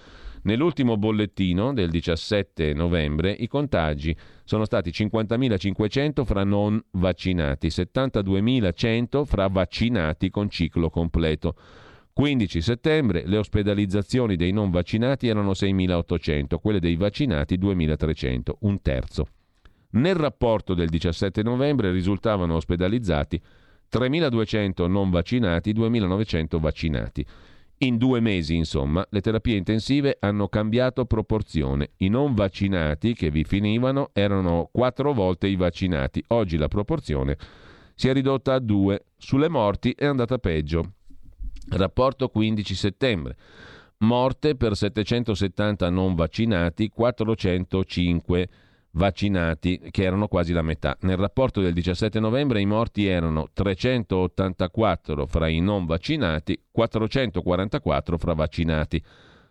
[0.43, 9.47] Nell'ultimo bollettino del 17 novembre i contagi sono stati 50.500 fra non vaccinati, 72.100 fra
[9.47, 11.55] vaccinati con ciclo completo.
[12.13, 19.27] 15 settembre le ospedalizzazioni dei non vaccinati erano 6.800, quelle dei vaccinati 2.300, un terzo.
[19.91, 23.39] Nel rapporto del 17 novembre risultavano ospedalizzati
[23.91, 27.25] 3.200 non vaccinati, 2.900 vaccinati.
[27.83, 31.93] In due mesi, insomma, le terapie intensive hanno cambiato proporzione.
[31.97, 36.23] I non vaccinati che vi finivano erano quattro volte i vaccinati.
[36.27, 37.35] Oggi la proporzione
[37.95, 39.05] si è ridotta a due.
[39.17, 40.93] Sulle morti è andata peggio.
[41.69, 43.35] Rapporto 15 settembre.
[43.99, 48.49] Morte per 770 non vaccinati, 405
[48.91, 50.97] vaccinati, che erano quasi la metà.
[51.01, 58.33] Nel rapporto del 17 novembre i morti erano 384 fra i non vaccinati, 444 fra
[58.33, 59.03] vaccinati.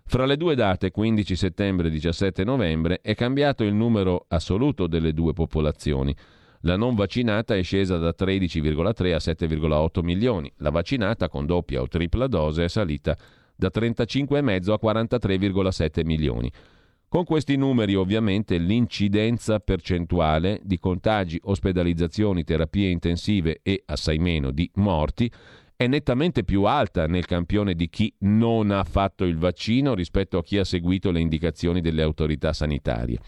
[0.04, 5.12] Fra le due date, 15 settembre e 17 novembre, è cambiato il numero assoluto delle
[5.12, 6.14] due popolazioni.
[6.62, 10.52] La non vaccinata è scesa da 13,3 a 7,8 milioni.
[10.56, 13.16] La vaccinata con doppia o tripla dose è salita
[13.56, 16.50] da 35,5 a 43,7 milioni.
[17.12, 24.70] Con questi numeri ovviamente l'incidenza percentuale di contagi, ospedalizzazioni, terapie intensive e assai meno di
[24.74, 25.28] morti
[25.74, 30.44] è nettamente più alta nel campione di chi non ha fatto il vaccino rispetto a
[30.44, 33.18] chi ha seguito le indicazioni delle autorità sanitarie.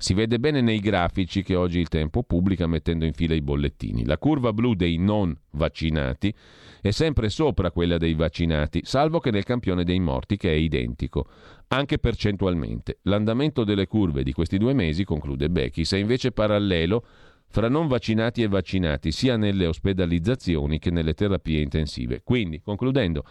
[0.00, 4.04] Si vede bene nei grafici che oggi il tempo pubblica mettendo in fila i bollettini.
[4.04, 6.32] La curva blu dei non vaccinati
[6.80, 11.26] è sempre sopra quella dei vaccinati, salvo che nel campione dei morti che è identico
[11.66, 13.00] anche percentualmente.
[13.02, 17.04] L'andamento delle curve di questi due mesi, conclude Bechis, è invece parallelo
[17.48, 22.20] fra non vaccinati e vaccinati, sia nelle ospedalizzazioni che nelle terapie intensive.
[22.22, 23.24] Quindi, concludendo,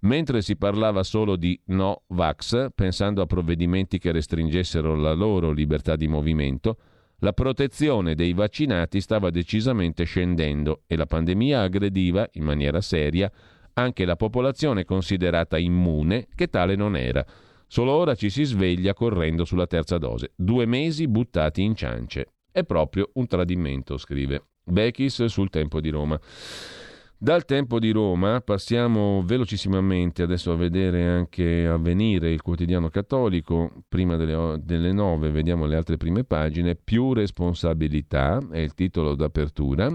[0.00, 5.96] mentre si parlava solo di no vax, pensando a provvedimenti che restringessero la loro libertà
[5.96, 6.76] di movimento,
[7.22, 13.30] la protezione dei vaccinati stava decisamente scendendo e la pandemia aggrediva in maniera seria
[13.74, 17.24] anche la popolazione considerata immune, che tale non era.
[17.66, 20.32] Solo ora ci si sveglia correndo sulla terza dose.
[20.34, 22.32] Due mesi buttati in ciance.
[22.50, 26.18] È proprio un tradimento, scrive Bechis sul Tempo di Roma.
[27.22, 33.82] Dal Tempo di Roma passiamo velocissimamente adesso a vedere anche Avvenire, il quotidiano cattolico.
[33.90, 36.76] Prima delle, delle nove vediamo le altre prime pagine.
[36.76, 39.94] Più responsabilità è il titolo d'apertura.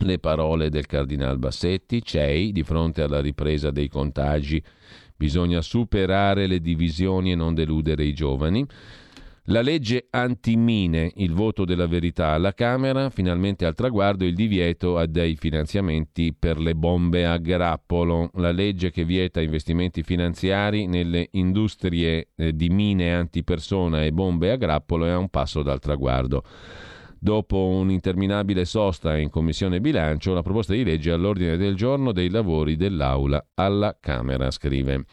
[0.00, 4.62] Le parole del cardinal Bassetti, CEI, di fronte alla ripresa dei contagi
[5.18, 8.64] Bisogna superare le divisioni e non deludere i giovani.
[9.50, 15.06] La legge anti-mine, il voto della verità alla Camera, finalmente al traguardo il divieto a
[15.06, 18.28] dei finanziamenti per le bombe a grappolo.
[18.34, 24.56] La legge che vieta investimenti finanziari nelle industrie eh, di mine antipersona e bombe a
[24.56, 26.42] grappolo è a un passo dal traguardo.
[27.18, 32.28] Dopo un'interminabile sosta in Commissione Bilancio, la proposta di legge è all'ordine del giorno dei
[32.28, 35.06] lavori dell'Aula alla Camera, scrive.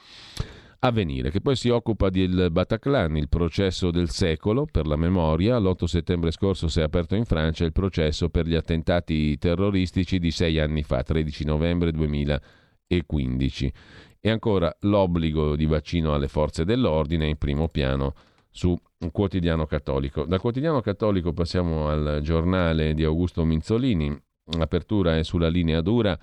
[0.88, 5.58] Avvenire, che poi si occupa del Bataclan, il processo del secolo per la memoria.
[5.58, 10.30] L'8 settembre scorso si è aperto in Francia il processo per gli attentati terroristici di
[10.30, 13.74] sei anni fa, 13 novembre 2015.
[14.20, 18.14] E ancora l'obbligo di vaccino alle forze dell'ordine in primo piano
[18.52, 20.26] su un quotidiano cattolico.
[20.26, 24.16] Dal quotidiano cattolico passiamo al giornale di Augusto Minzolini.
[24.56, 26.16] L'apertura è sulla linea dura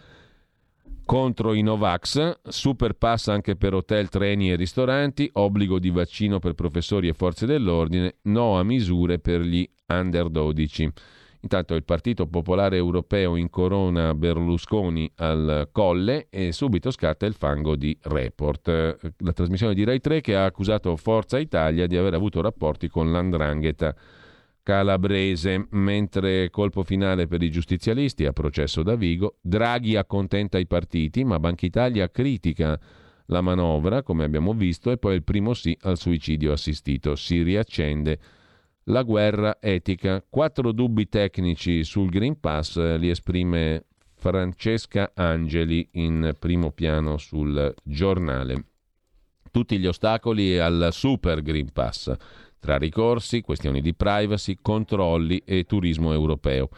[1.04, 6.54] contro i Novax, super pass anche per hotel, treni e ristoranti, obbligo di vaccino per
[6.54, 10.92] professori e forze dell'ordine, no a misure per gli under 12.
[11.42, 17.96] Intanto il Partito Popolare Europeo incorona Berlusconi al colle e subito scatta il fango di
[18.02, 22.88] Report, la trasmissione di Rai 3 che ha accusato Forza Italia di aver avuto rapporti
[22.88, 23.92] con l'andrangheta
[24.62, 31.24] calabrese, mentre colpo finale per i giustizialisti a processo da Vigo, Draghi accontenta i partiti,
[31.24, 32.78] ma Banca Italia critica
[33.26, 37.16] la manovra, come abbiamo visto, e poi il primo sì al suicidio assistito.
[37.16, 38.18] Si riaccende
[38.84, 40.24] la guerra etica.
[40.28, 48.66] Quattro dubbi tecnici sul Green Pass li esprime Francesca Angeli in primo piano sul giornale.
[49.50, 52.14] Tutti gli ostacoli al Super Green Pass,
[52.62, 56.68] tra ricorsi, questioni di privacy, controlli e turismo europeo.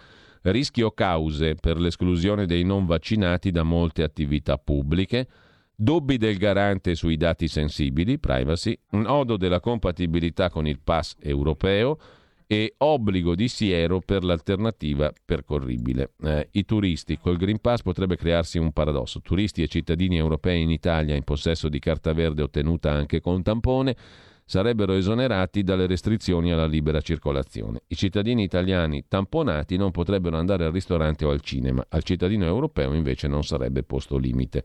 [0.40, 5.28] Rischio cause per l'esclusione dei non vaccinati da molte attività pubbliche,
[5.76, 11.98] dubbi del garante sui dati sensibili, privacy, nodo della compatibilità con il pass europeo
[12.46, 16.12] e obbligo di siero per l'alternativa percorribile.
[16.22, 19.20] Eh, I turisti, col Green Pass potrebbe crearsi un paradosso.
[19.20, 23.96] Turisti e cittadini europei in Italia in possesso di carta verde ottenuta anche con tampone
[24.44, 27.82] sarebbero esonerati dalle restrizioni alla libera circolazione.
[27.86, 32.92] I cittadini italiani tamponati non potrebbero andare al ristorante o al cinema, al cittadino europeo
[32.92, 34.62] invece non sarebbe posto limite.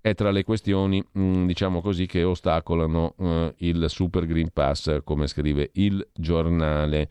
[0.00, 5.26] È tra le questioni, mm, diciamo così, che ostacolano eh, il Super Green Pass, come
[5.26, 7.08] scrive il giornale.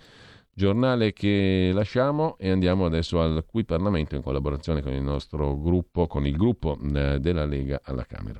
[0.58, 6.08] Giornale che lasciamo e andiamo adesso al Qui Parlamento in collaborazione con il nostro gruppo,
[6.08, 8.40] con il gruppo eh, della Lega alla Camera.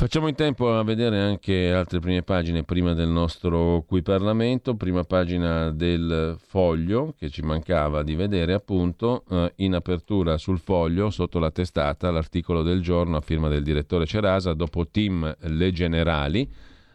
[0.00, 5.04] Facciamo in tempo a vedere anche altre prime pagine prima del nostro qui Parlamento, prima
[5.04, 11.38] pagina del foglio che ci mancava di vedere appunto eh, in apertura sul foglio sotto
[11.38, 16.50] la testata l'articolo del giorno a firma del direttore Cerasa dopo team Le Generali,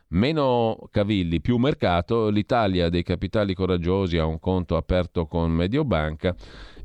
[0.07, 6.35] meno cavilli, più mercato, l'Italia dei capitali coraggiosi ha un conto aperto con Mediobanca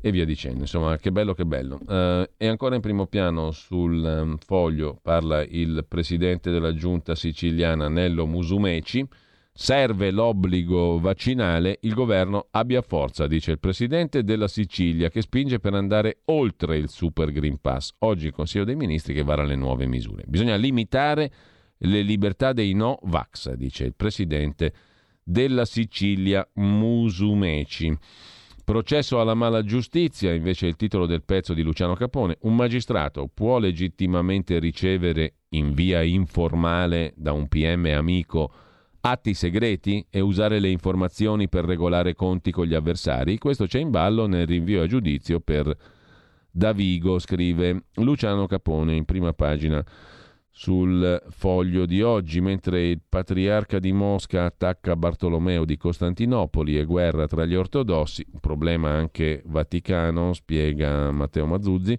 [0.01, 0.61] e via dicendo.
[0.61, 1.79] Insomma, che bello, che bello.
[1.85, 7.87] Uh, e ancora in primo piano sul um, foglio parla il presidente della giunta siciliana
[7.87, 9.07] Nello Musumeci.
[9.53, 15.73] Serve l'obbligo vaccinale, il governo abbia forza, dice il presidente della Sicilia, che spinge per
[15.73, 17.93] andare oltre il Super Green Pass.
[17.99, 20.23] Oggi il Consiglio dei Ministri che vara le nuove misure.
[20.25, 21.31] Bisogna limitare
[21.79, 24.73] le libertà dei no vax, dice il presidente
[25.21, 27.97] della Sicilia Musumeci.
[28.63, 33.57] Processo alla mala giustizia, invece il titolo del pezzo di Luciano Capone, un magistrato può
[33.57, 38.51] legittimamente ricevere in via informale da un PM amico
[39.01, 43.39] atti segreti e usare le informazioni per regolare conti con gli avversari?
[43.39, 45.75] Questo c'è in ballo nel rinvio a giudizio per
[46.51, 49.83] Davigo, scrive Luciano Capone in prima pagina
[50.51, 57.25] sul foglio di oggi, mentre il patriarca di Mosca attacca Bartolomeo di Costantinopoli e guerra
[57.25, 61.97] tra gli ortodossi, un problema anche vaticano, spiega Matteo Mazzuzzi.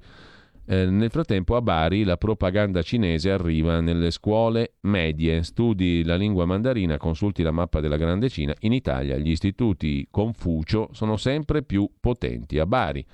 [0.65, 6.45] Eh, nel frattempo a Bari la propaganda cinese arriva nelle scuole medie, studi la lingua
[6.45, 8.55] mandarina, consulti la mappa della Grande Cina.
[8.61, 12.61] In Italia gli istituti Confucio sono sempre più potenti.
[12.61, 13.05] A Bari,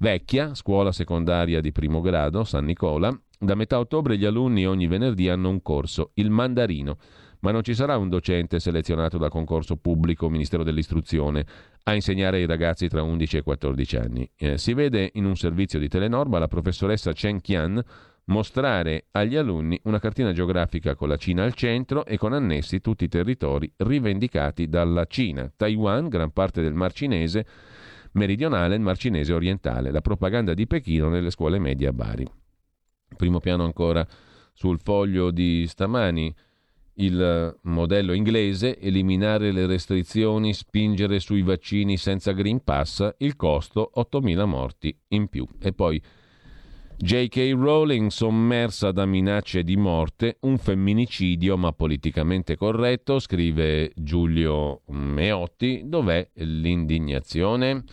[0.00, 5.28] vecchia, scuola secondaria di primo grado, San Nicola, da metà ottobre gli alunni ogni venerdì
[5.28, 6.96] hanno un corso, il mandarino,
[7.40, 11.46] ma non ci sarà un docente selezionato da concorso pubblico Ministero dell'Istruzione
[11.84, 14.30] a insegnare ai ragazzi tra 11 e 14 anni.
[14.36, 17.82] Eh, si vede in un servizio di Telenorma la professoressa Chen Qian,
[18.24, 23.04] mostrare agli alunni una cartina geografica con la Cina al centro e con annessi tutti
[23.04, 27.46] i territori rivendicati dalla Cina, Taiwan, gran parte del Mar Cinese
[28.12, 32.26] meridionale e il Mar Cinese orientale, la propaganda di Pechino nelle scuole medie a Bari.
[33.16, 34.06] Primo piano ancora
[34.52, 36.34] sul foglio di stamani
[37.00, 44.44] il modello inglese, eliminare le restrizioni, spingere sui vaccini senza Green Pass, il costo 8.000
[44.46, 45.46] morti in più.
[45.60, 46.02] E poi
[46.96, 47.54] J.K.
[47.56, 56.28] Rowling sommersa da minacce di morte, un femminicidio ma politicamente corretto, scrive Giulio Meotti, dov'è
[56.34, 57.84] l'indignazione?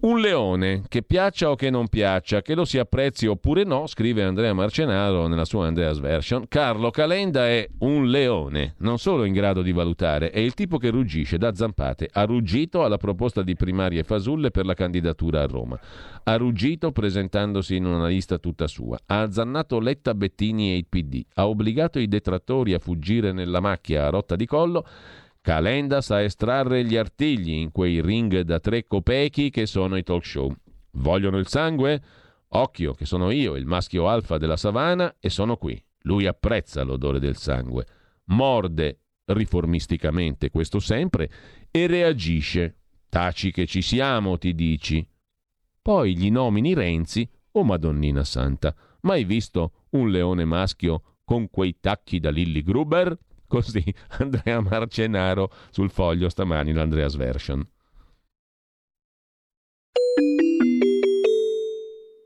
[0.00, 4.22] Un leone, che piaccia o che non piaccia, che lo si apprezzi oppure no, scrive
[4.22, 9.60] Andrea Marcenaro nella sua Andreas Version, Carlo Calenda è un leone, non solo in grado
[9.62, 12.08] di valutare, è il tipo che ruggisce da zampate.
[12.12, 15.78] Ha ruggito alla proposta di primarie fasulle per la candidatura a Roma.
[16.24, 18.98] Ha ruggito presentandosi in una lista tutta sua.
[19.06, 21.22] Ha azzannato Letta Bettini e il PD.
[21.34, 24.86] Ha obbligato i detrattori a fuggire nella macchia a rotta di collo
[25.44, 30.24] Calenda sa estrarre gli artigli in quei ring da tre copechi che sono i talk
[30.24, 30.50] show.
[30.92, 32.02] Vogliono il sangue?
[32.48, 35.78] Occhio, che sono io, il maschio alfa della savana, e sono qui.
[36.04, 37.84] Lui apprezza l'odore del sangue.
[38.28, 41.30] Morde, riformisticamente, questo sempre,
[41.70, 42.78] e reagisce.
[43.10, 45.06] Taci che ci siamo, ti dici.
[45.82, 48.74] Poi gli nomini Renzi o oh Madonnina Santa.
[49.02, 53.14] Mai visto un leone maschio con quei tacchi da Lilly Gruber?
[53.48, 53.82] Così
[54.18, 57.66] Andrea Marcenaro sul foglio stamani l'Andreas Version.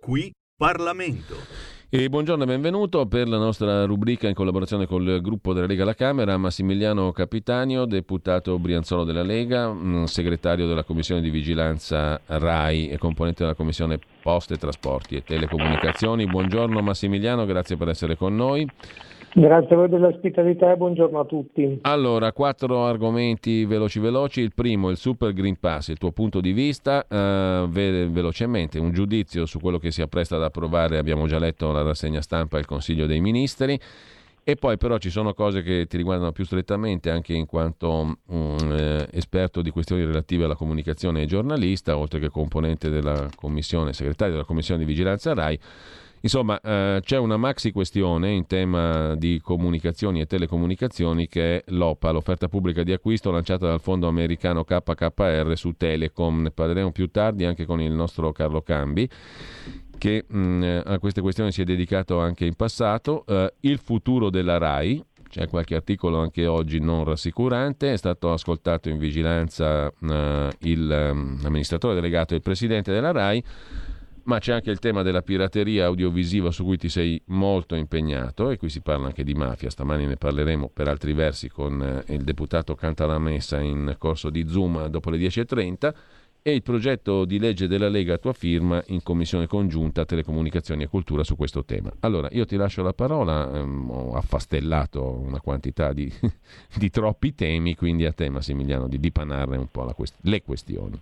[0.01, 1.69] Qui Parlamento.
[1.91, 5.95] E buongiorno e benvenuto per la nostra rubrica in collaborazione col gruppo della Lega alla
[5.95, 12.99] Camera, Massimiliano Capitanio, deputato Brianzolo della Lega, mm, segretario della Commissione di Vigilanza RAI e
[12.99, 16.27] componente della Commissione Poste, Trasporti e Telecomunicazioni.
[16.27, 18.69] Buongiorno Massimiliano, grazie per essere con noi.
[19.35, 21.79] Grazie a voi dell'ospitalità e buongiorno a tutti.
[21.83, 24.41] Allora, quattro argomenti veloci veloci.
[24.41, 28.93] Il primo, il Super Green Pass, il tuo punto di vista, eh, ve- velocemente, un
[28.93, 32.61] giudizio su quello che si appresta ad approvare, abbiamo già letto la rassegna stampa e
[32.61, 33.79] il Consiglio dei Ministri.
[34.49, 38.57] E poi però ci sono cose che ti riguardano più strettamente anche in quanto um,
[38.73, 44.33] eh, esperto di questioni relative alla comunicazione e giornalista, oltre che componente della commissione, segretario
[44.33, 45.59] della commissione di vigilanza RAI.
[46.21, 52.11] Insomma, eh, c'è una maxi questione in tema di comunicazioni e telecomunicazioni che è l'OPA,
[52.11, 56.43] l'offerta pubblica di acquisto lanciata dal fondo americano KKR su Telecom.
[56.43, 59.09] Ne parleremo più tardi anche con il nostro Carlo Cambi
[59.99, 63.25] che mh, mm, a queste questioni si è dedicato anche in passato.
[63.27, 68.89] Eh, il futuro della RAI, c'è qualche articolo anche oggi non rassicurante, è stato ascoltato
[68.89, 73.45] in vigilanza eh, l'amministratore delegato e il presidente della RAI
[74.29, 78.59] ma c'è anche il tema della pirateria audiovisiva su cui ti sei molto impegnato e
[78.59, 82.25] qui si parla anche di mafia, stamani ne parleremo per altri versi con eh, il
[82.25, 85.95] deputato Cantalamessa in corso di Zoom dopo le 10.30
[86.43, 90.89] e il progetto di legge della Lega a tua firma in commissione congiunta telecomunicazioni e
[90.89, 91.91] cultura su questo tema.
[92.01, 96.13] Allora io ti lascio la parola, ehm, ho affastellato una quantità di,
[96.77, 101.01] di, troppi temi, quindi a te Massimiliano di dipanarne un po' quest- le questioni.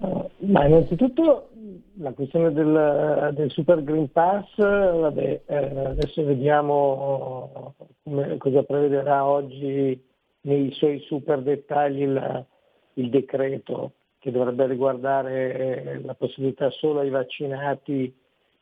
[0.00, 1.48] Ma innanzitutto
[1.98, 10.00] la questione del, del, Super Green Pass, vabbè, eh, adesso vediamo come, cosa prevederà oggi
[10.42, 12.46] nei suoi super dettagli il,
[12.94, 18.14] il decreto che dovrebbe riguardare la possibilità solo ai vaccinati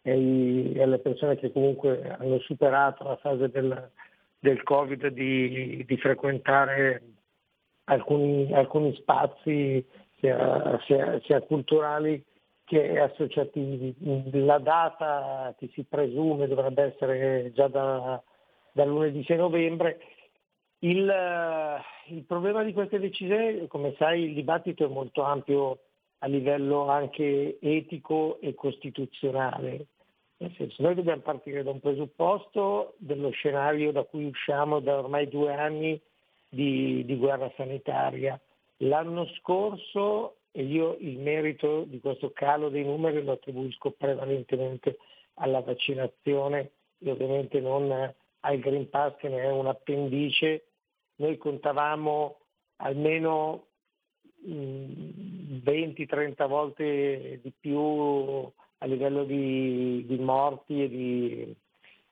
[0.02, 3.90] e, e alle persone che comunque hanno superato la fase del,
[4.38, 7.02] del Covid di, di frequentare
[7.84, 9.84] alcuni, alcuni spazi
[10.18, 12.22] sia, sia, sia culturali
[12.66, 13.94] che associativi.
[14.44, 18.20] La data che si presume dovrebbe essere già da,
[18.72, 20.01] da lunedì 6 novembre.
[20.80, 21.10] Il,
[22.09, 25.78] il, problema di queste decisioni, come sai, il dibattito è molto ampio
[26.18, 29.86] a livello anche etico e costituzionale.
[30.38, 35.28] Nel senso, noi dobbiamo partire da un presupposto dello scenario da cui usciamo da ormai
[35.28, 35.98] due anni
[36.48, 38.38] di, di guerra sanitaria.
[38.78, 44.97] L'anno scorso e io il merito di questo calo dei numeri lo attribuisco prevalentemente
[45.35, 50.65] alla vaccinazione e ovviamente non al Green Pass che ne è un appendice.
[51.16, 52.39] Noi contavamo
[52.77, 53.66] almeno
[54.47, 61.55] 20-30 volte di più a livello di, di morti e di,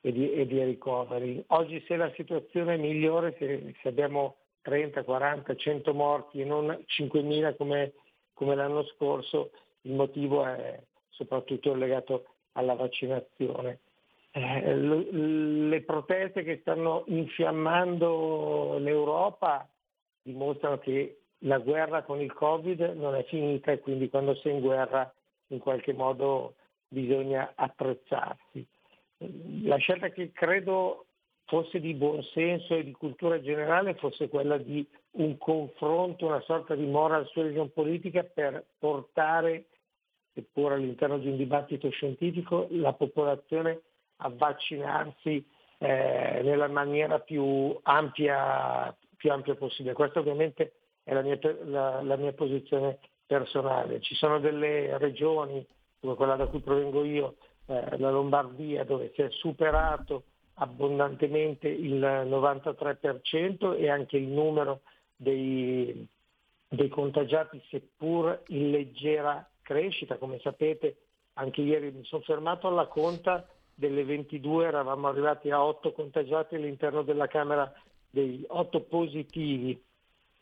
[0.01, 1.43] e, di, e di, ricoveri.
[1.47, 6.67] Oggi se la situazione è migliore, se, se abbiamo 30, 40, 100 morti e non
[6.67, 7.93] 5.000 come
[8.35, 9.49] come l'anno scorso,
[9.81, 10.79] il motivo è
[11.09, 13.79] soprattutto legato alla vaccinazione.
[14.31, 19.67] eh, le proteste che stanno infiammando l'Europa
[20.21, 24.59] dimostrano che la guerra con il Covid non è finita e quindi quando sei in
[24.59, 25.11] guerra
[25.47, 26.55] in qualche modo
[26.87, 28.65] bisogna attrezzarsi.
[29.63, 31.05] La scelta che credo
[31.45, 34.85] fosse di buonsenso e di cultura generale fosse quella di
[35.15, 39.65] un confronto, una sorta di moral suasion politica per portare,
[40.33, 43.81] seppur all'interno di un dibattito scientifico, la popolazione
[44.17, 45.45] a vaccinarsi
[45.77, 49.93] eh, nella maniera più ampia, più ampia, possibile.
[49.93, 50.73] Questa ovviamente
[51.03, 54.01] è la mia, la, la mia posizione personale.
[54.01, 55.65] Ci sono delle regioni,
[55.99, 57.35] come quella da cui provengo io,
[57.67, 60.23] eh, la Lombardia, dove si è superato
[60.55, 64.81] abbondantemente il 93% e anche il numero
[65.15, 66.07] dei,
[66.67, 70.17] dei contagiati, seppur in leggera crescita.
[70.17, 70.97] Come sapete,
[71.33, 73.47] anche ieri mi sono fermato alla conta
[73.77, 77.71] delle 22 eravamo arrivati a 8 contagiati all'interno della Camera
[78.09, 79.79] dei 8 positivi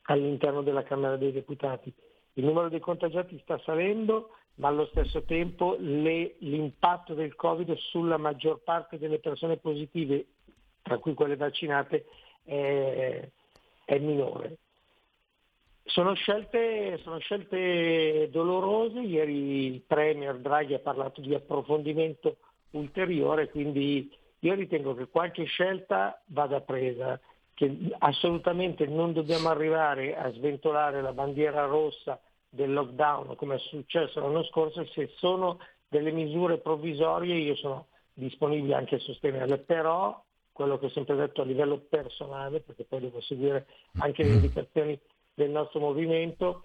[0.04, 1.92] all'interno della Camera dei Deputati.
[2.34, 8.18] Il numero dei contagiati sta salendo, ma allo stesso tempo le, l'impatto del Covid sulla
[8.18, 10.26] maggior parte delle persone positive,
[10.84, 12.06] tra cui quelle vaccinate,
[12.44, 13.28] è,
[13.86, 14.58] è minore.
[15.86, 22.38] Sono scelte, sono scelte dolorose, ieri il Premier Draghi ha parlato di approfondimento
[22.72, 27.20] ulteriore, quindi io ritengo che qualche scelta vada presa,
[27.54, 32.20] che assolutamente non dobbiamo arrivare a sventolare la bandiera rossa
[32.50, 38.76] del lockdown come è successo l'anno scorso, se sono delle misure provvisorie io sono disponibile
[38.76, 40.22] anche a sostenerle, però
[40.54, 43.66] quello che ho sempre detto a livello personale, perché poi devo seguire
[43.98, 44.98] anche le indicazioni
[45.34, 46.64] del nostro movimento,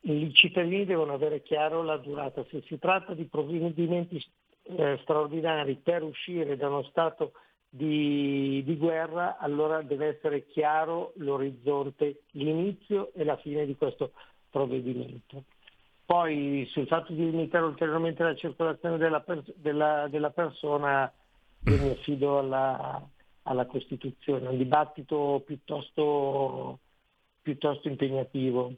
[0.00, 2.44] i cittadini devono avere chiaro la durata.
[2.50, 4.24] Se si tratta di provvedimenti
[4.62, 7.32] eh, straordinari per uscire da uno stato
[7.68, 14.12] di, di, guerra, allora deve essere chiaro l'orizzonte, l'inizio e la fine di questo
[14.50, 15.44] provvedimento.
[16.04, 19.24] Poi sul fatto di limitare ulteriormente la circolazione della,
[19.56, 21.12] della, della persona,
[21.66, 23.08] io mi affido alla,
[23.42, 26.78] alla Costituzione, un dibattito piuttosto,
[27.42, 28.72] piuttosto impegnativo.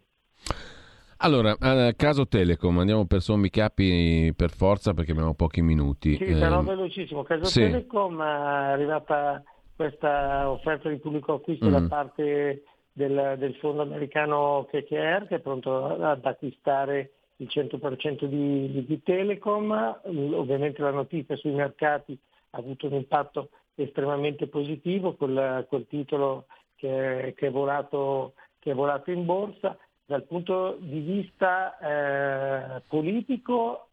[1.20, 6.14] Allora, eh, caso Telecom, andiamo per sommi capi per forza perché abbiamo pochi minuti.
[6.16, 7.24] Sì, eh, però velocissimo.
[7.24, 7.60] Caso sì.
[7.60, 9.42] Telecom è arrivata
[9.74, 11.72] questa offerta di pubblico acquisto mm.
[11.72, 12.62] da parte
[12.92, 19.02] del, del, fondo americano KKR che è pronto ad acquistare il 100% di, di, di,
[19.02, 20.00] Telecom.
[20.34, 22.16] Ovviamente la notizia sui mercati
[22.50, 26.46] ha avuto un impatto estremamente positivo col, col titolo
[26.76, 29.76] che, che, è volato, che è volato in borsa.
[30.04, 33.88] Dal punto di vista eh, politico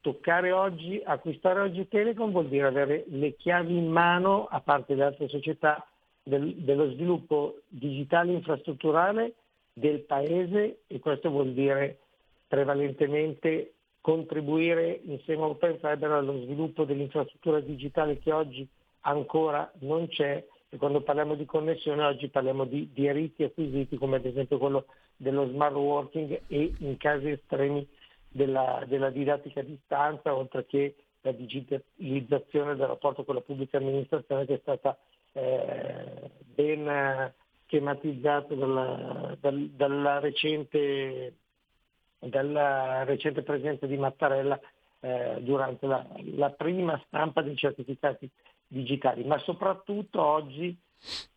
[0.00, 5.04] toccare oggi, acquistare oggi Telecom vuol dire avere le chiavi in mano, a parte le
[5.04, 5.86] altre società,
[6.22, 9.34] del, dello sviluppo digitale infrastrutturale
[9.72, 11.98] del paese e questo vuol dire
[12.46, 13.74] prevalentemente
[14.04, 18.68] contribuire insieme a Fiber allo sviluppo dell'infrastruttura digitale che oggi
[19.00, 20.44] ancora non c'è.
[20.68, 24.84] E quando parliamo di connessione oggi parliamo di diritti acquisiti come ad esempio quello
[25.16, 27.88] dello smart working e in casi estremi
[28.28, 34.44] della, della didattica a distanza, oltre che la digitalizzazione del rapporto con la pubblica amministrazione
[34.44, 34.98] che è stata
[35.32, 37.32] eh, ben
[37.64, 41.32] schematizzata dalla, dal, dalla, recente,
[42.28, 44.58] dalla, recente, presenza di Mattarella
[45.00, 48.28] eh, durante la, la, prima stampa dei certificati
[48.66, 50.76] digitali, ma soprattutto oggi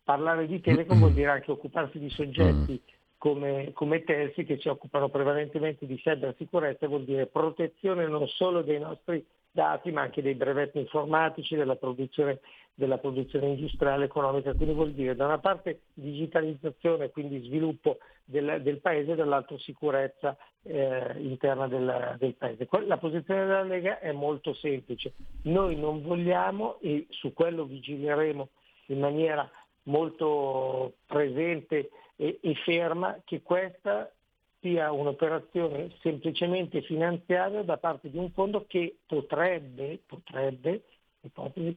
[0.02, 2.96] parlare di Telecom vuol dire anche occuparsi di soggetti mm.
[3.18, 8.78] come, come Telsi che si occupano prevalentemente di cybersicurezza, vuol dire protezione non solo dei
[8.78, 12.40] nostri dati ma anche dei brevetti informatici, della produzione,
[12.78, 18.78] della produzione industriale economica, quindi vuol dire da una parte digitalizzazione, quindi sviluppo del, del
[18.78, 22.68] paese, dall'altro sicurezza eh, interna del, del, paese.
[22.86, 28.48] La posizione della Lega è molto semplice, noi non vogliamo e su quello vigileremo
[28.86, 29.50] in maniera
[29.84, 34.08] molto presente e, e ferma che questa
[34.60, 40.82] sia un'operazione semplicemente finanziaria da parte di un fondo che potrebbe, potrebbe
[41.22, 41.76] ipotesi,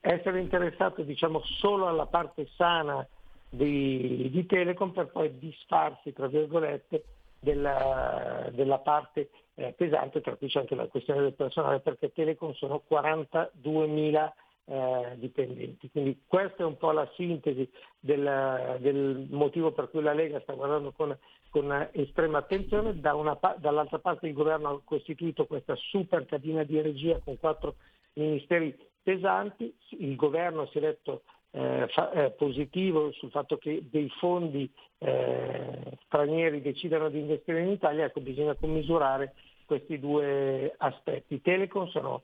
[0.00, 3.06] essere interessato diciamo, solo alla parte sana
[3.48, 7.04] di, di, Telecom per poi disfarsi, tra virgolette,
[7.38, 12.52] della, della parte eh, pesante, tra cui c'è anche la questione del personale, perché Telecom
[12.52, 14.32] sono 42 mila
[14.64, 15.90] eh, dipendenti.
[15.90, 17.68] Quindi questa è un po' la sintesi
[17.98, 21.16] del, del, motivo per cui la Lega sta guardando con,
[21.50, 22.98] con estrema attenzione.
[23.00, 27.74] Da una, dall'altra parte il governo ha costituito questa super cabina di regia con quattro
[28.14, 34.08] ministeri pesanti, il governo si è detto eh, fa, eh, positivo sul fatto che dei
[34.18, 39.34] fondi eh, stranieri decidano di investire in Italia, ecco bisogna commisurare
[39.66, 41.40] questi due aspetti.
[41.40, 42.22] Telecom sono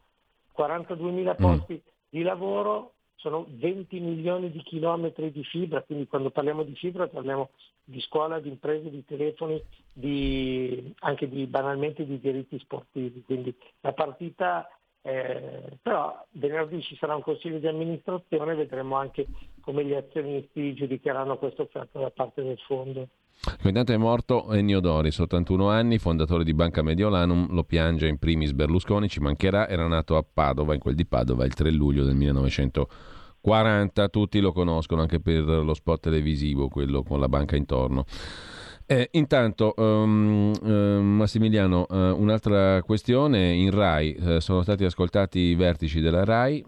[0.56, 1.30] 42.000 mm.
[1.36, 1.88] posti mm.
[2.08, 7.50] di lavoro, sono 20 milioni di chilometri di fibra, quindi quando parliamo di fibra parliamo
[7.84, 9.60] di scuola, di imprese, di telefoni,
[9.92, 13.22] di, anche di, banalmente di diritti sportivi.
[13.24, 14.68] Quindi la partita
[15.02, 19.26] eh, però venerdì ci sarà un consiglio di amministrazione e vedremo anche
[19.60, 23.08] come gli azionisti giudicheranno questa offerta da parte del fondo.
[23.62, 28.52] Intanto è morto Ennio Doris, 81 anni, fondatore di Banca Mediolanum, lo piange in primis
[28.52, 32.16] Berlusconi, ci mancherà, era nato a Padova, in quel di Padova, il 3 luglio del
[32.16, 38.04] 1940, tutti lo conoscono anche per lo spot televisivo, quello con la banca intorno.
[38.90, 45.54] Eh, intanto, um, uh, Massimiliano, uh, un'altra questione, in RAI uh, sono stati ascoltati i
[45.54, 46.64] vertici della RAI,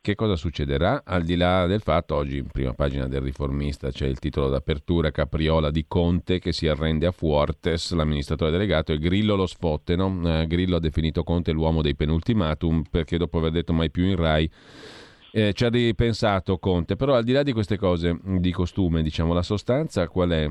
[0.00, 1.02] che cosa succederà?
[1.04, 5.10] Al di là del fatto, oggi in prima pagina del riformista c'è il titolo d'apertura
[5.10, 9.96] Capriola di Conte che si arrende a Fuortes, l'amministratore delegato, e Grillo lo sfotte.
[9.96, 10.20] No?
[10.46, 14.50] Grillo ha definito Conte l'uomo dei penultimatum perché dopo aver detto mai più in RAI
[15.32, 19.32] eh, ci ha ripensato Conte, però al di là di queste cose di costume, diciamo,
[19.32, 20.50] la sostanza qual è?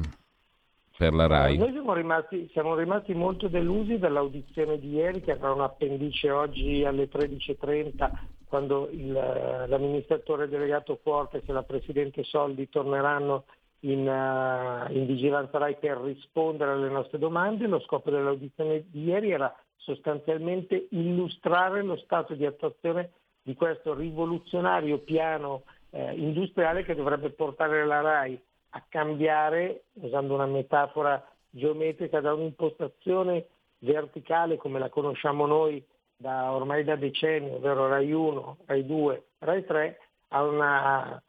[1.01, 1.57] Per la RAI?
[1.57, 6.85] Noi siamo rimasti, siamo rimasti, molto delusi dall'audizione di ieri che avrà un appendice oggi
[6.85, 8.11] alle 13.30
[8.47, 13.45] quando il, l'amministratore delegato Fortes e la Presidente Soldi torneranno
[13.79, 17.65] in, uh, in vigilanza RAI per rispondere alle nostre domande.
[17.65, 24.99] Lo scopo dell'audizione di ieri era sostanzialmente illustrare lo stato di attuazione di questo rivoluzionario
[24.99, 28.39] piano eh, industriale che dovrebbe portare la RAI
[28.71, 33.47] a cambiare, usando una metafora geometrica, da un'impostazione
[33.79, 35.83] verticale come la conosciamo noi
[36.15, 39.99] da, ormai da decenni, ovvero Rai 1, Rai 2, Rai 3,
[40.29, 41.23] a una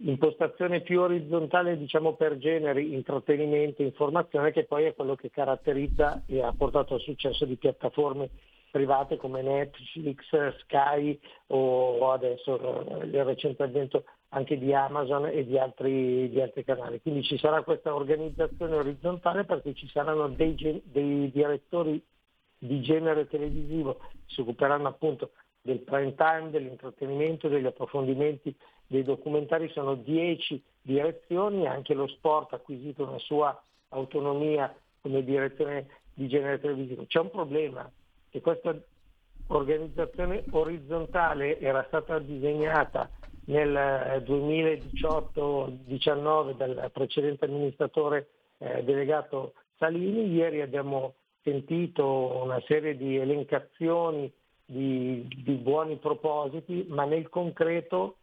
[0.00, 6.40] impostazione più orizzontale diciamo per generi, intrattenimento, informazione, che poi è quello che caratterizza e
[6.40, 8.30] ha portato al successo di piattaforme
[8.70, 10.24] private come Netflix,
[10.58, 17.00] Sky o, adesso il recente avvento anche di Amazon e di altri, di altri, canali.
[17.00, 22.02] Quindi ci sarà questa organizzazione orizzontale perché ci saranno dei, dei direttori
[22.58, 25.30] di genere televisivo che si occuperanno appunto
[25.60, 28.54] del prime time, dell'intrattenimento, degli approfondimenti,
[28.86, 35.86] dei documentari, sono dieci direzioni, anche lo sport ha acquisito una sua autonomia come direzione
[36.14, 37.04] di genere televisivo.
[37.06, 37.90] C'è un problema,
[38.30, 38.76] che questa
[39.48, 43.10] organizzazione orizzontale era stata disegnata
[43.48, 50.30] nel 2018-19 eh, dal precedente amministratore eh, delegato Salini.
[50.32, 54.30] Ieri abbiamo sentito una serie di elencazioni
[54.64, 58.16] di, di buoni propositi, ma nel concreto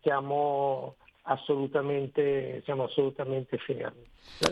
[0.00, 4.06] siamo assolutamente, siamo assolutamente fermi.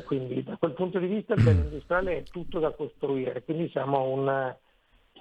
[0.05, 4.09] Quindi da quel punto di vista il piano industriale è tutto da costruire, quindi siamo
[4.09, 4.55] un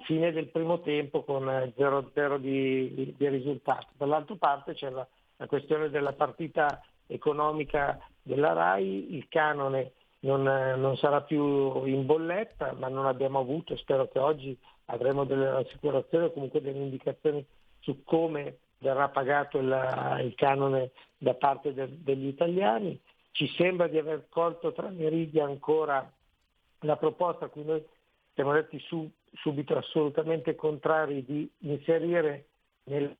[0.04, 3.88] fine del primo tempo con 0-0 di, di risultato.
[3.96, 5.06] Dall'altra parte c'è la,
[5.36, 12.72] la, questione della partita economica della RAI, il canone non, non, sarà più in bolletta,
[12.72, 17.44] ma non abbiamo avuto, spero che oggi avremo delle assicurazioni o comunque delle indicazioni
[17.80, 22.98] su come verrà pagato il, il canone da parte de, degli italiani.
[23.30, 26.10] Ci sembra di aver colto tra le righe ancora
[26.80, 27.84] la proposta a noi
[28.36, 32.44] siamo detti su, subito assolutamente contrari di inserire
[32.84, 33.16] nel,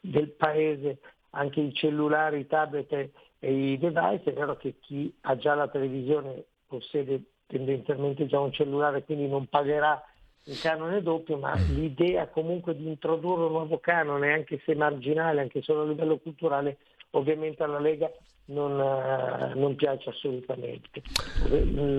[0.00, 0.98] del paese
[1.30, 2.92] anche i cellulari, i tablet
[3.38, 4.30] e i device.
[4.30, 9.46] È vero che chi ha già la televisione possiede tendenzialmente già un cellulare, quindi non
[9.46, 10.04] pagherà
[10.46, 15.62] il canone doppio, ma l'idea comunque di introdurre un nuovo canone, anche se marginale, anche
[15.62, 16.78] solo a livello culturale,
[17.10, 18.10] ovviamente alla Lega
[18.50, 21.02] non, uh, non piace assolutamente.
[21.50, 21.98] Il,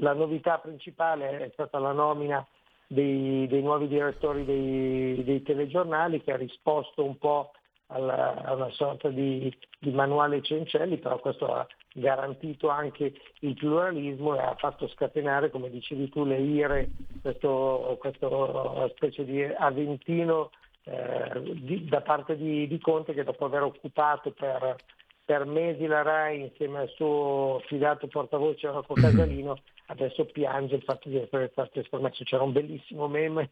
[0.00, 2.44] la novità principale è stata la nomina
[2.86, 7.52] dei, dei nuovi direttori dei, dei, telegiornali che ha risposto un po'
[7.88, 14.34] alla, a una sorta di, di manuale Cencelli, però questo ha garantito anche il pluralismo
[14.34, 16.90] e ha fatto scatenare, come dicevi tu, le ire,
[17.22, 20.50] questo, questo specie di aventino
[20.84, 24.76] eh, di, da parte di, di, Conte che dopo aver occupato per,
[25.24, 31.08] per, mesi la RAI insieme al suo fidato portavoce Rocco Casalino adesso piange il fatto
[31.08, 32.24] di essere stato estromesso.
[32.24, 33.50] C'era un bellissimo meme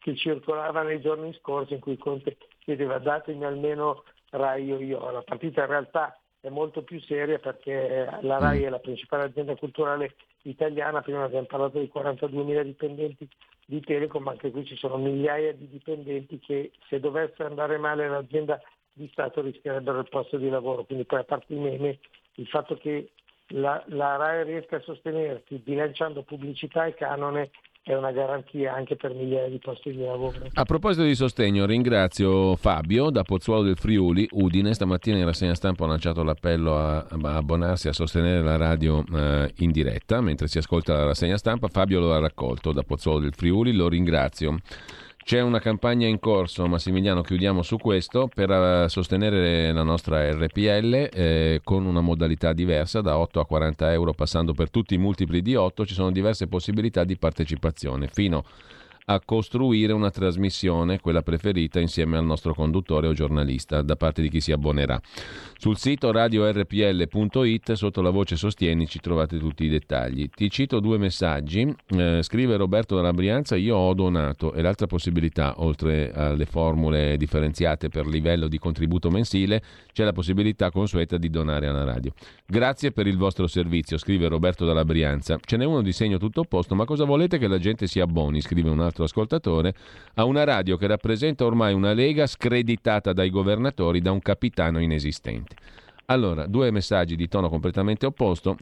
[0.00, 5.10] che circolava nei giorni scorsi in cui Conte chiedeva datemi almeno RAI o io.
[5.10, 9.54] La partita in realtà è molto più seria perché la RAI è la principale azienda
[9.56, 13.28] culturale italiana, prima abbiamo parlato di 42.000 dipendenti
[13.64, 18.60] di Telecom, anche qui ci sono migliaia di dipendenti che se dovesse andare male l'azienda
[18.92, 20.84] di Stato rischierebbero il posto di lavoro.
[20.84, 21.98] Quindi poi a parte i meme,
[22.34, 23.10] il fatto che
[23.48, 27.50] la, la RAI riesca a sostenersi bilanciando pubblicità e canone
[27.84, 30.38] è una garanzia anche per migliaia di posti di lavoro.
[30.52, 34.72] A proposito di sostegno, ringrazio Fabio da Pozzuolo del Friuli, Udine.
[34.72, 39.72] Stamattina in rassegna stampa ho lanciato l'appello a abbonarsi a sostenere la radio eh, in
[39.72, 41.66] diretta mentre si ascolta la rassegna stampa.
[41.66, 44.58] Fabio lo ha raccolto da Pozzuolo del Friuli, lo ringrazio.
[45.24, 51.08] C'è una campagna in corso, Massimiliano, chiudiamo su questo, per uh, sostenere la nostra RPL
[51.12, 55.40] eh, con una modalità diversa, da 8 a 40 euro passando per tutti i multipli
[55.40, 58.44] di 8, ci sono diverse possibilità di partecipazione, fino
[59.24, 64.40] costruire una trasmissione, quella preferita, insieme al nostro conduttore o giornalista, da parte di chi
[64.40, 65.00] si abbonerà.
[65.56, 70.28] Sul sito radiorpl.it, sotto la voce Sostienici, trovate tutti i dettagli.
[70.28, 71.74] Ti cito due messaggi.
[71.88, 77.88] Eh, scrive Roberto dalla Brianza, io ho donato e l'altra possibilità, oltre alle formule differenziate
[77.88, 79.62] per livello di contributo mensile,
[79.92, 82.12] c'è la possibilità consueta di donare alla radio.
[82.46, 85.38] Grazie per il vostro servizio, scrive Roberto dalla Brianza.
[85.44, 88.40] Ce n'è uno di segno tutto opposto, ma cosa volete che la gente si abboni,
[88.40, 89.74] scrive un altro ascoltatore,
[90.14, 95.56] a una radio che rappresenta ormai una lega screditata dai governatori da un capitano inesistente.
[96.06, 98.56] Allora, due messaggi di tono completamente opposto.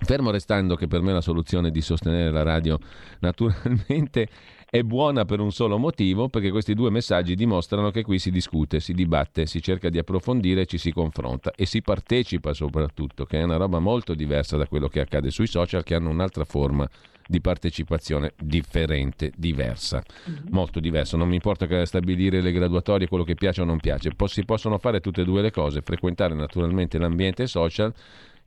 [0.00, 2.78] Fermo restando che per me la soluzione di sostenere la radio
[3.20, 4.28] naturalmente
[4.68, 8.80] è buona per un solo motivo, perché questi due messaggi dimostrano che qui si discute,
[8.80, 13.42] si dibatte, si cerca di approfondire, ci si confronta e si partecipa soprattutto, che è
[13.42, 17.11] una roba molto diversa da quello che accade sui social, che hanno un'altra forma di
[17.40, 20.46] partecipazione differente, diversa, mm-hmm.
[20.50, 21.16] molto diversa.
[21.16, 25.00] Non mi importa stabilire le graduatorie, quello che piace o non piace, si possono fare
[25.00, 27.92] tutte e due le cose, frequentare naturalmente l'ambiente social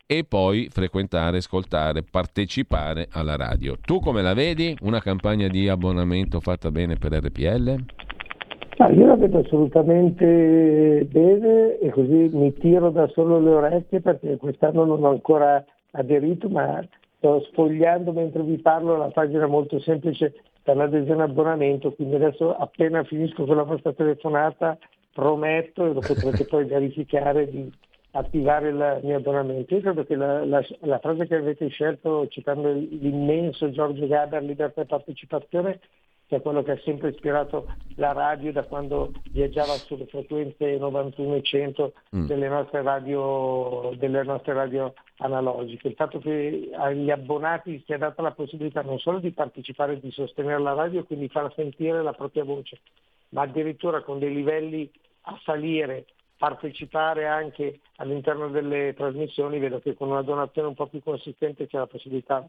[0.08, 3.76] e poi frequentare, ascoltare, partecipare alla radio.
[3.82, 4.76] Tu come la vedi?
[4.82, 7.84] Una campagna di abbonamento fatta bene per RPL?
[8.78, 14.36] Ah, io la vedo assolutamente bene e così mi tiro da solo le orecchie perché
[14.36, 16.86] quest'anno non ho ancora aderito, ma
[17.26, 23.04] sto sfogliando mentre vi parlo la pagina molto semplice per l'adesione abbonamento, quindi adesso appena
[23.04, 24.78] finisco con la vostra telefonata
[25.12, 27.72] prometto e lo potrete poi verificare di
[28.12, 29.74] attivare il mio abbonamento.
[29.74, 34.82] Io credo che la, la, la frase che avete scelto citando l'immenso Giorgio Gaber, libertà
[34.82, 35.80] e partecipazione,
[36.28, 41.36] che è quello che ha sempre ispirato la radio da quando viaggiava sulle frequenze 91
[41.36, 42.26] e 100 mm.
[42.26, 45.88] delle, nostre radio, delle nostre radio analogiche.
[45.88, 50.12] Il fatto che agli abbonati sia data la possibilità non solo di partecipare e di
[50.12, 52.80] sostenere la radio e quindi far sentire la propria voce,
[53.30, 54.92] ma addirittura con dei livelli
[55.28, 56.06] a salire
[56.38, 61.78] partecipare anche all'interno delle trasmissioni, vedo che con una donazione un po' più consistente c'è
[61.78, 62.48] la possibilità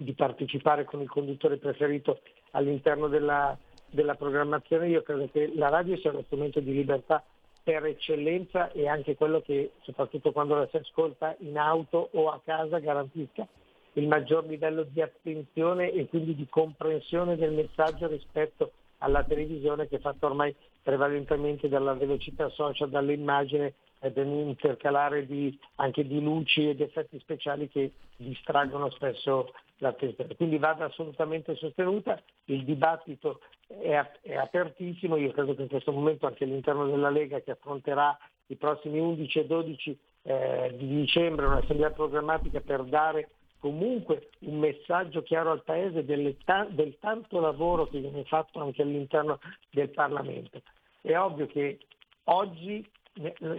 [0.00, 2.20] di partecipare con il conduttore preferito
[2.52, 3.58] all'interno della,
[3.90, 4.88] della programmazione.
[4.88, 7.22] Io credo che la radio sia uno strumento di libertà
[7.64, 12.40] per eccellenza e anche quello che, soprattutto quando la si ascolta in auto o a
[12.44, 13.46] casa, garantisca
[13.94, 19.96] il maggior livello di attenzione e quindi di comprensione del messaggio rispetto alla televisione che
[19.96, 26.80] è fatta ormai prevalentemente dalla velocità social, dall'immagine e dall'intercalare di, anche di luci ed
[26.80, 30.36] effetti speciali che distraggono spesso l'attenzione.
[30.36, 36.26] Quindi vada assolutamente sostenuta, il dibattito è, è, apertissimo, io credo che in questo momento
[36.26, 41.90] anche all'interno della Lega che affronterà i prossimi 11 e 12 eh, di dicembre un'assemblea
[41.90, 46.36] programmatica per dare comunque un messaggio chiaro al Paese del,
[46.70, 49.38] del tanto lavoro che viene fatto anche all'interno
[49.70, 50.62] del Parlamento.
[51.00, 51.78] È ovvio che
[52.24, 52.88] oggi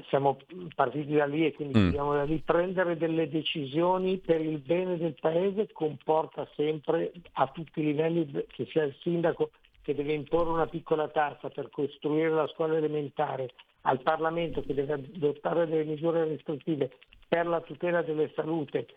[0.08, 0.38] siamo
[0.76, 1.84] partiti da lì e quindi mm.
[1.86, 7.82] dobbiamo da lì prendere delle decisioni per il bene del paese comporta sempre a tutti
[7.82, 12.48] i livelli che sia il sindaco che deve imporre una piccola tassa per costruire la
[12.48, 13.50] scuola elementare,
[13.82, 16.92] al Parlamento che deve adottare delle misure restrittive
[17.28, 18.88] per la tutela della salute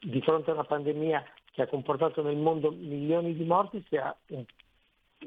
[0.00, 4.44] di fronte a una pandemia che ha comportato nel mondo milioni di morti sia un,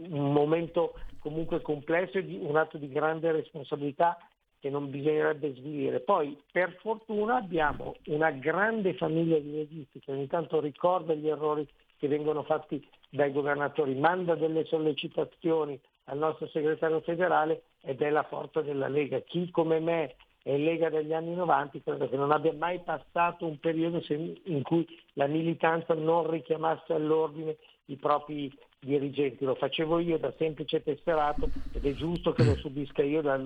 [0.10, 4.18] un momento comunque complesso e un atto di grande responsabilità
[4.64, 6.00] che non bisognerebbe svilire.
[6.00, 11.68] Poi per fortuna abbiamo una grande famiglia di registi che ogni tanto ricorda gli errori
[11.98, 18.24] che vengono fatti dai governatori, manda delle sollecitazioni al nostro segretario federale ed è la
[18.24, 19.20] forza della Lega.
[19.20, 23.60] Chi come me e Lega degli anni 90 credo che non abbia mai passato un
[23.60, 27.58] periodo in cui la militanza non richiamasse all'ordine
[27.88, 28.50] i propri
[28.84, 29.46] dirigenti.
[29.46, 33.40] Lo facevo io da semplice tesserato ed è giusto che lo subisca io da,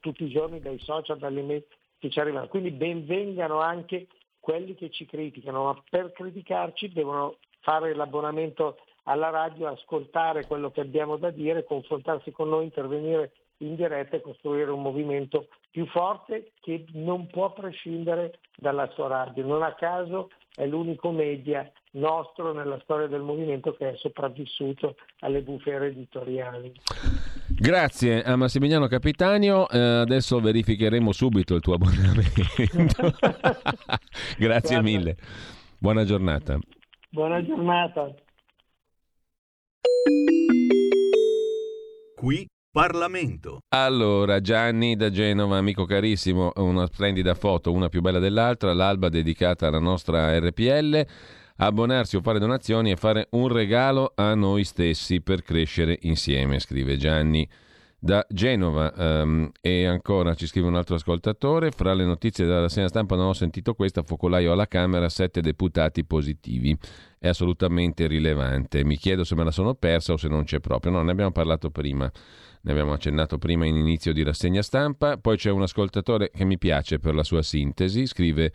[0.00, 1.64] tutti i giorni dai social, dalle mail
[1.98, 2.48] che ci arrivano.
[2.48, 4.06] Quindi benvengano anche
[4.40, 10.80] quelli che ci criticano, ma per criticarci devono fare l'abbonamento alla radio, ascoltare quello che
[10.80, 16.52] abbiamo da dire, confrontarsi con noi, intervenire in diretta e costruire un movimento più forte
[16.60, 19.44] che non può prescindere dalla sua radio.
[19.44, 25.42] Non a caso è l'unico media nostro nella storia del movimento che è sopravvissuto alle
[25.42, 26.72] bufere editoriali.
[27.48, 32.42] Grazie a Massimiliano Capitanio, eh, adesso verificheremo subito il tuo abbonamento.
[34.38, 34.82] Grazie Guarda.
[34.82, 35.16] mille,
[35.78, 36.58] buona giornata.
[37.08, 38.14] Buona giornata.
[42.14, 42.46] Qui
[42.76, 43.60] Parlamento.
[43.68, 49.68] Allora, Gianni da Genova, amico carissimo, una splendida foto, una più bella dell'altra, l'alba dedicata
[49.68, 51.06] alla nostra RPL.
[51.58, 56.98] Abbonarsi o fare donazioni e fare un regalo a noi stessi per crescere insieme, scrive
[56.98, 57.48] Gianni
[57.98, 58.92] da Genova.
[58.94, 63.28] Um, e ancora ci scrive un altro ascoltatore: Fra le notizie della segna stampa non
[63.28, 64.02] ho sentito questa.
[64.02, 66.76] Focolaio alla Camera, sette deputati positivi.
[67.18, 68.84] È assolutamente rilevante.
[68.84, 70.92] Mi chiedo se me la sono persa o se non c'è proprio.
[70.92, 72.10] No, ne abbiamo parlato prima
[72.66, 76.58] ne abbiamo accennato prima in inizio di rassegna stampa, poi c'è un ascoltatore che mi
[76.58, 78.52] piace per la sua sintesi, scrive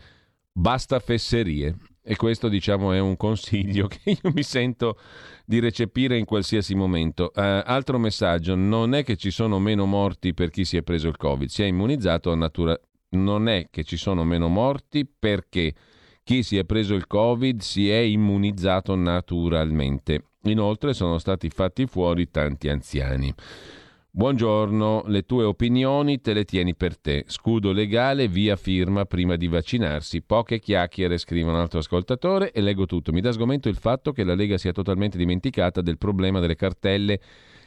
[0.52, 1.74] basta fesserie
[2.04, 4.98] e questo diciamo è un consiglio che io mi sento
[5.44, 7.30] di recepire in qualsiasi momento.
[7.34, 11.08] Uh, altro messaggio, non è che ci sono meno morti per chi si è preso
[11.08, 12.78] il Covid, si è immunizzato a natura...
[13.14, 15.74] Non è che ci sono meno morti perché
[16.24, 20.28] chi si è preso il Covid si è immunizzato naturalmente.
[20.44, 23.32] Inoltre sono stati fatti fuori tanti anziani.
[24.14, 27.24] Buongiorno, le tue opinioni te le tieni per te.
[27.28, 30.20] Scudo legale, via firma prima di vaccinarsi.
[30.20, 33.10] Poche chiacchiere, scrive un altro ascoltatore e leggo tutto.
[33.10, 37.20] Mi dà sgomento il fatto che la Lega sia totalmente dimenticata del problema delle cartelle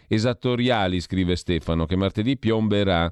[0.08, 3.12] esattoriali, scrive Stefano, che martedì piomberà.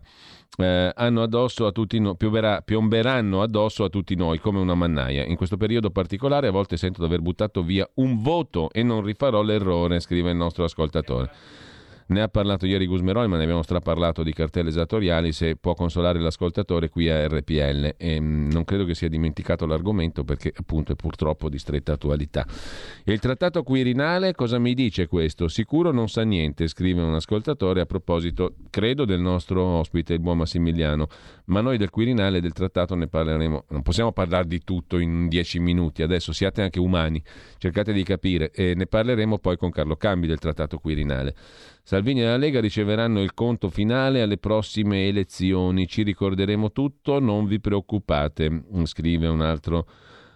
[0.55, 5.26] Eh, addosso no, piomberà, piomberanno addosso a tutti noi come una mannaia.
[5.26, 9.01] In questo periodo particolare a volte sento di aver buttato via un voto e non
[9.01, 11.31] rifarò l'errore, scrive il nostro ascoltatore.
[12.07, 16.19] Ne ha parlato ieri Gusmeroli, ma ne abbiamo straparlato di cartelle esattoriali, se può consolare
[16.19, 17.95] l'ascoltatore qui a RPL.
[17.97, 21.93] E, mh, mm, non credo che sia dimenticato l'argomento perché appunto è purtroppo di stretta
[21.93, 22.45] attualità.
[23.05, 25.47] Il trattato Quirinale cosa mi dice questo?
[25.47, 30.38] Sicuro non sa niente, scrive un ascoltatore a proposito, credo, del nostro ospite, il buon
[30.38, 31.07] Massimiliano,
[31.45, 33.65] ma noi del Quirinale e del trattato ne parleremo.
[33.69, 37.21] Non possiamo parlare di tutto in dieci minuti, adesso siate anche umani,
[37.57, 41.35] cercate di capire e ne parleremo poi con Carlo Cambi del trattato Quirinale.
[41.85, 45.85] Salvini e la Lega riceveranno il conto finale alle prossime elezioni.
[45.85, 49.85] Ci ricorderemo tutto, non vi preoccupate, scrive un altro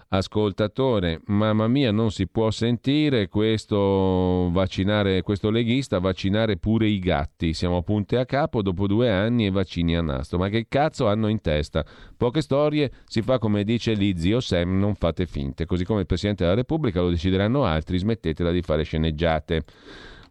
[0.09, 1.21] ascoltatore.
[1.27, 7.53] Mamma mia, non si può sentire questo vaccinare, questo leghista vaccinare pure i gatti.
[7.53, 10.37] Siamo a punte a capo dopo due anni e vaccini a nastro.
[10.37, 11.85] Ma che cazzo hanno in testa?
[12.17, 15.65] Poche storie, si fa come dice lì zio Sam, non fate finte.
[15.65, 19.63] Così come il Presidente della Repubblica lo decideranno altri, smettetela di fare sceneggiate.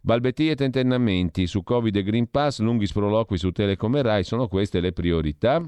[0.07, 4.47] Balbettie e tentennamenti su Covid e Green Pass, lunghi sproloqui su Telecom e Rai, sono
[4.47, 5.61] queste le priorità?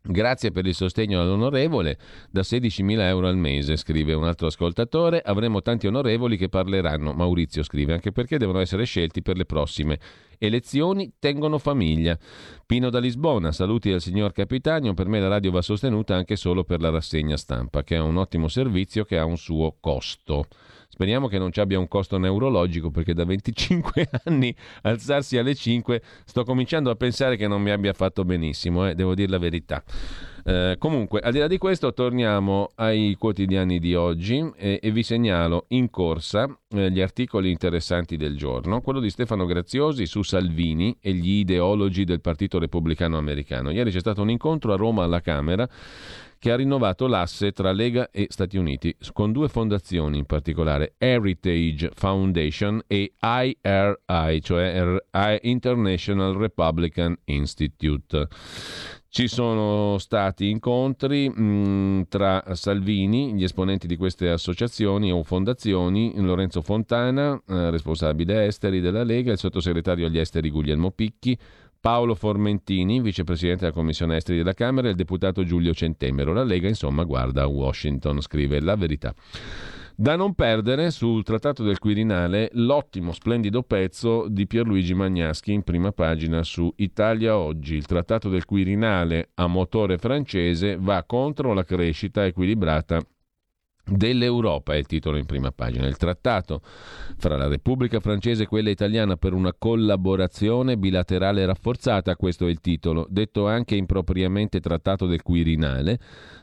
[0.00, 1.98] Grazie per il sostegno all'onorevole,
[2.30, 5.20] da 16.000 euro al mese, scrive un altro ascoltatore.
[5.20, 9.98] Avremo tanti onorevoli che parleranno, Maurizio scrive, anche perché devono essere scelti per le prossime
[10.38, 12.16] elezioni, tengono famiglia.
[12.64, 16.62] Pino da Lisbona, saluti al signor Capitanio, per me la radio va sostenuta anche solo
[16.62, 20.46] per la rassegna stampa, che è un ottimo servizio che ha un suo costo.
[20.98, 24.52] Speriamo che non ci abbia un costo neurologico perché da 25 anni
[24.82, 29.14] alzarsi alle 5 sto cominciando a pensare che non mi abbia fatto benissimo, eh, devo
[29.14, 29.80] dire la verità.
[30.44, 35.04] Eh, comunque, al di là di questo, torniamo ai quotidiani di oggi eh, e vi
[35.04, 38.80] segnalo in corsa eh, gli articoli interessanti del giorno.
[38.80, 43.70] Quello di Stefano Graziosi su Salvini e gli ideologi del Partito Repubblicano Americano.
[43.70, 45.68] Ieri c'è stato un incontro a Roma alla Camera
[46.38, 51.90] che ha rinnovato l'asse tra Lega e Stati Uniti, con due fondazioni in particolare, Heritage
[51.94, 54.98] Foundation e IRI, cioè
[55.42, 58.28] International Republican Institute.
[59.10, 66.12] Ci sono stati incontri mh, mm, tra Salvini, gli esponenti di queste associazioni o fondazioni,
[66.16, 71.36] Lorenzo Fontana, eh, responsabile esteri della Lega, il sottosegretario agli esteri Guglielmo Picchi,
[71.80, 76.32] Paolo Formentini, vicepresidente della Commissione Esteri della Camera, e il deputato Giulio Centemero.
[76.32, 79.14] La Lega, insomma, guarda Washington, scrive la verità.
[80.00, 85.90] Da non perdere sul Trattato del Quirinale l'ottimo, splendido pezzo di Pierluigi Magnaschi in prima
[85.90, 87.74] pagina su Italia Oggi.
[87.74, 93.00] Il Trattato del Quirinale a motore francese va contro la crescita equilibrata
[93.88, 95.86] dell'Europa, è il titolo in prima pagina.
[95.86, 96.60] Il trattato
[97.16, 102.60] fra la Repubblica francese e quella italiana per una collaborazione bilaterale rafforzata, questo è il
[102.60, 105.98] titolo, detto anche impropriamente trattato del Quirinale,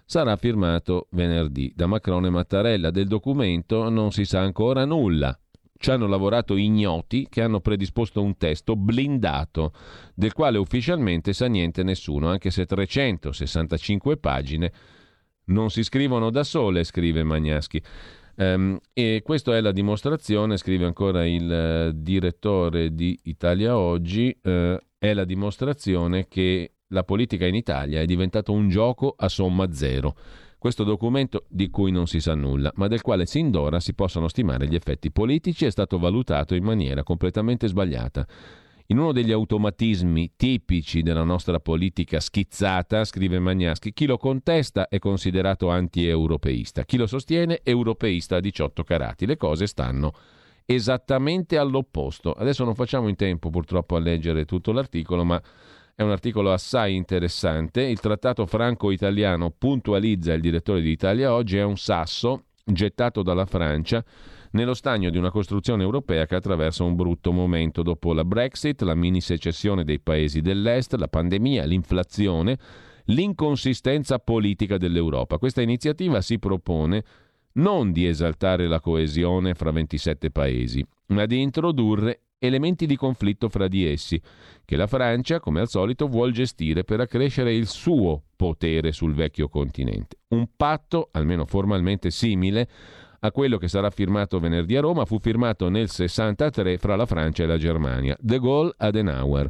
[0.06, 2.92] sarà firmato venerdì da Macron e Mattarella.
[2.92, 5.38] Del documento non si sa ancora nulla.
[5.78, 9.74] Ci hanno lavorato ignoti che hanno predisposto un testo blindato,
[10.14, 14.72] del quale ufficialmente sa niente nessuno, anche se 365 pagine
[15.46, 17.82] non si scrivono da sole, scrive Magnaschi.
[18.38, 24.78] Um, e questa è la dimostrazione, scrive ancora il uh, direttore di Italia Oggi, uh,
[24.98, 30.16] è la dimostrazione che la politica in Italia è diventato un gioco a somma zero.
[30.58, 34.28] Questo documento, di cui non si sa nulla, ma del quale sin d'ora si possono
[34.28, 38.26] stimare gli effetti politici, è stato valutato in maniera completamente sbagliata.
[38.90, 45.00] In uno degli automatismi tipici della nostra politica schizzata, scrive Magnaschi, chi lo contesta è
[45.00, 49.26] considerato anti-europeista, chi lo sostiene europeista a 18 carati.
[49.26, 50.14] Le cose stanno
[50.66, 52.32] esattamente all'opposto.
[52.34, 55.42] Adesso non facciamo in tempo purtroppo a leggere tutto l'articolo, ma
[55.96, 57.82] è un articolo assai interessante.
[57.82, 64.06] Il trattato franco-italiano puntualizza il direttore di Italia oggi, è un sasso gettato dalla Francia
[64.56, 68.96] nello stagno di una costruzione europea che attraversa un brutto momento dopo la Brexit, la
[68.96, 72.58] mini secessione dei paesi dell'Est, la pandemia, l'inflazione,
[73.06, 75.38] l'inconsistenza politica dell'Europa.
[75.38, 77.04] Questa iniziativa si propone
[77.54, 83.68] non di esaltare la coesione fra 27 paesi, ma di introdurre elementi di conflitto fra
[83.68, 84.22] di essi,
[84.64, 89.50] che la Francia, come al solito, vuol gestire per accrescere il suo potere sul vecchio
[89.50, 90.18] continente.
[90.30, 92.68] Un patto, almeno formalmente simile,
[93.20, 97.44] a quello che sarà firmato venerdì a Roma, fu firmato nel 63 fra la Francia
[97.44, 98.16] e la Germania.
[98.20, 99.50] De Gaulle Adenauer.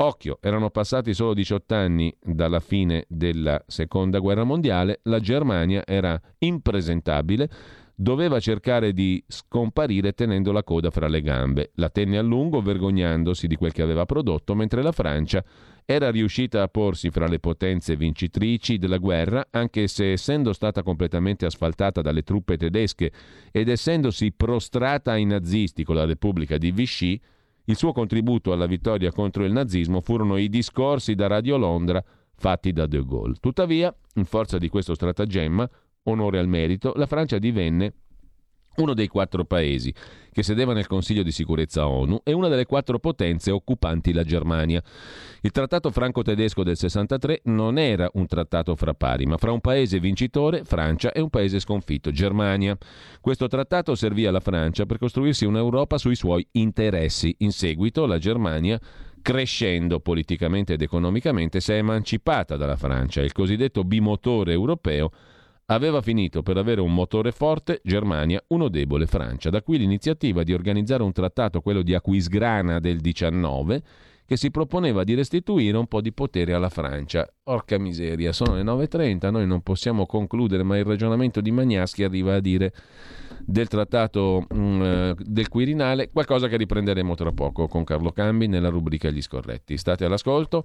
[0.00, 6.20] Occhio, erano passati solo 18 anni dalla fine della seconda guerra mondiale, la Germania era
[6.38, 7.50] impresentabile,
[7.96, 11.72] doveva cercare di scomparire tenendo la coda fra le gambe.
[11.74, 15.44] La tenne a lungo vergognandosi di quel che aveva prodotto, mentre la Francia
[15.90, 21.46] era riuscita a porsi fra le potenze vincitrici della guerra, anche se essendo stata completamente
[21.46, 23.10] asfaltata dalle truppe tedesche
[23.50, 27.18] ed essendosi prostrata ai nazisti con la Repubblica di Vichy,
[27.64, 32.04] il suo contributo alla vittoria contro il nazismo furono i discorsi da Radio Londra
[32.36, 33.36] fatti da De Gaulle.
[33.40, 35.66] Tuttavia, in forza di questo stratagemma,
[36.02, 37.94] onore al merito, la Francia divenne
[38.78, 39.92] uno dei quattro paesi
[40.32, 44.82] che sedeva nel Consiglio di sicurezza ONU e una delle quattro potenze occupanti la Germania.
[45.40, 49.98] Il trattato franco-tedesco del 63 non era un trattato fra pari, ma fra un paese
[49.98, 52.76] vincitore, Francia, e un paese sconfitto, Germania.
[53.20, 57.34] Questo trattato servì alla Francia per costruirsi un'Europa sui suoi interessi.
[57.38, 58.80] In seguito la Germania
[59.20, 63.22] crescendo politicamente ed economicamente, si è emancipata dalla Francia.
[63.22, 65.10] Il cosiddetto bimotore europeo
[65.70, 69.50] aveva finito per avere un motore forte Germania, uno debole Francia.
[69.50, 73.82] Da qui l'iniziativa di organizzare un trattato, quello di Aquisgrana del 19,
[74.24, 77.26] che si proponeva di restituire un po' di potere alla Francia.
[77.44, 82.34] Orca miseria, sono le 9.30, noi non possiamo concludere, ma il ragionamento di Magnaschi arriva
[82.34, 82.72] a dire
[83.40, 88.46] del trattato mh, mm, eh, del Quirinale, qualcosa che riprenderemo tra poco con Carlo Cambi
[88.46, 89.78] nella rubrica Gli scorretti.
[89.78, 90.62] State all'ascolto.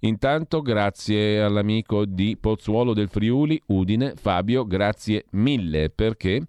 [0.00, 6.42] Intanto grazie all'amico di Pozzuolo del Friuli, Udine, Fabio, grazie mille perché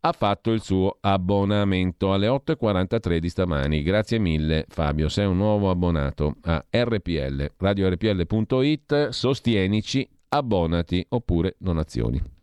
[0.00, 3.82] ha fatto il suo abbonamento alle 8.43 di stamani.
[3.82, 12.35] Grazie mille Fabio, sei un nuovo abbonato a RPL, radiorpl.it, sostienici, abbonati oppure donazioni.